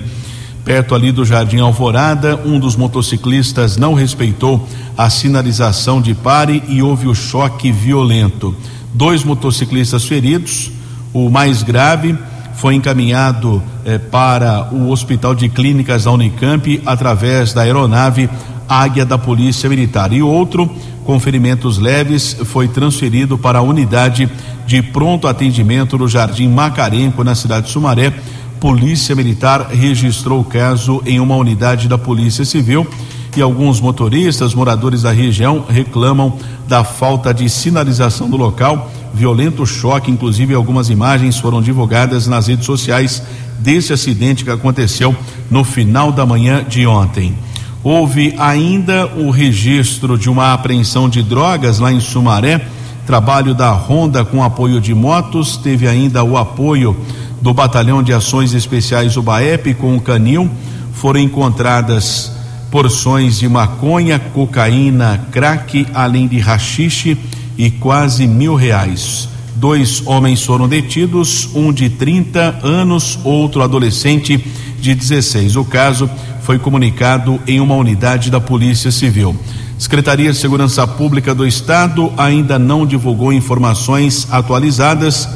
Perto 0.64 0.94
ali 0.94 1.10
do 1.10 1.24
Jardim 1.24 1.58
Alvorada, 1.58 2.38
um 2.44 2.58
dos 2.58 2.76
motociclistas 2.76 3.76
não 3.76 3.94
respeitou 3.94 4.68
a 4.96 5.08
sinalização 5.08 6.00
de 6.00 6.14
pare 6.14 6.62
e 6.68 6.82
houve 6.82 7.08
o 7.08 7.14
choque 7.14 7.72
violento. 7.72 8.54
Dois 8.92 9.24
motociclistas 9.24 10.04
feridos, 10.04 10.70
o 11.12 11.30
mais 11.30 11.62
grave 11.62 12.16
foi 12.54 12.74
encaminhado 12.74 13.62
eh, 13.86 13.96
para 13.96 14.68
o 14.70 14.90
Hospital 14.90 15.34
de 15.34 15.48
Clínicas 15.48 16.04
da 16.04 16.12
Unicamp 16.12 16.82
através 16.84 17.54
da 17.54 17.62
aeronave 17.62 18.28
Águia 18.68 19.04
da 19.06 19.16
Polícia 19.16 19.68
Militar. 19.68 20.12
E 20.12 20.22
outro 20.22 20.70
com 21.04 21.18
ferimentos 21.18 21.78
leves 21.78 22.36
foi 22.44 22.68
transferido 22.68 23.38
para 23.38 23.58
a 23.58 23.62
unidade 23.62 24.30
de 24.66 24.82
pronto 24.82 25.26
atendimento 25.26 25.98
no 25.98 26.06
Jardim 26.06 26.48
Macarenco, 26.48 27.24
na 27.24 27.34
cidade 27.34 27.66
de 27.66 27.72
Sumaré. 27.72 28.12
Polícia 28.60 29.16
Militar 29.16 29.68
registrou 29.70 30.40
o 30.40 30.44
caso 30.44 31.02
em 31.06 31.18
uma 31.18 31.34
unidade 31.34 31.88
da 31.88 31.96
Polícia 31.96 32.44
Civil 32.44 32.86
e 33.34 33.40
alguns 33.40 33.80
motoristas, 33.80 34.54
moradores 34.54 35.00
da 35.00 35.10
região, 35.10 35.64
reclamam 35.66 36.36
da 36.68 36.84
falta 36.84 37.32
de 37.32 37.48
sinalização 37.48 38.28
do 38.28 38.36
local. 38.36 38.90
Violento 39.14 39.64
choque, 39.64 40.10
inclusive 40.10 40.52
algumas 40.52 40.90
imagens 40.90 41.38
foram 41.38 41.62
divulgadas 41.62 42.26
nas 42.26 42.48
redes 42.48 42.66
sociais 42.66 43.22
desse 43.58 43.94
acidente 43.94 44.44
que 44.44 44.50
aconteceu 44.50 45.16
no 45.50 45.64
final 45.64 46.12
da 46.12 46.26
manhã 46.26 46.62
de 46.62 46.86
ontem. 46.86 47.34
Houve 47.82 48.34
ainda 48.38 49.06
o 49.06 49.30
registro 49.30 50.18
de 50.18 50.28
uma 50.28 50.52
apreensão 50.52 51.08
de 51.08 51.22
drogas 51.22 51.78
lá 51.78 51.90
em 51.90 51.98
Sumaré, 51.98 52.66
trabalho 53.06 53.54
da 53.54 53.72
Ronda 53.72 54.22
com 54.22 54.44
apoio 54.44 54.82
de 54.82 54.94
motos, 54.94 55.56
teve 55.56 55.88
ainda 55.88 56.22
o 56.22 56.36
apoio 56.36 56.94
do 57.40 57.54
Batalhão 57.54 58.02
de 58.02 58.12
Ações 58.12 58.52
Especiais 58.52 59.16
UBAEP 59.16 59.74
com 59.74 59.96
o 59.96 60.00
Canil. 60.00 60.50
Foram 60.92 61.20
encontradas 61.20 62.32
porções 62.70 63.38
de 63.38 63.48
maconha, 63.48 64.18
cocaína, 64.18 65.26
crack, 65.30 65.86
além 65.94 66.28
de 66.28 66.38
rachixe 66.38 67.16
e 67.56 67.70
quase 67.70 68.26
mil 68.26 68.54
reais. 68.54 69.28
Dois 69.56 70.06
homens 70.06 70.42
foram 70.42 70.68
detidos, 70.68 71.50
um 71.54 71.72
de 71.72 71.90
30 71.90 72.60
anos, 72.62 73.18
outro 73.24 73.62
adolescente 73.62 74.42
de 74.80 74.94
16. 74.94 75.56
O 75.56 75.64
caso 75.64 76.08
foi 76.42 76.58
comunicado 76.58 77.40
em 77.46 77.60
uma 77.60 77.74
unidade 77.74 78.30
da 78.30 78.40
Polícia 78.40 78.90
Civil. 78.90 79.36
Secretaria 79.78 80.32
de 80.32 80.38
Segurança 80.38 80.86
Pública 80.86 81.34
do 81.34 81.46
Estado 81.46 82.12
ainda 82.16 82.58
não 82.58 82.86
divulgou 82.86 83.32
informações 83.32 84.28
atualizadas, 84.30 85.28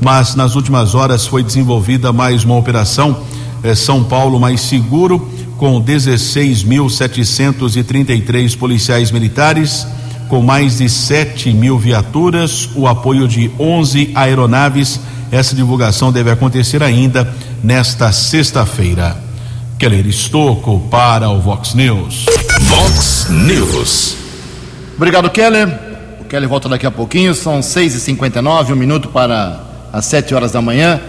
mas 0.00 0.34
nas 0.34 0.54
últimas 0.54 0.94
horas 0.94 1.26
foi 1.26 1.42
desenvolvida 1.42 2.12
mais 2.12 2.44
uma 2.44 2.56
operação 2.56 3.24
eh, 3.62 3.74
São 3.74 4.04
Paulo 4.04 4.38
Mais 4.38 4.60
Seguro, 4.60 5.26
com 5.56 5.82
16.733 5.82 8.56
policiais 8.56 9.10
militares 9.10 9.86
com 10.28 10.42
mais 10.42 10.78
de 10.78 10.88
7 10.88 11.52
mil 11.52 11.78
viaturas, 11.78 12.68
o 12.76 12.86
apoio 12.86 13.26
de 13.26 13.50
11 13.58 14.12
aeronaves. 14.14 15.00
Essa 15.32 15.56
divulgação 15.56 16.12
deve 16.12 16.30
acontecer 16.30 16.82
ainda 16.82 17.34
nesta 17.62 18.12
sexta-feira. 18.12 19.16
Keller 19.78 20.06
Estocco 20.06 20.80
para 20.90 21.30
o 21.30 21.40
Vox 21.40 21.74
News. 21.74 22.26
Vox 22.60 23.26
News. 23.30 24.16
Obrigado, 24.96 25.30
Keller. 25.30 25.68
O 26.20 26.24
Keller 26.24 26.48
volta 26.48 26.68
daqui 26.68 26.86
a 26.86 26.90
pouquinho, 26.90 27.34
são 27.34 27.60
6h59, 27.60 28.72
um 28.72 28.76
minuto 28.76 29.08
para 29.08 29.67
as 29.92 30.04
7 30.06 30.34
horas 30.34 30.52
da 30.52 30.60
manhã. 30.60 31.00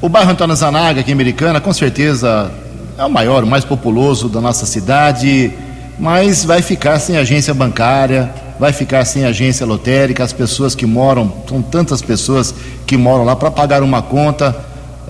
O 0.00 0.08
bairro 0.08 0.30
Antônio 0.30 0.56
Zanaga, 0.56 1.00
aqui 1.00 1.10
em 1.10 1.14
Americana, 1.14 1.60
com 1.60 1.72
certeza 1.72 2.50
é 2.98 3.04
o 3.04 3.10
maior, 3.10 3.44
o 3.44 3.46
mais 3.46 3.64
populoso 3.64 4.28
da 4.28 4.40
nossa 4.40 4.66
cidade, 4.66 5.52
mas 5.98 6.44
vai 6.44 6.60
ficar 6.60 6.98
sem 6.98 7.16
agência 7.16 7.54
bancária, 7.54 8.30
vai 8.58 8.72
ficar 8.72 9.04
sem 9.04 9.24
agência 9.24 9.64
lotérica, 9.64 10.22
as 10.22 10.32
pessoas 10.32 10.74
que 10.74 10.86
moram, 10.86 11.32
são 11.48 11.62
tantas 11.62 12.02
pessoas 12.02 12.54
que 12.86 12.96
moram 12.96 13.24
lá 13.24 13.34
para 13.34 13.50
pagar 13.50 13.82
uma 13.82 14.02
conta, 14.02 14.54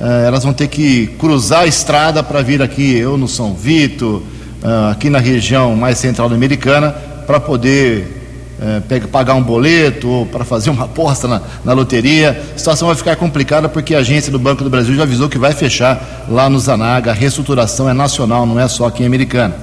eh, 0.00 0.24
elas 0.26 0.44
vão 0.44 0.52
ter 0.52 0.68
que 0.68 1.08
cruzar 1.18 1.60
a 1.60 1.66
estrada 1.66 2.22
para 2.22 2.40
vir 2.42 2.62
aqui, 2.62 2.96
eu 2.96 3.16
no 3.16 3.26
São 3.28 3.54
Vito, 3.54 4.22
eh, 4.62 4.92
aqui 4.92 5.10
na 5.10 5.18
região 5.18 5.74
mais 5.74 5.98
central 5.98 6.28
da 6.28 6.34
Americana, 6.34 6.94
para 7.26 7.40
poder 7.40 8.21
eh, 8.62 9.00
pagar 9.10 9.34
um 9.34 9.42
boleto 9.42 10.08
ou 10.08 10.24
para 10.24 10.44
fazer 10.44 10.70
uma 10.70 10.84
aposta 10.84 11.26
na, 11.26 11.42
na 11.64 11.72
loteria. 11.72 12.40
A 12.54 12.58
situação 12.58 12.86
vai 12.86 12.96
ficar 12.96 13.16
complicada 13.16 13.68
porque 13.68 13.94
a 13.94 13.98
agência 13.98 14.30
do 14.30 14.38
Banco 14.38 14.62
do 14.62 14.70
Brasil 14.70 14.94
já 14.94 15.02
avisou 15.02 15.28
que 15.28 15.36
vai 15.36 15.52
fechar 15.52 16.26
lá 16.28 16.48
no 16.48 16.60
Zanaga. 16.60 17.10
A 17.10 17.14
reestruturação 17.14 17.88
é 17.88 17.92
nacional, 17.92 18.46
não 18.46 18.60
é 18.60 18.68
só 18.68 18.86
aqui 18.86 19.02
em 19.02 19.06
Americana. 19.06 19.56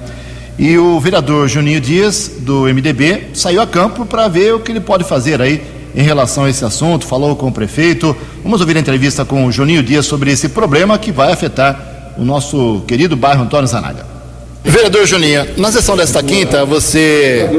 E 0.57 0.77
o 0.77 0.99
vereador 0.99 1.47
Juninho 1.47 1.79
Dias, 1.79 2.29
do 2.39 2.63
MDB, 2.63 3.29
saiu 3.33 3.62
a 3.62 3.67
campo 3.67 4.05
para 4.05 4.27
ver 4.27 4.53
o 4.53 4.59
que 4.59 4.73
ele 4.73 4.81
pode 4.81 5.05
fazer 5.05 5.41
aí 5.41 5.63
em 5.95 6.03
relação 6.03 6.43
a 6.43 6.49
esse 6.49 6.65
assunto, 6.65 7.05
falou 7.05 7.35
com 7.38 7.47
o 7.47 7.51
prefeito. 7.51 8.13
Vamos 8.43 8.59
ouvir 8.59 8.75
a 8.75 8.81
entrevista 8.81 9.23
com 9.23 9.45
o 9.45 9.51
Juninho 9.51 9.81
Dias 9.81 10.05
sobre 10.05 10.31
esse 10.31 10.49
problema 10.49 10.97
que 10.97 11.13
vai 11.13 11.31
afetar 11.31 12.13
o 12.17 12.25
nosso 12.25 12.83
querido 12.85 13.15
bairro 13.15 13.43
Antônio 13.43 13.67
Zanaga. 13.67 14.18
Vereador 14.63 15.08
Juninho, 15.08 15.45
na 15.58 15.72
sessão 15.72 15.95
desta 15.95 16.22
quinta, 16.22 16.65
você 16.65 17.50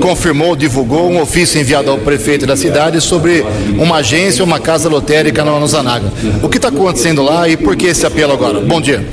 confirmou, 0.00 0.56
divulgou 0.56 1.10
um 1.10 1.20
ofício 1.20 1.60
enviado 1.60 1.90
ao 1.90 1.98
prefeito 1.98 2.46
da 2.46 2.56
cidade 2.56 3.00
sobre 3.00 3.44
uma 3.78 3.96
agência, 3.96 4.42
uma 4.42 4.58
casa 4.58 4.88
lotérica 4.88 5.44
no 5.44 5.66
Zanaga. 5.68 6.10
O 6.42 6.48
que 6.48 6.56
está 6.56 6.68
acontecendo 6.68 7.22
lá 7.22 7.48
e 7.48 7.56
por 7.56 7.76
que 7.76 7.86
esse 7.86 8.06
apelo 8.06 8.32
agora? 8.32 8.60
Bom 8.60 8.80
dia. 8.80 9.04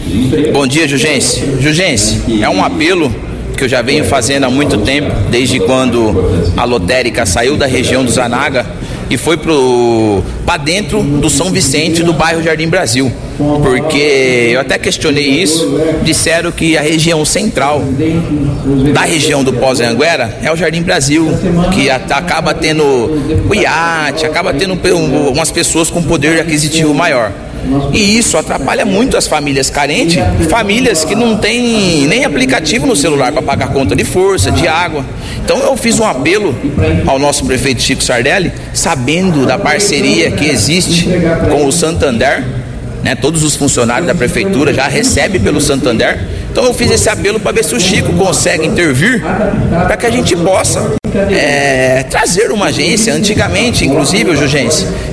Bom 0.54 0.66
dia, 0.66 0.88
Jugense. 0.88 1.44
Jugense, 1.60 2.42
é 2.42 2.50
um 2.50 2.64
apelo 2.64 3.14
que 3.58 3.64
eu 3.66 3.70
já 3.70 3.82
venho 3.82 4.06
fazendo 4.06 4.46
há 4.46 4.50
muito 4.50 4.78
tempo, 4.78 5.12
desde 5.30 5.60
quando 5.60 6.54
a 6.56 6.64
lotérica 6.64 7.26
saiu 7.26 7.58
da 7.58 7.66
região 7.66 8.06
do 8.06 8.12
Zanaga 8.12 8.66
e 9.10 9.18
foi 9.18 9.38
para 9.38 10.58
dentro 10.58 11.02
do 11.02 11.30
São 11.30 11.50
Vicente 11.52 12.04
do 12.04 12.14
bairro 12.14 12.42
Jardim 12.42 12.68
Brasil. 12.68 13.12
Porque 13.38 14.50
eu 14.54 14.60
até 14.60 14.78
questionei 14.80 15.42
isso, 15.42 15.80
disseram 16.04 16.52
que 16.52 16.76
a 16.76 16.82
região 16.82 17.24
central 17.24 17.84
da 18.94 19.02
região 19.02 19.44
do 19.44 19.54
Pós-Anguera 19.54 20.40
é 20.42 20.52
o 20.52 20.56
Jardim 20.56 20.82
Brasil, 20.82 21.28
que 21.74 21.90
acaba 21.90 22.54
tendo 22.54 22.84
o 22.84 23.54
iate, 23.56 24.26
acaba 24.26 24.54
tendo 24.54 24.74
umas 25.32 25.52
pessoas 25.52 25.90
com 25.90 26.02
poder 26.02 26.40
aquisitivo 26.40 26.94
maior. 26.94 27.32
E 27.94 28.18
isso 28.18 28.38
atrapalha 28.38 28.86
muito 28.86 29.18
as 29.18 29.28
famílias 29.28 29.70
carentes, 29.70 30.18
famílias 30.50 31.04
que 31.04 31.16
não 31.16 31.38
têm 31.38 32.08
nem 32.08 32.24
aplicativo 32.24 32.86
no 32.86 32.96
celular 32.96 33.32
para 33.32 33.42
pagar 33.42 33.70
conta 33.70 33.96
de 33.96 34.04
força, 34.04 34.52
de 34.52 34.68
água. 34.68 35.06
Então 35.44 35.60
eu 35.60 35.76
fiz 35.76 36.00
um 36.00 36.06
apelo 36.06 36.56
ao 37.06 37.20
nosso 37.20 37.46
prefeito 37.46 37.82
Chico 37.82 38.04
Sardelli, 38.04 38.52
sabendo 38.74 39.46
da 39.46 39.58
parceria 39.58 40.32
que 40.32 40.48
existe 40.48 41.08
com 41.50 41.66
o 41.66 41.72
Santander, 41.72 42.44
né? 43.04 43.16
Todos 43.16 43.44
os 43.44 43.56
funcionários 43.56 44.08
da 44.08 44.16
prefeitura 44.16 44.74
já 44.74 44.88
recebem 44.88 45.40
pelo 45.40 45.62
Santander. 45.62 46.20
Então 46.52 46.64
eu 46.64 46.74
fiz 46.74 46.92
esse 46.92 47.10
apelo 47.10 47.40
para 47.40 47.52
ver 47.52 47.64
se 47.64 47.76
o 47.76 47.80
Chico 47.80 48.14
consegue 48.14 48.66
intervir 48.66 49.22
para 49.70 49.96
que 49.96 50.06
a 50.06 50.10
gente 50.10 50.36
possa 50.36 50.98
é, 51.32 52.04
trazer 52.10 52.52
uma 52.52 52.68
agência. 52.68 53.14
Antigamente, 53.14 53.86
inclusive, 53.86 54.32
o 54.32 54.36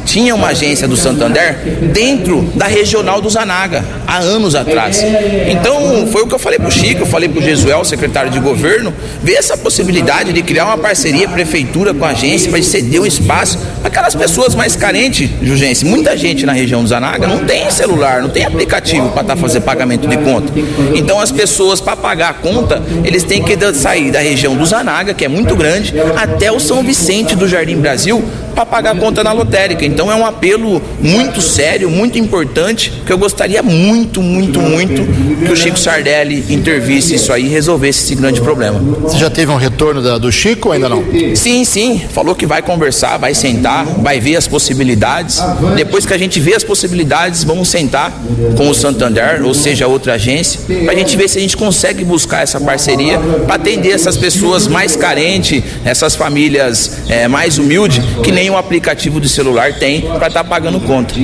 tinha 0.04 0.34
uma 0.34 0.48
agência 0.48 0.86
do 0.86 0.96
Santander 0.96 1.56
dentro 1.92 2.42
da 2.54 2.66
regional 2.66 3.20
do 3.20 3.28
Zanaga, 3.28 3.84
há 4.06 4.18
anos 4.18 4.54
atrás. 4.54 5.02
Então, 5.48 6.06
foi 6.06 6.22
o 6.22 6.26
que 6.26 6.34
eu 6.34 6.38
falei 6.38 6.58
para 6.58 6.68
o 6.68 6.72
Chico, 6.72 7.02
eu 7.02 7.06
falei 7.06 7.28
para 7.28 7.40
o 7.40 7.42
Jesuel, 7.42 7.84
secretário 7.84 8.30
de 8.30 8.38
governo, 8.38 8.92
ver 9.22 9.34
essa 9.34 9.56
possibilidade 9.56 10.32
de 10.32 10.42
criar 10.42 10.66
uma 10.66 10.78
parceria 10.78 11.28
prefeitura 11.28 11.94
com 11.94 12.04
a 12.04 12.10
agência 12.10 12.50
para 12.50 12.62
ceder 12.62 13.00
um 13.00 13.06
espaço 13.06 13.58
para 13.80 13.88
aquelas 13.88 14.14
pessoas 14.14 14.54
mais 14.54 14.76
carentes, 14.76 15.28
Jugense. 15.42 15.84
Muita 15.84 16.16
gente 16.16 16.46
na 16.46 16.52
região 16.52 16.82
do 16.82 16.88
Zanaga 16.88 17.26
não 17.26 17.44
tem 17.44 17.70
celular, 17.70 18.22
não 18.22 18.28
tem 18.28 18.44
aplicativo 18.44 19.08
para 19.10 19.22
estar 19.22 19.34
tá 19.34 19.40
fazer 19.40 19.60
pagamento 19.60 20.06
de 20.06 20.16
conta. 20.18 20.52
Então, 20.94 21.20
as 21.20 21.30
pessoas, 21.30 21.80
para 21.80 21.96
pagar 21.96 22.30
a 22.30 22.34
conta, 22.34 22.82
eles 23.04 23.22
têm 23.22 23.42
que 23.42 23.54
sair 23.74 24.10
da 24.10 24.20
região 24.20 24.56
do 24.56 24.64
Zanaga, 24.64 25.14
que 25.14 25.24
é 25.24 25.28
muito 25.28 25.56
grande, 25.56 25.93
até 26.16 26.50
o 26.50 26.60
São 26.60 26.82
Vicente 26.82 27.34
do 27.34 27.48
Jardim 27.48 27.76
Brasil 27.76 28.22
para 28.54 28.64
pagar 28.64 28.92
a 28.92 28.98
conta 28.98 29.22
na 29.24 29.32
lotérica. 29.32 29.84
Então 29.84 30.10
é 30.10 30.14
um 30.14 30.24
apelo 30.24 30.80
muito 31.00 31.42
sério, 31.42 31.90
muito 31.90 32.18
importante, 32.18 32.92
que 33.04 33.12
eu 33.12 33.18
gostaria 33.18 33.62
muito, 33.62 34.22
muito, 34.22 34.60
muito 34.60 35.02
que 35.44 35.52
o 35.52 35.56
Chico 35.56 35.78
Sardelli 35.78 36.44
intervisse 36.48 37.16
isso 37.16 37.32
aí 37.32 37.46
e 37.46 37.48
resolvesse 37.48 38.04
esse 38.04 38.14
grande 38.14 38.40
problema. 38.40 38.78
Você 39.02 39.18
já 39.18 39.28
teve 39.28 39.50
um 39.50 39.56
retorno 39.56 40.00
da, 40.00 40.18
do 40.18 40.30
Chico 40.30 40.70
ainda 40.70 40.88
não? 40.88 41.04
Sim, 41.34 41.64
sim. 41.64 42.00
Falou 42.10 42.34
que 42.34 42.46
vai 42.46 42.62
conversar, 42.62 43.18
vai 43.18 43.34
sentar, 43.34 43.84
vai 43.84 44.20
ver 44.20 44.36
as 44.36 44.46
possibilidades. 44.46 45.42
Depois 45.74 46.06
que 46.06 46.14
a 46.14 46.18
gente 46.18 46.38
vê 46.38 46.54
as 46.54 46.62
possibilidades, 46.62 47.42
vamos 47.42 47.68
sentar 47.68 48.12
com 48.56 48.68
o 48.68 48.74
Santander, 48.74 49.44
ou 49.44 49.52
seja, 49.52 49.86
outra 49.86 50.14
agência, 50.14 50.60
para 50.84 50.92
a 50.92 50.96
gente 50.96 51.16
ver 51.16 51.28
se 51.28 51.38
a 51.38 51.40
gente 51.40 51.56
consegue 51.56 52.04
buscar 52.04 52.42
essa 52.42 52.60
parceria 52.60 53.18
para 53.46 53.56
atender 53.56 53.90
essas 53.90 54.16
pessoas 54.16 54.68
mais 54.68 54.94
carentes, 54.94 55.62
essas 55.84 56.14
famílias 56.14 57.02
é, 57.08 57.28
mais 57.28 57.58
humildes, 57.58 58.02
que 58.22 58.32
nem 58.32 58.50
o 58.50 58.56
aplicativo 58.56 59.20
do 59.20 59.28
celular, 59.28 59.74
tem 59.74 60.02
para 60.02 60.28
estar 60.28 60.42
tá 60.42 60.44
pagando 60.44 60.80
conta. 60.80 61.14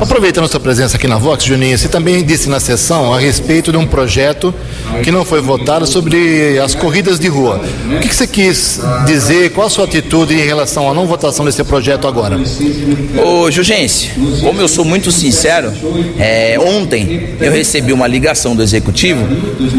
Aproveitando 0.00 0.48
sua 0.48 0.60
presença 0.60 0.96
aqui 0.96 1.06
na 1.06 1.16
Vox, 1.16 1.44
Juninho, 1.44 1.76
você 1.76 1.88
também 1.88 2.22
disse 2.24 2.48
na 2.48 2.60
sessão 2.60 3.12
a 3.12 3.18
respeito 3.18 3.72
de 3.72 3.78
um 3.78 3.86
projeto 3.86 4.54
que 5.02 5.10
não 5.10 5.24
foi 5.24 5.40
votado 5.40 5.86
sobre 5.86 6.58
as 6.58 6.74
corridas 6.74 7.18
de 7.18 7.28
rua. 7.28 7.60
O 7.96 8.00
que, 8.00 8.08
que 8.08 8.14
você 8.14 8.26
quis 8.26 8.80
dizer? 9.06 9.50
Qual 9.50 9.66
a 9.66 9.70
sua 9.70 9.84
atitude 9.84 10.34
em 10.34 10.44
relação 10.44 10.90
à 10.90 10.94
não 10.94 11.06
votação 11.06 11.44
desse 11.44 11.62
projeto 11.64 12.06
agora? 12.06 12.38
Ô, 13.24 13.50
Jugense, 13.50 14.10
como 14.40 14.60
eu 14.60 14.68
sou 14.68 14.84
muito 14.84 15.10
sincero, 15.10 15.72
é, 16.18 16.56
ontem 16.58 17.34
eu 17.40 17.50
recebi 17.50 17.92
uma 17.92 18.06
ligação 18.06 18.54
do 18.54 18.62
executivo 18.62 19.26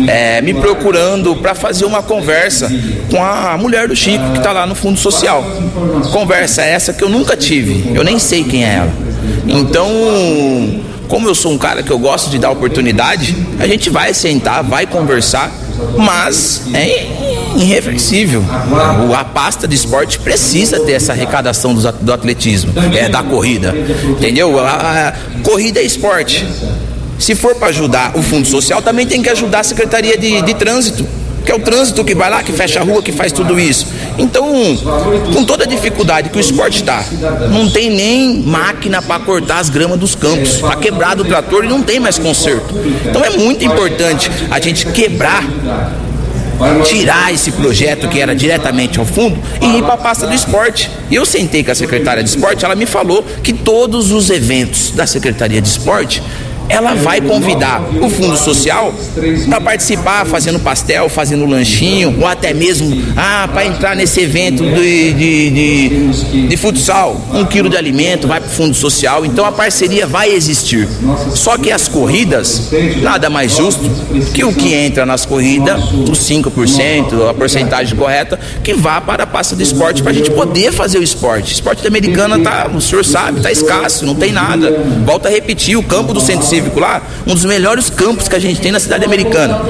é, 0.08 0.42
me 0.42 0.54
procurando 0.54 1.36
para 1.36 1.56
fazer 1.56 1.86
uma 1.86 2.02
conversa 2.02 2.70
com 3.10 3.24
a 3.24 3.58
mulher 3.58 3.88
do 3.88 3.96
Chico, 3.96 4.25
que 4.32 4.38
está 4.38 4.52
lá 4.52 4.66
no 4.66 4.76
Fundo 4.76 5.00
Social. 5.00 5.44
Conversa 6.12 6.62
essa 6.64 6.94
que 6.94 7.04
eu 7.04 7.10
nunca 7.10 7.36
tive, 7.36 7.92
eu 7.96 8.04
nem 8.04 8.20
sei 8.20 8.44
quem 8.44 8.64
é 8.64 8.76
ela. 8.76 8.94
Então, 9.48 9.90
como 11.08 11.28
eu 11.28 11.36
sou 11.36 11.52
um 11.52 11.58
cara 11.58 11.84
que 11.84 11.92
eu 11.92 12.00
gosto 12.00 12.30
de 12.30 12.40
dar 12.40 12.52
oportunidade, 12.52 13.36
a 13.60 13.68
gente 13.68 13.90
vai 13.90 14.14
sentar, 14.14 14.64
vai 14.64 14.86
conversar, 14.86 15.52
mas 15.98 16.64
é 16.74 17.08
irreversível. 17.56 18.44
A 19.16 19.24
pasta 19.24 19.68
de 19.68 19.76
esporte 19.76 20.20
precisa 20.20 20.80
ter 20.80 20.94
essa 20.94 21.14
arrecadação 21.14 21.74
do 21.74 22.14
atletismo, 22.14 22.74
é, 22.94 23.10
da 23.10 23.24
corrida, 23.24 23.74
entendeu? 24.10 24.60
A, 24.60 25.14
corrida 25.44 25.80
é 25.80 25.84
esporte. 25.84 26.46
Se 27.18 27.34
for 27.34 27.56
para 27.56 27.70
ajudar 27.70 28.12
o 28.18 28.22
Fundo 28.22 28.46
Social, 28.46 28.82
também 28.82 29.06
tem 29.06 29.22
que 29.22 29.30
ajudar 29.30 29.60
a 29.60 29.64
Secretaria 29.64 30.18
de, 30.18 30.42
de 30.42 30.54
Trânsito 30.54 31.06
que 31.46 31.52
é 31.52 31.56
o 31.56 31.60
trânsito 31.60 32.04
que 32.04 32.16
vai 32.16 32.30
lá, 32.30 32.42
que 32.42 32.52
fecha 32.52 32.80
a 32.80 32.84
rua, 32.84 33.04
que 33.04 33.12
faz 33.12 33.32
tudo 33.32 33.60
isso. 33.60 33.88
Então, 34.18 34.46
com 35.34 35.44
toda 35.44 35.64
a 35.64 35.68
dificuldade 35.68 36.30
que 36.30 36.38
o 36.38 36.42
esporte 36.42 36.82
está, 36.82 37.06
não 37.52 37.70
tem 37.70 37.90
nem 37.90 38.42
máquina 38.42 39.02
para 39.02 39.20
cortar 39.24 39.60
as 39.60 39.70
gramas 39.70 40.00
dos 40.00 40.16
campos. 40.16 40.56
Está 40.56 40.76
quebrado 40.76 41.24
o 41.24 41.26
trator 41.26 41.64
e 41.64 41.68
não 41.68 41.84
tem 41.84 42.00
mais 42.00 42.18
conserto. 42.18 42.74
Então 43.06 43.24
é 43.24 43.30
muito 43.30 43.64
importante 43.64 44.32
a 44.50 44.60
gente 44.60 44.86
quebrar 44.88 45.44
tirar 46.86 47.34
esse 47.34 47.52
projeto 47.52 48.08
que 48.08 48.20
era 48.20 48.36
diretamente 48.36 48.98
ao 48.98 49.06
fundo 49.06 49.38
e 49.62 49.78
ir 49.78 49.84
para 49.84 49.96
a 49.96 49.98
pasta 49.98 50.26
do 50.26 50.34
esporte. 50.34 50.90
E 51.10 51.16
eu 51.16 51.26
sentei 51.26 51.64
com 51.64 51.72
a 51.72 51.76
secretária 51.76 52.24
de 52.24 52.30
esporte, 52.30 52.64
ela 52.64 52.76
me 52.76 52.86
falou 52.86 53.24
que 53.44 53.54
todos 53.54 54.12
os 54.12 54.30
eventos 54.30 54.92
da 54.92 55.06
Secretaria 55.06 55.62
de 55.62 55.68
Esporte 55.68 56.24
ela 56.70 56.94
vai 56.96 57.22
convidar 57.22 57.82
o 58.02 58.10
Fundo 58.10 58.38
Social 58.38 58.94
para 59.50 59.62
participar, 59.62 60.26
fazendo 60.26 60.60
pastel, 60.60 61.10
fazendo 61.10 61.46
lanchinho, 61.46 62.16
ou 62.20 62.28
até 62.28 62.54
mesmo 62.54 63.02
ah, 63.16 63.48
para 63.52 63.66
entrar 63.66 63.96
nesse 63.96 64.22
evento 64.22 64.64
de, 64.64 65.14
de, 65.14 65.50
de, 65.50 66.48
de 66.48 66.58
futsal. 66.58 67.20
Um 67.34 67.46
quilo 67.46 67.70
de 67.70 67.78
alimento 67.78 68.28
vai 68.28 68.40
para 68.40 68.50
o 68.50 68.52
Fundo 68.52 68.74
Social, 68.74 69.26
então 69.26 69.46
a 69.46 69.52
parceria 69.52 70.08
vai 70.08 70.32
existir. 70.32 70.88
Só 71.34 71.58
que 71.58 71.72
as 71.72 71.88
corridas, 71.88 72.70
nada 73.02 73.30
mais 73.30 73.56
justo 73.56 73.84
que 74.34 74.44
o 74.44 74.54
que 74.54 74.74
entra 74.74 75.06
nas 75.06 75.26
corridas, 75.26 75.82
os 76.10 76.20
5%, 76.20 77.30
a 77.30 77.34
porcentagem 77.34 77.96
correta, 77.96 78.40
que 78.64 78.74
vá 78.74 79.00
para 79.00 79.24
a 79.24 79.28
pasta 79.28 79.56
do 79.56 79.62
esporte 79.62 80.02
para 80.02 80.12
a 80.12 80.16
gente 80.16 80.32
poder 80.32 80.72
fazer 80.72 81.00
o 81.00 81.04
esporte. 81.04 81.52
O 81.52 81.54
esporte 81.54 81.82
da 81.82 81.88
americana 81.88 82.40
tá, 82.40 82.70
o 82.74 82.82
senhor 82.82 83.04
sabe, 83.06 83.42
tá 83.42 83.52
escasso, 83.52 84.06
não 84.06 84.16
tem 84.16 84.32
nada. 84.32 84.84
Volta 85.06 85.28
a 85.28 85.32
repetir, 85.32 85.78
o 85.78 85.84
campo 85.84 86.14
do 86.14 86.20
centro 86.20 86.46
cívico 86.56 86.80
lá, 86.80 87.02
um 87.28 87.34
dos 87.34 87.44
melhores 87.44 87.90
campos 87.90 88.28
que 88.28 88.36
a 88.36 88.40
gente 88.40 88.62
tem 88.62 88.72
na 88.72 88.80
cidade 88.80 89.04
americana. 89.04 89.62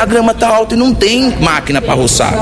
A 0.00 0.04
grama 0.04 0.34
tá 0.34 0.48
alta 0.48 0.74
e 0.74 0.78
não 0.78 0.92
tem 0.92 1.36
máquina 1.40 1.80
para 1.80 1.94
roçar. 1.94 2.32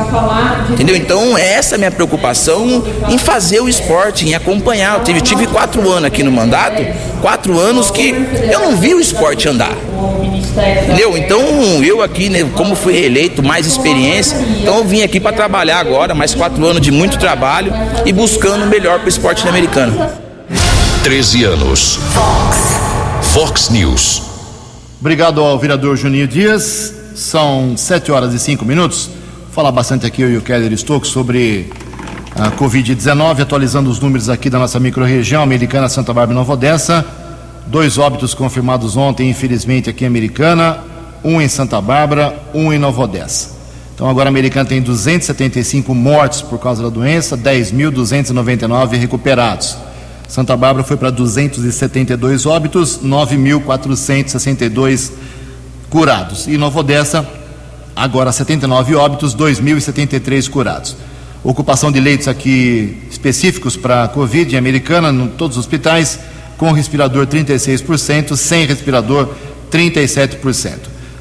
Entendeu? 0.71 0.97
Então, 0.97 1.37
essa 1.37 1.75
é 1.75 1.77
a 1.77 1.79
minha 1.79 1.91
preocupação 1.91 2.85
em 3.09 3.19
fazer 3.19 3.61
o 3.61 3.69
esporte, 3.69 4.27
em 4.27 4.35
acompanhar. 4.35 4.99
Eu 4.99 5.05
tive, 5.05 5.21
tive 5.21 5.47
quatro 5.47 5.89
anos 5.91 6.05
aqui 6.05 6.23
no 6.23 6.33
mandato, 6.33 6.85
quatro 7.21 7.59
anos 7.59 7.91
que 7.91 8.15
eu 8.51 8.61
não 8.61 8.77
vi 8.77 8.95
o 8.95 9.01
esporte 9.01 9.49
andar. 9.49 9.77
Entendeu? 10.85 11.17
Então, 11.17 11.41
eu 11.85 12.03
aqui, 12.03 12.31
né, 12.31 12.49
como 12.55 12.75
fui 12.75 12.95
reeleito, 12.95 13.43
mais 13.43 13.67
experiência, 13.67 14.37
então 14.61 14.79
eu 14.79 14.85
vim 14.85 15.03
aqui 15.03 15.21
para 15.21 15.37
trabalhar 15.37 15.79
agora, 15.79 16.15
mais 16.15 16.35
quatro 16.35 16.65
anos 16.65 16.81
de 16.81 16.91
muito 16.91 17.19
trabalho 17.19 17.73
e 18.07 18.13
buscando 18.13 18.65
o 18.65 18.67
melhor 18.67 18.99
para 18.99 19.07
o 19.07 19.09
esporte 19.09 19.47
americano. 19.47 20.11
13 21.03 21.45
anos. 21.45 21.99
Fox 22.13 22.76
News. 23.71 24.23
Obrigado 24.99 25.43
ao 25.43 25.59
vereador 25.59 25.95
Juninho 25.95 26.27
Dias. 26.27 26.95
São 27.15 27.77
sete 27.77 28.11
horas 28.11 28.33
e 28.33 28.39
cinco 28.39 28.65
minutos. 28.65 29.09
Vou 29.09 29.53
falar 29.53 29.71
bastante 29.71 30.07
aqui 30.07 30.23
eu 30.23 30.33
e 30.33 30.39
o 30.39 30.41
Keller 30.41 30.75
Stokes 30.75 31.11
sobre 31.11 31.71
a 32.35 32.51
Covid-19, 32.53 33.43
atualizando 33.43 33.91
os 33.91 34.01
números 34.01 34.31
aqui 34.31 34.49
da 34.49 34.59
nossa 34.59 34.81
microrregião, 34.81 35.43
Americana, 35.43 35.87
Santa 35.91 36.15
Bárbara 36.15 36.33
e 36.33 36.35
Nova 36.35 36.55
Odessa. 36.55 37.05
Dois 37.67 37.99
óbitos 37.99 38.33
confirmados 38.33 38.97
ontem, 38.97 39.29
infelizmente, 39.29 39.91
aqui 39.91 40.05
em 40.05 40.07
Americana, 40.07 40.79
um 41.23 41.39
em 41.39 41.47
Santa 41.47 41.79
Bárbara, 41.79 42.35
um 42.55 42.73
em 42.73 42.79
Nova 42.79 43.03
Odessa. 43.03 43.51
Então 43.95 44.09
agora 44.09 44.31
a 44.31 44.33
Americana 44.33 44.67
tem 44.67 44.81
275 44.81 45.95
mortes 45.95 46.41
por 46.41 46.59
causa 46.59 46.83
da 46.83 46.89
doença, 46.89 47.37
10.299 47.37 48.97
recuperados. 48.97 49.77
Santa 50.29 50.57
Bárbara 50.57 50.85
foi 50.85 50.97
para 50.97 51.11
272 51.11 52.47
óbitos, 52.47 53.01
9.462 53.03 55.11
curados. 55.89 56.47
E 56.47 56.59
Nova 56.59 56.81
Odessa, 56.81 57.27
agora 57.95 58.33
79 58.33 58.97
óbitos, 58.97 59.37
2.073 59.37 60.51
curados. 60.51 60.97
Ocupação 61.45 61.93
de 61.93 62.01
leitos 62.01 62.27
aqui 62.27 62.99
específicos 63.09 63.77
para 63.77 64.05
a 64.05 64.09
Covid 64.09 64.55
em 64.55 64.59
Americana, 64.59 65.11
em 65.11 65.29
todos 65.29 65.57
os 65.57 65.65
hospitais, 65.65 66.19
com 66.59 66.73
respirador 66.73 67.27
36%, 67.27 68.37
sem 68.37 68.67
respirador 68.67 69.29
37%. 69.71 70.73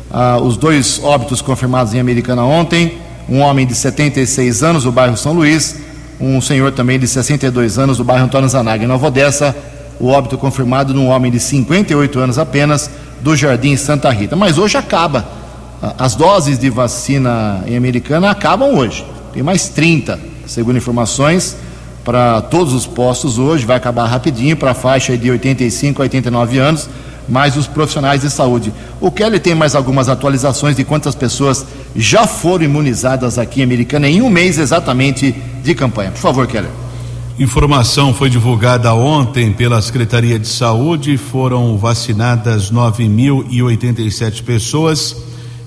Ah, 0.09 0.39
os 0.41 0.57
dois 0.57 0.99
óbitos 1.03 1.41
confirmados 1.41 1.93
em 1.93 1.99
Americana 1.99 2.43
ontem, 2.43 2.97
um 3.29 3.41
homem 3.41 3.67
de 3.67 3.75
76 3.75 4.63
anos 4.63 4.83
do 4.83 4.91
bairro 4.91 5.17
São 5.17 5.33
Luiz, 5.33 5.75
um 6.19 6.39
senhor 6.39 6.71
também 6.71 6.99
de 6.99 7.07
62 7.07 7.77
anos 7.77 7.97
do 7.97 8.03
bairro 8.03 8.25
Antônio 8.25 8.47
Zanaga, 8.49 8.83
em 8.83 8.87
Nova 8.87 9.07
Odessa, 9.07 9.55
o 9.99 10.07
óbito 10.07 10.37
confirmado 10.37 10.93
num 10.93 11.07
homem 11.07 11.31
de 11.31 11.39
58 11.39 12.19
anos 12.19 12.37
apenas, 12.37 12.89
do 13.21 13.35
Jardim 13.35 13.75
Santa 13.75 14.09
Rita. 14.11 14.35
Mas 14.35 14.57
hoje 14.57 14.77
acaba. 14.77 15.25
As 15.97 16.15
doses 16.15 16.57
de 16.57 16.69
vacina 16.69 17.63
em 17.65 17.75
Americana 17.75 18.29
acabam 18.29 18.75
hoje. 18.75 19.05
Tem 19.33 19.43
mais 19.43 19.69
30, 19.69 20.19
segundo 20.45 20.77
informações, 20.77 21.55
para 22.03 22.41
todos 22.41 22.73
os 22.73 22.85
postos 22.85 23.37
hoje. 23.37 23.65
Vai 23.65 23.77
acabar 23.77 24.05
rapidinho 24.05 24.55
para 24.55 24.71
a 24.71 24.73
faixa 24.75 25.17
de 25.17 25.29
85 25.31 26.01
a 26.01 26.03
89 26.03 26.57
anos 26.57 26.89
mais 27.27 27.57
os 27.57 27.67
profissionais 27.67 28.21
de 28.21 28.29
saúde. 28.29 28.73
O 29.01 29.11
Kelly 29.11 29.39
tem 29.39 29.55
mais 29.55 29.75
algumas 29.75 30.09
atualizações 30.09 30.75
de 30.75 30.83
quantas 30.83 31.15
pessoas 31.15 31.65
já 31.95 32.27
foram 32.27 32.65
imunizadas 32.65 33.37
aqui 33.37 33.61
em 33.61 33.63
Americana 33.63 34.07
em 34.07 34.21
um 34.21 34.29
mês 34.29 34.57
exatamente 34.57 35.35
de 35.65 35.73
campanha. 35.73 36.11
Por 36.11 36.19
favor, 36.19 36.47
Kelly. 36.47 36.69
Informação 37.37 38.13
foi 38.13 38.29
divulgada 38.29 38.93
ontem 38.93 39.51
pela 39.51 39.81
Secretaria 39.81 40.39
de 40.39 40.47
Saúde. 40.47 41.17
Foram 41.17 41.77
vacinadas 41.77 42.71
9.087 42.71 44.43
pessoas, 44.43 45.17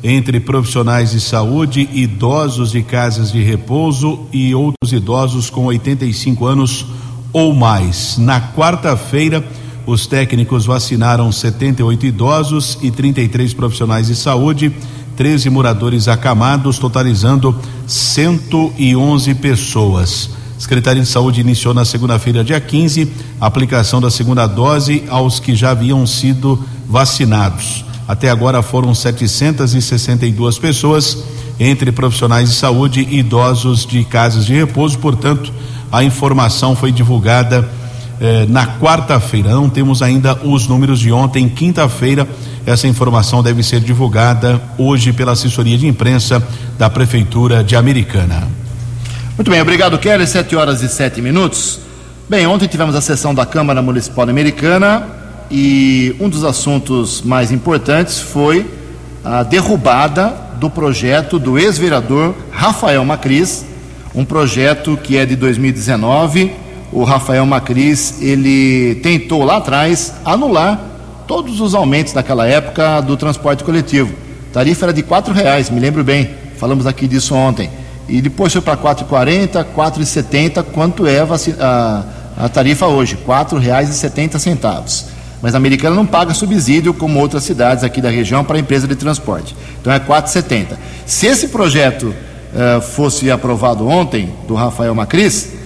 entre 0.03 0.41
profissionais 0.41 1.11
de 1.11 1.21
saúde, 1.21 1.87
idosos 1.93 2.71
de 2.71 2.83
casas 2.83 3.33
de 3.33 3.43
repouso 3.43 4.27
e 4.33 4.55
outros 4.55 4.93
idosos 4.93 5.51
com 5.51 5.67
85 5.67 6.47
anos 6.47 6.87
ou 7.33 7.53
mais. 7.53 8.17
Na 8.17 8.41
quarta-feira, 8.41 9.45
os 9.85 10.07
técnicos 10.07 10.65
vacinaram 10.65 11.31
78 11.33 12.07
idosos 12.07 12.79
e 12.81 12.91
33 12.91 13.53
profissionais 13.53 14.07
de 14.07 14.15
saúde, 14.15 14.73
13 15.18 15.50
moradores 15.50 16.07
acamados, 16.07 16.78
totalizando 16.78 17.59
111 17.88 19.35
pessoas. 19.35 20.31
Secretaria 20.57 21.02
de 21.02 21.09
Saúde 21.09 21.40
iniciou 21.40 21.74
na 21.74 21.85
segunda-feira, 21.85 22.44
dia 22.44 22.61
15, 22.61 23.11
a 23.40 23.46
aplicação 23.46 24.00
da 24.00 24.12
segunda 24.12 24.46
dose 24.46 25.02
aos 25.09 25.40
que 25.40 25.57
já 25.57 25.72
haviam 25.72 26.07
sido 26.07 26.64
vacinados. 26.88 27.85
Até 28.07 28.31
agora 28.31 28.62
foram 28.62 28.94
762 28.94 30.57
pessoas, 30.61 31.18
entre 31.59 31.90
profissionais 31.90 32.48
de 32.48 32.54
saúde 32.54 33.00
e 33.11 33.18
idosos 33.18 33.85
de 33.85 34.04
casas 34.04 34.46
de 34.46 34.54
repouso. 34.54 35.00
Portanto, 35.00 35.52
a 35.90 36.04
informação 36.04 36.76
foi 36.76 36.92
divulgada 36.92 37.68
eh, 38.20 38.46
na 38.48 38.78
quarta-feira. 38.78 39.50
Não 39.50 39.68
temos 39.68 40.02
ainda 40.02 40.35
os 40.42 40.66
números 40.66 40.98
de 40.98 41.12
ontem, 41.12 41.48
quinta-feira. 41.48 42.26
Essa 42.66 42.87
informação 42.88 43.42
deve 43.42 43.62
ser 43.62 43.81
divulgada 43.81 44.61
hoje 44.76 45.12
pela 45.12 45.33
assessoria 45.33 45.78
de 45.78 45.87
imprensa 45.87 46.42
da 46.78 46.90
Prefeitura 46.90 47.62
de 47.62 47.76
Americana. 47.76 48.48
Muito 49.37 49.50
bem, 49.50 49.61
obrigado, 49.61 49.98
Kelly. 49.98 50.26
Sete 50.26 50.57
horas 50.57 50.83
e 50.83 50.88
sete 50.88 51.23
minutos. 51.23 51.81
Bem, 52.29 52.46
ontem 52.46 52.66
tivemos 52.66 52.94
a 52.94 53.00
sessão 53.00 53.35
da 53.35 53.46
Câmara 53.46 53.81
Municipal 53.81 54.29
Americana 54.29 55.06
e 55.50 56.14
um 56.21 56.29
dos 56.29 56.44
assuntos 56.44 57.23
mais 57.23 57.50
importantes 57.52 58.21
foi 58.21 58.66
a 59.25 59.42
derrubada 59.42 60.35
do 60.58 60.69
projeto 60.69 61.38
do 61.38 61.58
ex-vereador 61.58 62.35
Rafael 62.50 63.04
Macris, 63.04 63.64
um 64.14 64.25
projeto 64.25 64.98
que 65.02 65.16
é 65.16 65.25
de 65.25 65.37
2019 65.37 66.52
o 66.93 67.05
Rafael 67.05 67.45
Macris, 67.45 68.21
ele 68.21 68.97
tentou 68.97 69.45
lá 69.45 69.59
atrás 69.59 70.15
anular 70.25 70.81
todos 71.27 71.61
os 71.61 71.75
aumentos 71.75 72.13
daquela 72.13 72.47
época 72.47 73.01
do 73.01 73.17
transporte 73.17 73.63
coletivo. 73.63 74.15
A 74.51 74.55
tarifa 74.55 74.87
era 74.87 74.93
de 74.93 75.03
R$ 75.03 75.33
reais, 75.35 75.69
me 75.69 75.79
lembro 75.79 76.03
bem, 76.03 76.31
falamos 76.57 76.87
aqui 76.87 77.07
disso 77.07 77.35
ontem. 77.35 77.71
E 78.09 78.23
depois 78.23 78.53
foi 78.53 78.63
para 78.63 78.75
R$ 78.75 78.81
4,40, 78.81 79.57
R$ 79.57 79.65
4,70, 79.77 80.65
quanto 80.73 81.07
é 81.07 81.19
a, 81.61 82.05
a 82.39 82.49
tarifa 82.49 82.87
hoje? 82.87 83.15
R$ 83.15 83.21
4,70. 83.27 85.05
Mas 85.43 85.55
a 85.55 85.59
americana 85.59 85.95
não 85.95 86.07
paga 86.07 86.33
subsídio 86.33 86.95
como 86.95 87.21
outras 87.21 87.45
cidades 87.45 87.85
aqui 87.85 88.01
da 88.01 88.11
região 88.11 88.43
para 88.43 88.57
a 88.57 88.61
empresa 88.61 88.89
de 88.89 88.97
transporte. 88.97 89.55
Então 89.81 89.93
é 89.93 90.01
4,70. 90.01 90.77
Se 91.07 91.27
esse 91.27 91.49
projeto 91.49 92.07
uh, 92.07 92.81
fosse 92.81 93.31
aprovado 93.31 93.87
ontem, 93.87 94.33
do 94.49 94.55
Rafael 94.55 94.95
Macris, 94.95 95.58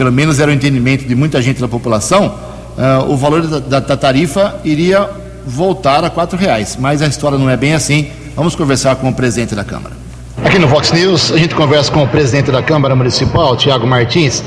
pelo 0.00 0.10
menos 0.10 0.40
era 0.40 0.50
o 0.50 0.54
entendimento 0.54 1.04
de 1.04 1.14
muita 1.14 1.42
gente 1.42 1.60
da 1.60 1.68
população, 1.68 2.34
uh, 2.78 3.12
o 3.12 3.18
valor 3.18 3.46
da, 3.46 3.80
da, 3.80 3.96
tarifa 3.98 4.58
iria 4.64 5.06
voltar 5.46 6.02
a 6.02 6.08
quatro 6.08 6.38
reais. 6.38 6.74
Mas 6.80 7.02
a 7.02 7.06
história 7.06 7.36
não 7.36 7.50
é 7.50 7.54
bem 7.54 7.74
assim. 7.74 8.08
Vamos 8.34 8.56
conversar 8.56 8.96
com 8.96 9.10
o 9.10 9.12
presidente 9.12 9.54
da 9.54 9.62
Câmara. 9.62 9.94
Aqui 10.42 10.58
no 10.58 10.66
Vox 10.68 10.90
News, 10.90 11.30
a 11.32 11.36
gente 11.36 11.54
conversa 11.54 11.92
com 11.92 12.02
o 12.02 12.08
presidente 12.08 12.50
da 12.50 12.62
Câmara 12.62 12.96
Municipal, 12.96 13.54
Tiago 13.58 13.86
Martins. 13.86 14.42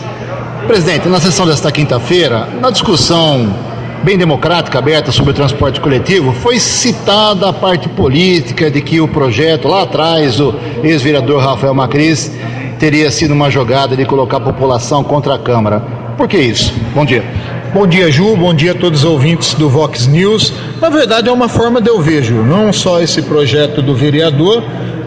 Presidente, 0.66 1.08
na 1.08 1.20
sessão 1.20 1.45
desta 1.45 1.72
quinta-feira, 1.72 2.47
na 2.60 2.72
discussão 2.72 3.54
bem 4.04 4.18
democrática, 4.18 4.80
aberta 4.80 5.12
sobre 5.12 5.34
o 5.34 5.36
transporte 5.36 5.80
coletivo, 5.80 6.34
foi 6.34 6.60
citada 6.60 7.49
a 7.49 7.54
parte 7.54 7.88
política 7.89 8.72
de 8.72 8.82
que 8.82 8.99
o 8.99 9.08
projeto 9.08 9.68
lá 9.68 9.84
atrás 9.84 10.38
do 10.38 10.60
ex-vereador 10.84 11.43
Rafael 11.43 11.76
Macris 11.76 12.32
teria 12.84 13.10
sido 13.10 13.34
uma 13.34 13.50
jogada 13.50 13.96
de 13.96 14.04
colocar 14.04 14.36
a 14.36 14.42
população 14.42 15.06
contra 15.06 15.36
a 15.36 15.40
Câmara. 15.40 15.80
Por 16.18 16.28
que 16.28 16.38
isso? 16.38 16.74
Bom 16.94 17.06
dia. 17.06 17.24
Bom 17.74 17.88
dia, 17.88 18.12
Ju. 18.12 18.36
Bom 18.36 18.54
dia 18.54 18.74
a 18.74 18.76
todos 18.76 19.06
os 19.06 19.10
ouvintes 19.10 19.54
do 19.54 19.70
Vox 19.70 20.06
News. 20.06 20.52
Na 20.82 20.90
verdade, 20.90 21.30
é 21.30 21.32
uma 21.32 21.48
forma 21.48 21.80
de 21.80 21.90
eu 21.90 22.02
vejo, 22.02 22.44
não 22.44 22.74
só 22.74 23.00
esse 23.00 23.22
projeto 23.22 23.82
do 23.82 23.96
vereador, 23.96 24.62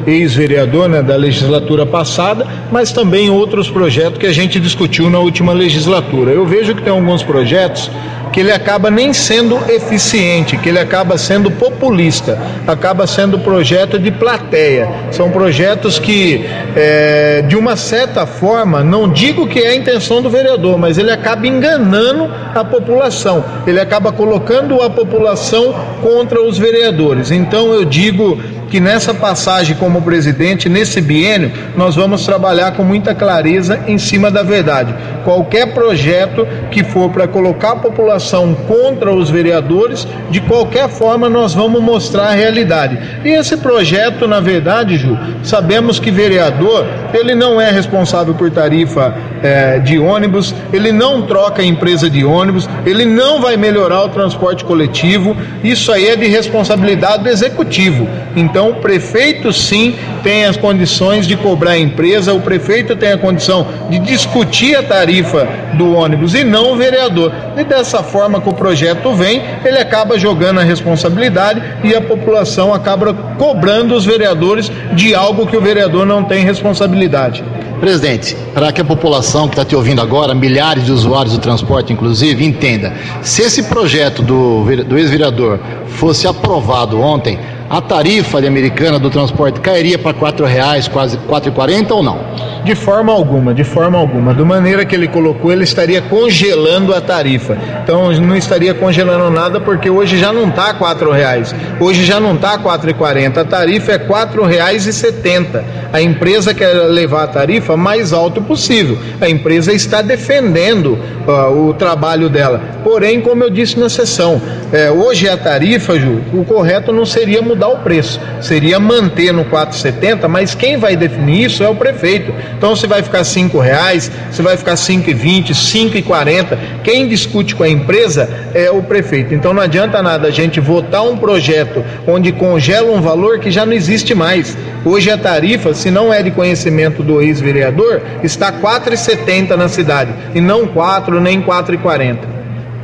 ex-vereador 0.07 0.89
né, 0.89 1.03
da 1.03 1.16
legislatura 1.16 1.85
passada, 1.85 2.47
mas 2.72 2.93
também 2.93 3.29
outros 3.29 3.68
projetos 3.68 4.18
que 4.18 4.27
a 4.27 4.33
gente 4.33 4.59
discutiu 4.59 5.11
na 5.11 5.18
última 5.18 5.53
legislatura. 5.53 6.31
Eu 6.31 6.47
vejo 6.47 6.74
que 6.74 6.81
tem 6.81 6.95
alguns 6.95 7.22
projetos 7.22 7.91
que 8.33 8.41
ele 8.41 8.53
acaba 8.53 8.91
nem 8.91 9.12
sendo 9.12 9.59
eficiente, 9.68 10.57
que 10.57 10.68
ele 10.68 10.79
acaba 10.79 11.16
sendo 11.16 11.51
populista, 11.51 12.39
acaba 12.66 13.07
sendo 13.07 13.39
projeto 13.39 13.99
de 13.99 14.11
plateia. 14.11 14.89
São 15.11 15.31
projetos 15.31 15.99
que, 15.99 16.45
é, 16.74 17.43
de 17.43 17.57
uma 17.57 17.77
certa 17.77 18.27
forma, 18.27 18.83
não 18.83 19.09
digo 19.09 19.47
que 19.47 19.61
é 19.61 19.68
a 19.68 19.74
intenção 19.74 20.20
do 20.20 20.29
vereador, 20.29 20.79
mas 20.79 20.99
ele 20.99 21.11
acaba 21.11 21.47
enganando 21.47 22.31
a 22.55 22.64
população, 22.64 23.45
ele 23.66 23.81
acaba 23.81 24.12
colocando 24.12 24.83
a 24.83 24.91
população 24.91 25.74
contra 26.03 26.43
os 26.43 26.59
vereadores. 26.59 27.31
Então 27.31 27.72
eu 27.72 27.85
digo 27.85 28.39
que 28.70 28.80
nessa 28.80 29.14
passagem 29.14 29.76
como 29.76 30.02
presidente, 30.02 30.68
nesse 30.68 31.00
biênio, 31.00 31.52
nós 31.76 31.96
vamos 31.96 32.24
trabalhar 32.24 32.72
com 32.72 32.82
muita 32.82 33.14
clareza 33.14 33.80
em 33.86 33.98
cima 33.98 34.30
da 34.30 34.42
verdade. 34.42 34.94
Qualquer 35.24 35.72
projeto 35.72 36.46
que 36.70 36.84
for 36.84 37.10
para 37.10 37.28
colocar 37.28 37.72
a 37.72 37.76
população 37.76 38.54
contra 38.54 39.12
os 39.12 39.30
vereadores, 39.30 40.06
de 40.30 40.40
qualquer 40.40 40.88
forma 40.88 41.28
nós 41.28 41.54
vamos 41.54 41.82
mostrar 41.82 42.28
a 42.28 42.34
realidade. 42.34 42.98
E 43.24 43.28
esse 43.28 43.56
projeto, 43.56 44.26
na 44.26 44.40
verdade, 44.40 44.96
Ju, 44.96 45.16
sabemos 45.42 45.98
que 45.98 46.10
vereador, 46.10 46.86
ele 47.14 47.34
não 47.34 47.60
é 47.60 47.70
responsável 47.70 48.34
por 48.34 48.50
tarifa 48.50 49.14
é, 49.47 49.78
de 49.78 49.99
ônibus, 49.99 50.55
ele 50.72 50.90
não 50.90 51.22
troca 51.22 51.62
empresa 51.62 52.11
de 52.11 52.24
ônibus, 52.24 52.68
ele 52.84 53.05
não 53.05 53.40
vai 53.40 53.57
melhorar 53.57 54.05
o 54.05 54.09
transporte 54.09 54.64
coletivo, 54.64 55.36
isso 55.62 55.92
aí 55.92 56.09
é 56.09 56.16
de 56.16 56.26
responsabilidade 56.26 57.22
do 57.22 57.28
executivo. 57.28 58.09
Então, 58.34 58.70
o 58.70 58.74
prefeito 58.76 59.53
sim 59.53 59.94
tem 60.27 60.45
as 60.45 60.57
condições 60.57 61.24
de 61.24 61.37
cobrar 61.37 61.70
a 61.70 61.79
empresa, 61.79 62.35
o 62.35 62.41
prefeito 62.41 62.97
tem 62.97 63.12
a 63.12 63.16
condição 63.16 63.64
de 63.89 64.01
discutir 64.01 64.74
a 64.74 64.83
tarifa 64.83 65.49
do 65.74 65.95
ônibus 65.95 66.35
e 66.35 66.43
não 66.43 66.72
o 66.72 66.77
vereador. 66.77 67.33
E 67.57 67.62
dessa 67.62 68.03
forma 68.03 68.41
que 68.41 68.49
o 68.49 68.53
projeto 68.53 69.12
vem, 69.12 69.41
ele 69.64 69.79
acaba 69.79 70.18
jogando 70.18 70.59
a 70.59 70.64
responsabilidade 70.64 71.62
e 71.85 71.95
a 71.95 72.01
população 72.01 72.74
acaba 72.74 73.14
cobrando 73.39 73.95
os 73.95 74.05
vereadores 74.05 74.68
de 74.95 75.14
algo 75.14 75.47
que 75.47 75.57
o 75.57 75.61
vereador 75.61 76.05
não 76.05 76.24
tem 76.24 76.45
responsabilidade. 76.45 77.45
Presidente, 77.79 78.37
para 78.53 78.72
que 78.72 78.81
a 78.81 78.85
população 78.85 79.47
que 79.47 79.55
está 79.55 79.64
te 79.64 79.77
ouvindo 79.77 80.01
agora, 80.01 80.35
milhares 80.35 80.87
de 80.87 80.91
usuários 80.91 81.35
do 81.35 81.41
transporte, 81.41 81.93
inclusive, 81.93 82.45
entenda: 82.45 82.93
se 83.22 83.43
esse 83.43 83.62
projeto 83.64 84.22
do, 84.22 84.64
do 84.83 84.99
ex-vereador 84.99 85.61
fosse 85.87 86.27
aprovado 86.27 86.99
ontem, 87.01 87.39
a 87.68 87.80
tarifa 87.80 88.40
de 88.40 88.46
americana 88.46 88.98
do 88.98 89.10
transporte 89.10 89.60
cairia 89.60 89.98
para 89.98 90.14
quatro 90.14 90.46
reais, 90.46 90.86
quase 90.88 91.16
quatro 91.18 91.50
e 91.50 91.52
quarenta 91.52 91.94
ou 91.94 92.02
não? 92.02 92.20
De 92.64 92.74
forma 92.74 93.12
alguma, 93.12 93.54
de 93.54 93.64
forma 93.64 93.96
alguma. 93.98 94.34
Da 94.34 94.44
maneira 94.44 94.84
que 94.84 94.94
ele 94.94 95.06
colocou, 95.06 95.52
ele 95.52 95.64
estaria 95.64 96.02
congelando 96.02 96.94
a 96.94 97.00
tarifa. 97.00 97.56
Então 97.82 98.10
não 98.12 98.36
estaria 98.36 98.74
congelando 98.74 99.30
nada 99.30 99.60
porque 99.60 99.88
hoje 99.88 100.18
já 100.18 100.32
não 100.32 100.48
está 100.48 100.74
quatro 100.74 101.12
reais. 101.12 101.54
Hoje 101.80 102.04
já 102.04 102.18
não 102.18 102.34
está 102.34 102.58
e 102.84 102.94
quarenta. 102.94 103.42
A 103.42 103.44
tarifa 103.44 103.92
é 103.92 104.74
e 104.74 104.92
setenta. 104.92 105.64
A 105.92 106.02
empresa 106.02 106.52
quer 106.52 106.72
levar 106.88 107.24
a 107.24 107.28
tarifa 107.28 107.76
mais 107.76 108.12
alto 108.12 108.42
possível. 108.42 108.98
A 109.20 109.28
empresa 109.28 109.72
está 109.72 110.02
defendendo 110.02 110.98
uh, 111.26 111.68
o 111.68 111.74
trabalho 111.74 112.28
dela. 112.28 112.60
Porém, 112.82 113.20
como 113.20 113.44
eu 113.44 113.50
disse 113.50 113.78
na 113.78 113.88
sessão, 113.88 114.40
é, 114.72 114.90
hoje 114.90 115.28
a 115.28 115.36
tarifa, 115.36 115.98
Ju, 115.98 116.20
o 116.32 116.44
correto 116.44 116.92
não 116.92 117.06
seria 117.06 117.40
mudar 117.40 117.55
o 117.64 117.78
preço, 117.78 118.20
seria 118.40 118.78
manter 118.78 119.32
no 119.32 119.44
4,70, 119.44 120.28
mas 120.28 120.54
quem 120.54 120.76
vai 120.76 120.96
definir 120.96 121.46
isso 121.46 121.62
é 121.62 121.68
o 121.68 121.74
prefeito. 121.74 122.34
Então 122.57 122.74
se 122.74 122.86
vai 122.86 123.02
ficar 123.02 123.24
cinco 123.24 123.59
reais, 123.59 124.11
se 124.30 124.42
vai 124.42 124.57
ficar 124.57 124.74
5,20, 124.74 125.50
5,40, 125.50 126.59
quem 126.82 127.09
discute 127.09 127.54
com 127.54 127.62
a 127.62 127.68
empresa 127.68 128.28
é 128.54 128.70
o 128.70 128.82
prefeito. 128.82 129.34
Então 129.34 129.54
não 129.54 129.62
adianta 129.62 130.02
nada 130.02 130.28
a 130.28 130.30
gente 130.30 130.61
votar 130.61 131.02
um 131.04 131.16
projeto 131.16 131.84
onde 132.07 132.32
congela 132.32 132.92
um 132.92 133.00
valor 133.00 133.38
que 133.38 133.50
já 133.50 133.64
não 133.64 133.72
existe 133.72 134.14
mais. 134.14 134.57
Hoje 134.84 135.11
a 135.11 135.18
tarifa, 135.18 135.74
se 135.74 135.90
não 135.90 136.12
é 136.12 136.22
de 136.22 136.30
conhecimento 136.30 137.02
do 137.02 137.20
ex-vereador, 137.22 138.02
está 138.22 138.52
4,70 138.52 139.57
na 139.57 139.68
cidade 139.68 140.12
e 140.34 140.40
não 140.40 140.66
4 140.66 141.20
nem 141.20 141.42
4,40. 141.42 142.36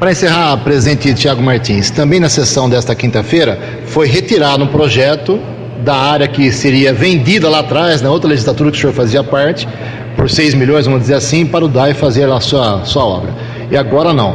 Para 0.03 0.11
encerrar, 0.11 0.57
presidente 0.64 1.14
Tiago 1.14 1.40
Martins, 1.40 1.88
também 1.88 2.18
na 2.18 2.28
sessão 2.28 2.68
desta 2.68 2.92
quinta-feira 2.92 3.57
foi 3.86 4.09
retirado 4.09 4.64
um 4.64 4.66
projeto 4.66 5.38
da 5.84 5.94
área 5.94 6.26
que 6.26 6.50
seria 6.50 6.92
vendida 6.92 7.48
lá 7.48 7.61
atrás, 7.61 8.03
na 8.03 8.11
outra 8.11 8.28
legislatura 8.28 8.72
que 8.72 8.78
o 8.78 8.80
senhor 8.80 8.92
fazia 8.92 9.22
parte, 9.22 9.68
por 10.16 10.28
6 10.28 10.55
milhões, 10.55 10.86
vamos 10.86 11.03
dizer 11.03 11.14
assim, 11.14 11.46
para 11.46 11.64
o 11.64 11.68
DAI 11.68 11.94
fazer 11.94 12.28
a 12.28 12.40
sua, 12.40 12.84
sua 12.84 13.05
obra. 13.05 13.32
E 13.70 13.76
agora 13.76 14.12
não. 14.12 14.34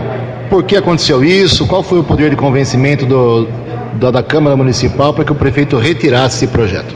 Por 0.50 0.64
que 0.64 0.78
aconteceu 0.78 1.22
isso? 1.22 1.68
Qual 1.68 1.84
foi 1.84 2.00
o 2.00 2.04
poder 2.06 2.30
de 2.30 2.38
convencimento 2.38 3.06
do, 3.06 3.50
da, 3.96 4.10
da 4.10 4.24
Câmara 4.24 4.56
Municipal 4.56 5.14
para 5.14 5.26
que 5.26 5.34
o 5.34 5.36
prefeito 5.36 5.76
retirasse 5.78 6.46
esse 6.46 6.48
projeto? 6.48 6.96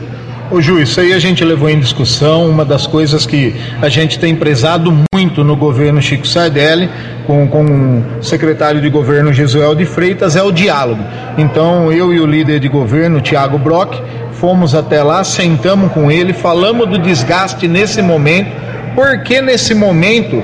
Ô 0.52 0.60
Ju, 0.60 0.78
isso 0.78 1.00
aí 1.00 1.14
a 1.14 1.18
gente 1.18 1.42
levou 1.42 1.70
em 1.70 1.80
discussão. 1.80 2.46
Uma 2.46 2.62
das 2.62 2.86
coisas 2.86 3.24
que 3.24 3.54
a 3.80 3.88
gente 3.88 4.18
tem 4.18 4.36
prezado 4.36 4.94
muito 5.14 5.42
no 5.42 5.56
governo 5.56 6.02
Chico 6.02 6.28
Sardelli, 6.28 6.90
com, 7.26 7.48
com 7.48 8.02
o 8.20 8.22
secretário 8.22 8.78
de 8.78 8.90
governo 8.90 9.32
Jesuel 9.32 9.74
de 9.74 9.86
Freitas, 9.86 10.36
é 10.36 10.42
o 10.42 10.52
diálogo. 10.52 11.02
Então, 11.38 11.90
eu 11.90 12.12
e 12.12 12.20
o 12.20 12.26
líder 12.26 12.60
de 12.60 12.68
governo, 12.68 13.22
Tiago 13.22 13.56
Brock, 13.56 13.98
fomos 14.32 14.74
até 14.74 15.02
lá, 15.02 15.24
sentamos 15.24 15.90
com 15.90 16.12
ele, 16.12 16.34
falamos 16.34 16.86
do 16.86 16.98
desgaste 16.98 17.66
nesse 17.66 18.02
momento, 18.02 18.50
porque 18.94 19.40
nesse 19.40 19.74
momento 19.74 20.42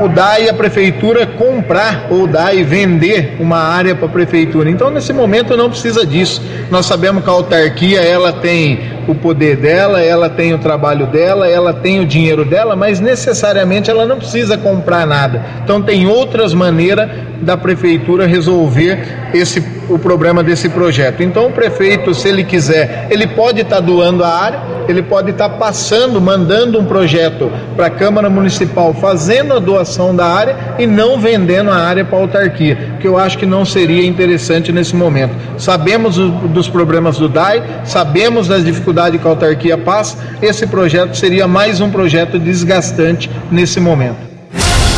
o 0.00 0.08
DAI 0.08 0.46
e 0.46 0.48
a 0.48 0.54
prefeitura 0.54 1.26
comprar 1.26 2.06
ou 2.10 2.22
o 2.22 2.26
DAI 2.26 2.62
vender 2.64 3.36
uma 3.38 3.58
área 3.58 3.94
para 3.94 4.06
a 4.06 4.10
prefeitura. 4.10 4.70
Então, 4.70 4.90
nesse 4.90 5.12
momento, 5.12 5.56
não 5.56 5.70
precisa 5.70 6.06
disso. 6.06 6.42
Nós 6.70 6.86
sabemos 6.86 7.22
que 7.22 7.30
a 7.30 7.32
autarquia 7.32 8.00
ela 8.00 8.32
tem 8.32 8.93
o 9.06 9.14
poder 9.14 9.56
dela, 9.56 10.00
ela 10.00 10.28
tem 10.28 10.54
o 10.54 10.58
trabalho 10.58 11.06
dela, 11.06 11.48
ela 11.48 11.72
tem 11.72 12.00
o 12.00 12.06
dinheiro 12.06 12.44
dela, 12.44 12.74
mas 12.76 13.00
necessariamente 13.00 13.90
ela 13.90 14.06
não 14.06 14.18
precisa 14.18 14.56
comprar 14.56 15.06
nada. 15.06 15.42
Então, 15.62 15.82
tem 15.82 16.06
outras 16.06 16.54
maneiras 16.54 17.08
da 17.40 17.56
prefeitura 17.56 18.26
resolver 18.26 19.30
esse 19.34 19.60
o 19.88 19.98
problema 19.98 20.42
desse 20.42 20.68
projeto. 20.68 21.22
Então, 21.22 21.46
o 21.46 21.52
prefeito, 21.52 22.14
se 22.14 22.28
ele 22.28 22.44
quiser, 22.44 23.06
ele 23.10 23.26
pode 23.26 23.60
estar 23.60 23.76
tá 23.76 23.82
doando 23.82 24.24
a 24.24 24.28
área, 24.28 24.60
ele 24.88 25.02
pode 25.02 25.30
estar 25.30 25.48
tá 25.48 25.56
passando, 25.56 26.20
mandando 26.20 26.78
um 26.78 26.84
projeto 26.84 27.50
para 27.76 27.86
a 27.86 27.90
Câmara 27.90 28.30
Municipal, 28.30 28.94
fazendo 28.94 29.54
a 29.54 29.58
doação 29.58 30.14
da 30.14 30.26
área 30.26 30.56
e 30.78 30.86
não 30.86 31.18
vendendo 31.18 31.70
a 31.70 31.76
área 31.76 32.04
para 32.04 32.18
a 32.18 32.20
autarquia, 32.22 32.96
que 33.00 33.06
eu 33.06 33.18
acho 33.18 33.38
que 33.38 33.46
não 33.46 33.64
seria 33.64 34.06
interessante 34.06 34.72
nesse 34.72 34.94
momento. 34.94 35.34
Sabemos 35.58 36.16
dos 36.16 36.68
problemas 36.68 37.18
do 37.18 37.28
DAI, 37.28 37.62
sabemos 37.84 38.48
das 38.48 38.64
dificuldades 38.64 38.93
que 39.18 39.26
a 39.26 39.30
autarquia 39.30 39.76
passa, 39.76 40.16
esse 40.40 40.66
projeto 40.66 41.16
seria 41.16 41.48
mais 41.48 41.80
um 41.80 41.90
projeto 41.90 42.38
desgastante 42.38 43.30
nesse 43.50 43.80
momento. 43.80 44.16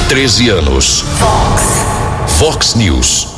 13 0.09 0.51
anos. 0.51 1.01
Fox. 1.19 1.87
Fox 2.39 2.75
News. 2.75 3.29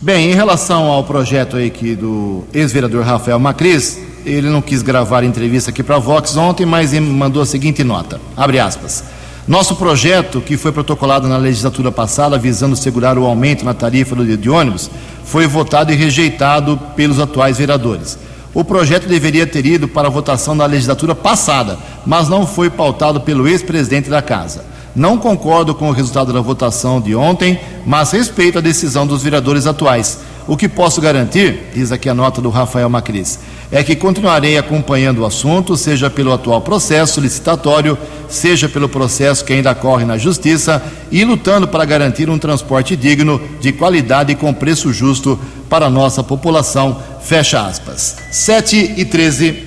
Bem, 0.00 0.32
em 0.32 0.34
relação 0.34 0.86
ao 0.86 1.04
projeto 1.04 1.56
aí 1.56 1.70
que 1.70 1.94
do 1.94 2.44
ex-vereador 2.52 3.04
Rafael 3.04 3.38
Macris, 3.38 4.00
ele 4.26 4.48
não 4.48 4.60
quis 4.60 4.82
gravar 4.82 5.22
entrevista 5.22 5.70
aqui 5.70 5.82
para 5.82 5.96
a 5.96 5.98
Vox 6.00 6.36
ontem, 6.36 6.66
mas 6.66 6.92
ele 6.92 7.06
mandou 7.06 7.42
a 7.42 7.46
seguinte 7.46 7.84
nota. 7.84 8.20
Abre 8.36 8.58
aspas. 8.58 9.04
Nosso 9.46 9.74
projeto, 9.74 10.40
que 10.40 10.56
foi 10.56 10.70
protocolado 10.70 11.28
na 11.28 11.36
legislatura 11.36 11.90
passada 11.90 12.38
visando 12.38 12.76
segurar 12.76 13.18
o 13.18 13.24
aumento 13.24 13.64
na 13.64 13.74
tarifa 13.74 14.14
do 14.14 14.36
de 14.36 14.48
ônibus, 14.48 14.90
foi 15.24 15.46
votado 15.46 15.92
e 15.92 15.96
rejeitado 15.96 16.78
pelos 16.96 17.18
atuais 17.18 17.58
vereadores. 17.58 18.18
O 18.54 18.62
projeto 18.62 19.08
deveria 19.08 19.46
ter 19.46 19.64
ido 19.64 19.88
para 19.88 20.10
votação 20.10 20.54
na 20.54 20.66
legislatura 20.66 21.14
passada, 21.14 21.78
mas 22.04 22.28
não 22.28 22.46
foi 22.46 22.68
pautado 22.68 23.20
pelo 23.20 23.48
ex-presidente 23.48 24.10
da 24.10 24.20
casa. 24.20 24.64
Não 24.94 25.16
concordo 25.16 25.74
com 25.74 25.88
o 25.88 25.92
resultado 25.92 26.34
da 26.34 26.40
votação 26.42 27.00
de 27.00 27.14
ontem, 27.14 27.58
mas 27.86 28.12
respeito 28.12 28.58
a 28.58 28.60
decisão 28.60 29.06
dos 29.06 29.22
vereadores 29.22 29.66
atuais. 29.66 30.18
O 30.46 30.54
que 30.54 30.68
posso 30.68 31.00
garantir, 31.00 31.70
diz 31.72 31.90
aqui 31.90 32.10
a 32.10 32.14
nota 32.14 32.42
do 32.42 32.50
Rafael 32.50 32.90
Macris, 32.90 33.38
é 33.72 33.82
que 33.82 33.96
continuarei 33.96 34.58
acompanhando 34.58 35.22
o 35.22 35.26
assunto, 35.26 35.78
seja 35.78 36.10
pelo 36.10 36.30
atual 36.30 36.60
processo 36.60 37.22
licitatório, 37.22 37.96
seja 38.28 38.68
pelo 38.68 38.86
processo 38.86 39.42
que 39.42 39.54
ainda 39.54 39.74
corre 39.74 40.04
na 40.04 40.18
Justiça, 40.18 40.82
e 41.10 41.24
lutando 41.24 41.66
para 41.66 41.86
garantir 41.86 42.28
um 42.28 42.38
transporte 42.38 42.94
digno, 42.94 43.40
de 43.62 43.72
qualidade 43.72 44.32
e 44.32 44.36
com 44.36 44.52
preço 44.52 44.92
justo 44.92 45.40
para 45.70 45.86
a 45.86 45.90
nossa 45.90 46.22
população. 46.22 47.02
Fecha 47.22 47.66
aspas. 47.66 48.16
7 48.30 48.94
e 48.98 49.06
13. 49.06 49.64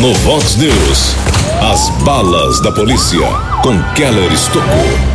No 0.00 0.12
Vox 0.14 0.56
News, 0.56 1.14
as 1.62 1.88
balas 2.04 2.60
da 2.60 2.70
polícia 2.70 3.26
com 3.62 3.82
Keller 3.94 4.30
Estocou. 4.30 5.09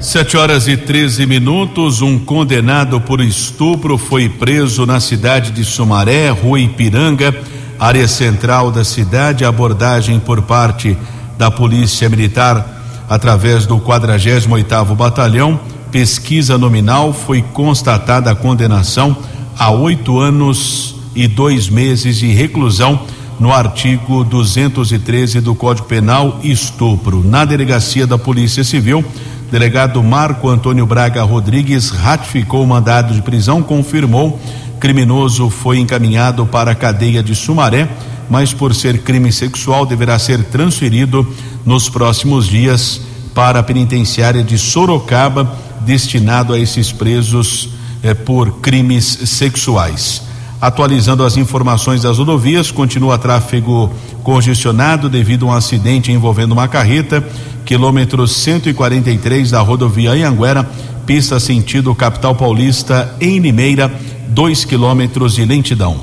Sete 0.00 0.36
horas 0.36 0.68
e 0.68 0.76
13 0.76 1.26
minutos. 1.26 2.00
Um 2.00 2.20
condenado 2.20 3.00
por 3.00 3.20
estupro 3.20 3.98
foi 3.98 4.28
preso 4.28 4.86
na 4.86 5.00
cidade 5.00 5.50
de 5.50 5.64
Sumaré, 5.64 6.30
Rua 6.30 6.60
Ipiranga, 6.60 7.34
área 7.80 8.06
central 8.06 8.70
da 8.70 8.84
cidade. 8.84 9.44
Abordagem 9.44 10.20
por 10.20 10.42
parte 10.42 10.96
da 11.36 11.50
Polícia 11.50 12.08
Militar 12.08 13.06
através 13.08 13.66
do 13.66 13.80
48 13.80 14.94
Batalhão. 14.94 15.58
Pesquisa 15.90 16.56
nominal 16.56 17.12
foi 17.12 17.42
constatada 17.42 18.30
a 18.30 18.36
condenação 18.36 19.16
a 19.58 19.72
oito 19.72 20.20
anos 20.20 20.94
e 21.12 21.26
dois 21.26 21.68
meses 21.68 22.18
de 22.18 22.28
reclusão 22.28 23.00
no 23.40 23.52
artigo 23.52 24.22
213 24.22 25.40
do 25.40 25.54
Código 25.56 25.88
Penal, 25.88 26.38
estupro. 26.44 27.24
Na 27.24 27.44
delegacia 27.44 28.06
da 28.06 28.16
Polícia 28.16 28.62
Civil 28.62 29.04
Delegado 29.50 30.02
Marco 30.02 30.48
Antônio 30.50 30.84
Braga 30.84 31.22
Rodrigues 31.22 31.88
ratificou 31.88 32.62
o 32.62 32.66
mandado 32.66 33.14
de 33.14 33.22
prisão, 33.22 33.62
confirmou 33.62 34.38
criminoso 34.78 35.50
foi 35.50 35.78
encaminhado 35.78 36.46
para 36.46 36.70
a 36.70 36.74
cadeia 36.74 37.22
de 37.22 37.34
Sumaré, 37.34 37.88
mas 38.30 38.52
por 38.52 38.74
ser 38.74 39.02
crime 39.02 39.32
sexual 39.32 39.84
deverá 39.84 40.18
ser 40.18 40.44
transferido 40.44 41.26
nos 41.64 41.88
próximos 41.88 42.46
dias 42.46 43.00
para 43.34 43.60
a 43.60 43.62
penitenciária 43.62 44.42
de 44.42 44.58
Sorocaba, 44.58 45.56
destinado 45.80 46.52
a 46.52 46.58
esses 46.58 46.92
presos 46.92 47.70
eh, 48.02 48.14
por 48.14 48.60
crimes 48.60 49.04
sexuais. 49.04 50.27
Atualizando 50.60 51.24
as 51.24 51.36
informações 51.36 52.02
das 52.02 52.18
rodovias, 52.18 52.72
continua 52.72 53.16
tráfego 53.16 53.90
congestionado 54.24 55.08
devido 55.08 55.46
a 55.46 55.50
um 55.50 55.54
acidente 55.54 56.10
envolvendo 56.10 56.52
uma 56.52 56.66
carreta 56.66 57.24
quilômetro 57.64 58.26
143 58.26 59.52
da 59.52 59.60
rodovia 59.60 60.10
Anhanguera, 60.10 60.68
pista 61.06 61.38
sentido 61.38 61.94
capital 61.94 62.34
paulista 62.34 63.14
em 63.20 63.38
Limeira, 63.38 63.92
2 64.28 64.64
quilômetros 64.64 65.34
de 65.36 65.44
lentidão. 65.44 66.00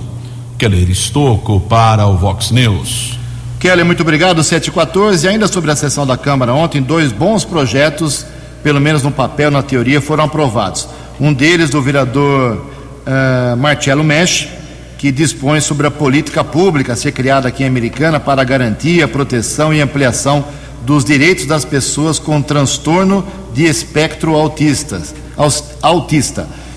Keller 0.58 0.90
Estocco 0.90 1.60
para 1.60 2.08
o 2.08 2.16
Vox 2.16 2.52
News. 2.52 3.20
Keller, 3.60 3.86
muito 3.86 4.04
obrigado. 4.04 4.42
714. 4.42 5.28
Ainda 5.28 5.48
sobre 5.48 5.70
a 5.70 5.76
sessão 5.76 6.08
da 6.08 6.16
Câmara 6.16 6.54
ontem, 6.54 6.82
dois 6.82 7.12
bons 7.12 7.44
projetos, 7.44 8.26
pelo 8.64 8.80
menos 8.80 9.04
no 9.04 9.12
papel, 9.12 9.52
na 9.52 9.62
teoria, 9.62 10.00
foram 10.00 10.24
aprovados. 10.24 10.88
Um 11.20 11.34
deles 11.34 11.70
do 11.70 11.82
vereador 11.82 12.75
uh, 13.06 13.58
Marcelo 13.58 14.04
Mesh, 14.04 14.50
que 14.98 15.12
dispõe 15.12 15.62
sobre 15.62 15.88
a 15.88 15.92
política 15.92 16.44
pública 16.44 16.94
a 16.94 16.96
ser 16.96 17.12
criada 17.12 17.48
aqui 17.48 17.64
em 17.64 17.68
Americana 17.68 18.20
para 18.20 18.44
garantia, 18.44 19.08
proteção 19.08 19.74
e 19.74 19.82
ampliação 19.82 20.46
dos 20.86 21.04
direitos 21.04 21.46
das 21.46 21.66
pessoas 21.66 22.20
com 22.20 22.42
transtorno 22.42 23.26
de 23.54 23.66
espectro 23.66 24.36
autista. 24.36 25.02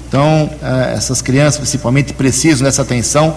Então, 0.08 0.50
eh, 0.62 0.94
essas 0.96 1.20
crianças 1.20 1.58
principalmente 1.58 2.14
precisam 2.14 2.64
dessa 2.64 2.82
atenção. 2.82 3.36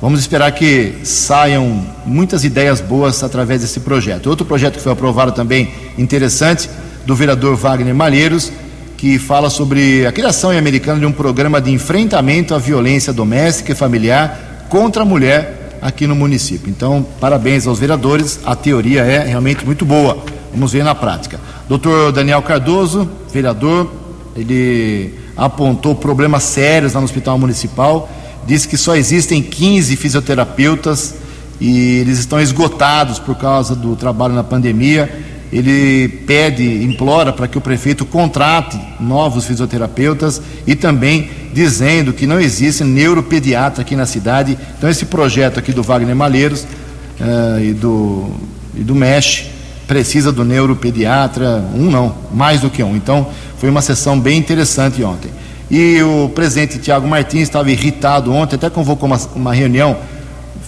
Vamos 0.00 0.20
esperar 0.20 0.52
que 0.52 0.98
saiam 1.02 1.84
muitas 2.04 2.44
ideias 2.44 2.80
boas 2.80 3.22
através 3.22 3.62
desse 3.62 3.80
projeto. 3.80 4.28
Outro 4.28 4.46
projeto 4.46 4.74
que 4.74 4.82
foi 4.82 4.92
aprovado 4.92 5.32
também 5.32 5.72
interessante, 5.96 6.68
do 7.06 7.14
vereador 7.14 7.56
Wagner 7.56 7.94
Malheiros, 7.94 8.52
que 9.00 9.18
fala 9.18 9.48
sobre 9.48 10.04
a 10.04 10.12
criação 10.12 10.52
em 10.52 10.58
americana 10.58 11.00
de 11.00 11.06
um 11.06 11.12
programa 11.12 11.58
de 11.58 11.72
enfrentamento 11.72 12.54
à 12.54 12.58
violência 12.58 13.14
doméstica 13.14 13.72
e 13.72 13.74
familiar 13.74 14.66
contra 14.68 15.04
a 15.04 15.06
mulher 15.06 15.78
aqui 15.80 16.06
no 16.06 16.14
município. 16.14 16.68
Então, 16.68 17.06
parabéns 17.18 17.66
aos 17.66 17.78
vereadores, 17.78 18.40
a 18.44 18.54
teoria 18.54 19.00
é 19.00 19.24
realmente 19.24 19.64
muito 19.64 19.86
boa. 19.86 20.22
Vamos 20.52 20.74
ver 20.74 20.84
na 20.84 20.94
prática. 20.94 21.40
Doutor 21.66 22.12
Daniel 22.12 22.42
Cardoso, 22.42 23.08
vereador, 23.32 23.90
ele 24.36 25.14
apontou 25.34 25.94
problemas 25.94 26.42
sérios 26.42 26.92
lá 26.92 27.00
no 27.00 27.06
Hospital 27.06 27.38
Municipal, 27.38 28.06
disse 28.46 28.68
que 28.68 28.76
só 28.76 28.94
existem 28.94 29.40
15 29.40 29.96
fisioterapeutas 29.96 31.14
e 31.58 32.00
eles 32.00 32.18
estão 32.18 32.38
esgotados 32.38 33.18
por 33.18 33.34
causa 33.34 33.74
do 33.74 33.96
trabalho 33.96 34.34
na 34.34 34.44
pandemia 34.44 35.29
ele 35.52 36.08
pede, 36.26 36.84
implora 36.84 37.32
para 37.32 37.48
que 37.48 37.58
o 37.58 37.60
prefeito 37.60 38.04
contrate 38.04 38.80
novos 39.00 39.44
fisioterapeutas 39.46 40.40
e 40.66 40.76
também 40.76 41.28
dizendo 41.52 42.12
que 42.12 42.26
não 42.26 42.38
existe 42.38 42.84
neuropediatra 42.84 43.82
aqui 43.82 43.96
na 43.96 44.06
cidade. 44.06 44.56
Então, 44.78 44.88
esse 44.88 45.06
projeto 45.06 45.58
aqui 45.58 45.72
do 45.72 45.82
Wagner 45.82 46.14
Malheiros 46.14 46.62
uh, 46.62 47.60
e, 47.60 47.72
do, 47.72 48.30
e 48.76 48.82
do 48.84 48.94
MESH 48.94 49.46
precisa 49.88 50.30
do 50.30 50.44
neuropediatra, 50.44 51.64
um 51.74 51.90
não, 51.90 52.14
mais 52.32 52.60
do 52.60 52.70
que 52.70 52.80
um. 52.80 52.94
Então, 52.94 53.26
foi 53.58 53.68
uma 53.68 53.82
sessão 53.82 54.18
bem 54.20 54.38
interessante 54.38 55.02
ontem. 55.02 55.32
E 55.68 56.00
o 56.00 56.28
presidente 56.28 56.78
Tiago 56.78 57.08
Martins 57.08 57.42
estava 57.42 57.70
irritado 57.72 58.32
ontem, 58.32 58.54
até 58.54 58.70
convocou 58.70 59.08
uma, 59.08 59.18
uma 59.34 59.52
reunião 59.52 59.96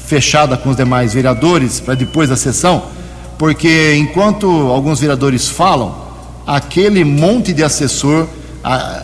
fechada 0.06 0.56
com 0.56 0.70
os 0.70 0.76
demais 0.76 1.14
vereadores 1.14 1.78
para 1.78 1.94
depois 1.94 2.28
da 2.28 2.36
sessão 2.36 2.82
porque 3.42 3.96
enquanto 3.96 4.46
alguns 4.46 5.00
vereadores 5.00 5.48
falam, 5.48 5.92
aquele 6.46 7.02
monte 7.02 7.52
de 7.52 7.64
assessor, 7.64 8.28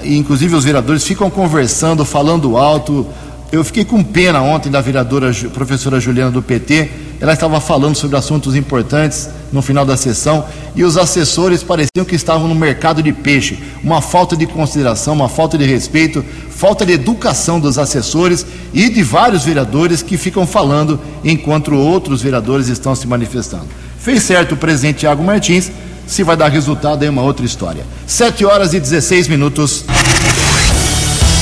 inclusive 0.04 0.54
os 0.54 0.62
vereadores, 0.62 1.02
ficam 1.02 1.28
conversando, 1.28 2.04
falando 2.04 2.56
alto. 2.56 3.04
Eu 3.50 3.64
fiquei 3.64 3.84
com 3.84 4.00
pena 4.00 4.40
ontem 4.40 4.70
da 4.70 4.80
vereadora 4.80 5.32
professora 5.52 5.98
Juliana 5.98 6.30
do 6.30 6.40
PT. 6.40 6.88
Ela 7.20 7.32
estava 7.32 7.60
falando 7.60 7.96
sobre 7.96 8.16
assuntos 8.16 8.54
importantes 8.54 9.28
no 9.50 9.60
final 9.60 9.84
da 9.84 9.96
sessão 9.96 10.44
e 10.76 10.84
os 10.84 10.96
assessores 10.96 11.64
pareciam 11.64 12.04
que 12.06 12.14
estavam 12.14 12.46
no 12.46 12.54
mercado 12.54 13.02
de 13.02 13.12
peixe. 13.12 13.58
Uma 13.82 14.00
falta 14.00 14.36
de 14.36 14.46
consideração, 14.46 15.14
uma 15.14 15.28
falta 15.28 15.58
de 15.58 15.64
respeito, 15.64 16.24
falta 16.48 16.86
de 16.86 16.92
educação 16.92 17.58
dos 17.58 17.76
assessores 17.76 18.46
e 18.72 18.88
de 18.88 19.02
vários 19.02 19.44
vereadores 19.44 20.00
que 20.00 20.16
ficam 20.16 20.46
falando 20.46 21.00
enquanto 21.24 21.74
outros 21.74 22.22
vereadores 22.22 22.68
estão 22.68 22.94
se 22.94 23.04
manifestando. 23.04 23.66
Fez 24.08 24.22
certo 24.22 24.52
o 24.52 24.56
presidente 24.56 25.00
Tiago 25.00 25.22
Martins, 25.22 25.70
se 26.06 26.22
vai 26.22 26.34
dar 26.34 26.48
resultado 26.48 27.04
é 27.04 27.10
uma 27.10 27.20
outra 27.20 27.44
história. 27.44 27.84
7 28.06 28.42
horas 28.42 28.72
e 28.72 28.80
16 28.80 29.28
minutos. 29.28 29.84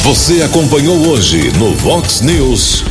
Você 0.03 0.43
acompanhou 0.43 0.97
hoje 1.07 1.53
no 1.53 1.77
Vox 1.77 2.23
News. 2.23 2.83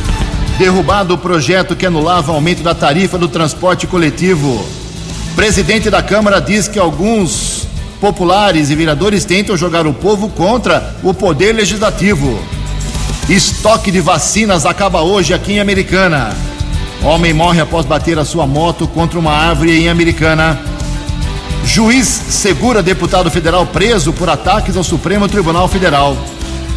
Derrubado 0.58 1.12
o 1.12 1.18
projeto 1.18 1.76
que 1.76 1.84
anulava 1.84 2.32
o 2.32 2.36
aumento 2.36 2.62
da 2.62 2.74
tarifa 2.74 3.18
do 3.18 3.28
transporte 3.28 3.86
coletivo. 3.86 4.66
Presidente 5.34 5.90
da 5.90 6.02
Câmara 6.02 6.40
diz 6.40 6.66
que 6.66 6.78
alguns 6.78 7.68
populares 8.00 8.70
e 8.70 8.74
vereadores 8.74 9.26
tentam 9.26 9.58
jogar 9.58 9.86
o 9.86 9.92
povo 9.92 10.30
contra 10.30 10.96
o 11.02 11.12
poder 11.12 11.52
legislativo. 11.52 12.42
Estoque 13.28 13.90
de 13.90 14.00
vacinas 14.00 14.64
acaba 14.64 15.02
hoje 15.02 15.34
aqui 15.34 15.52
em 15.52 15.60
Americana. 15.60 16.34
Homem 17.02 17.32
morre 17.32 17.60
após 17.60 17.86
bater 17.86 18.18
a 18.18 18.24
sua 18.24 18.46
moto 18.46 18.86
contra 18.88 19.18
uma 19.18 19.32
árvore 19.32 19.78
em 19.78 19.88
Americana. 19.88 20.60
Juiz 21.64 22.06
segura 22.06 22.82
deputado 22.82 23.30
federal 23.30 23.66
preso 23.66 24.12
por 24.12 24.28
ataques 24.28 24.76
ao 24.76 24.84
Supremo 24.84 25.28
Tribunal 25.28 25.68
Federal. 25.68 26.16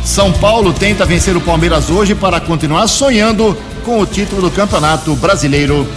São 0.04 0.32
Paulo 0.32 0.74
tenta 0.74 1.06
vencer 1.06 1.36
o 1.36 1.42
Palmeiras 1.42 1.90
hoje 1.90 2.16
para 2.16 2.40
continuar 2.40 2.88
sonhando 2.88 3.56
com 3.84 4.00
o 4.00 4.06
título 4.06 4.42
do 4.42 4.52
Campeonato 4.52 5.16
Brasileiro. 5.16 5.88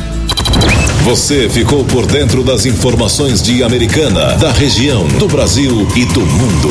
Você 1.05 1.49
ficou 1.49 1.85
por 1.85 2.07
dentro 2.07 2.45
das 2.45 2.65
informações 2.65 3.43
de 3.43 3.65
Americana, 3.65 4.37
da 4.37 4.53
região, 4.53 5.07
do 5.09 5.27
Brasil 5.27 5.89
e 5.97 6.05
do 6.05 6.21
mundo. 6.21 6.69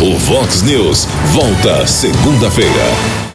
O 0.00 0.18
Vox 0.18 0.62
News 0.62 1.06
volta 1.32 1.86
segunda-feira. 1.86 3.25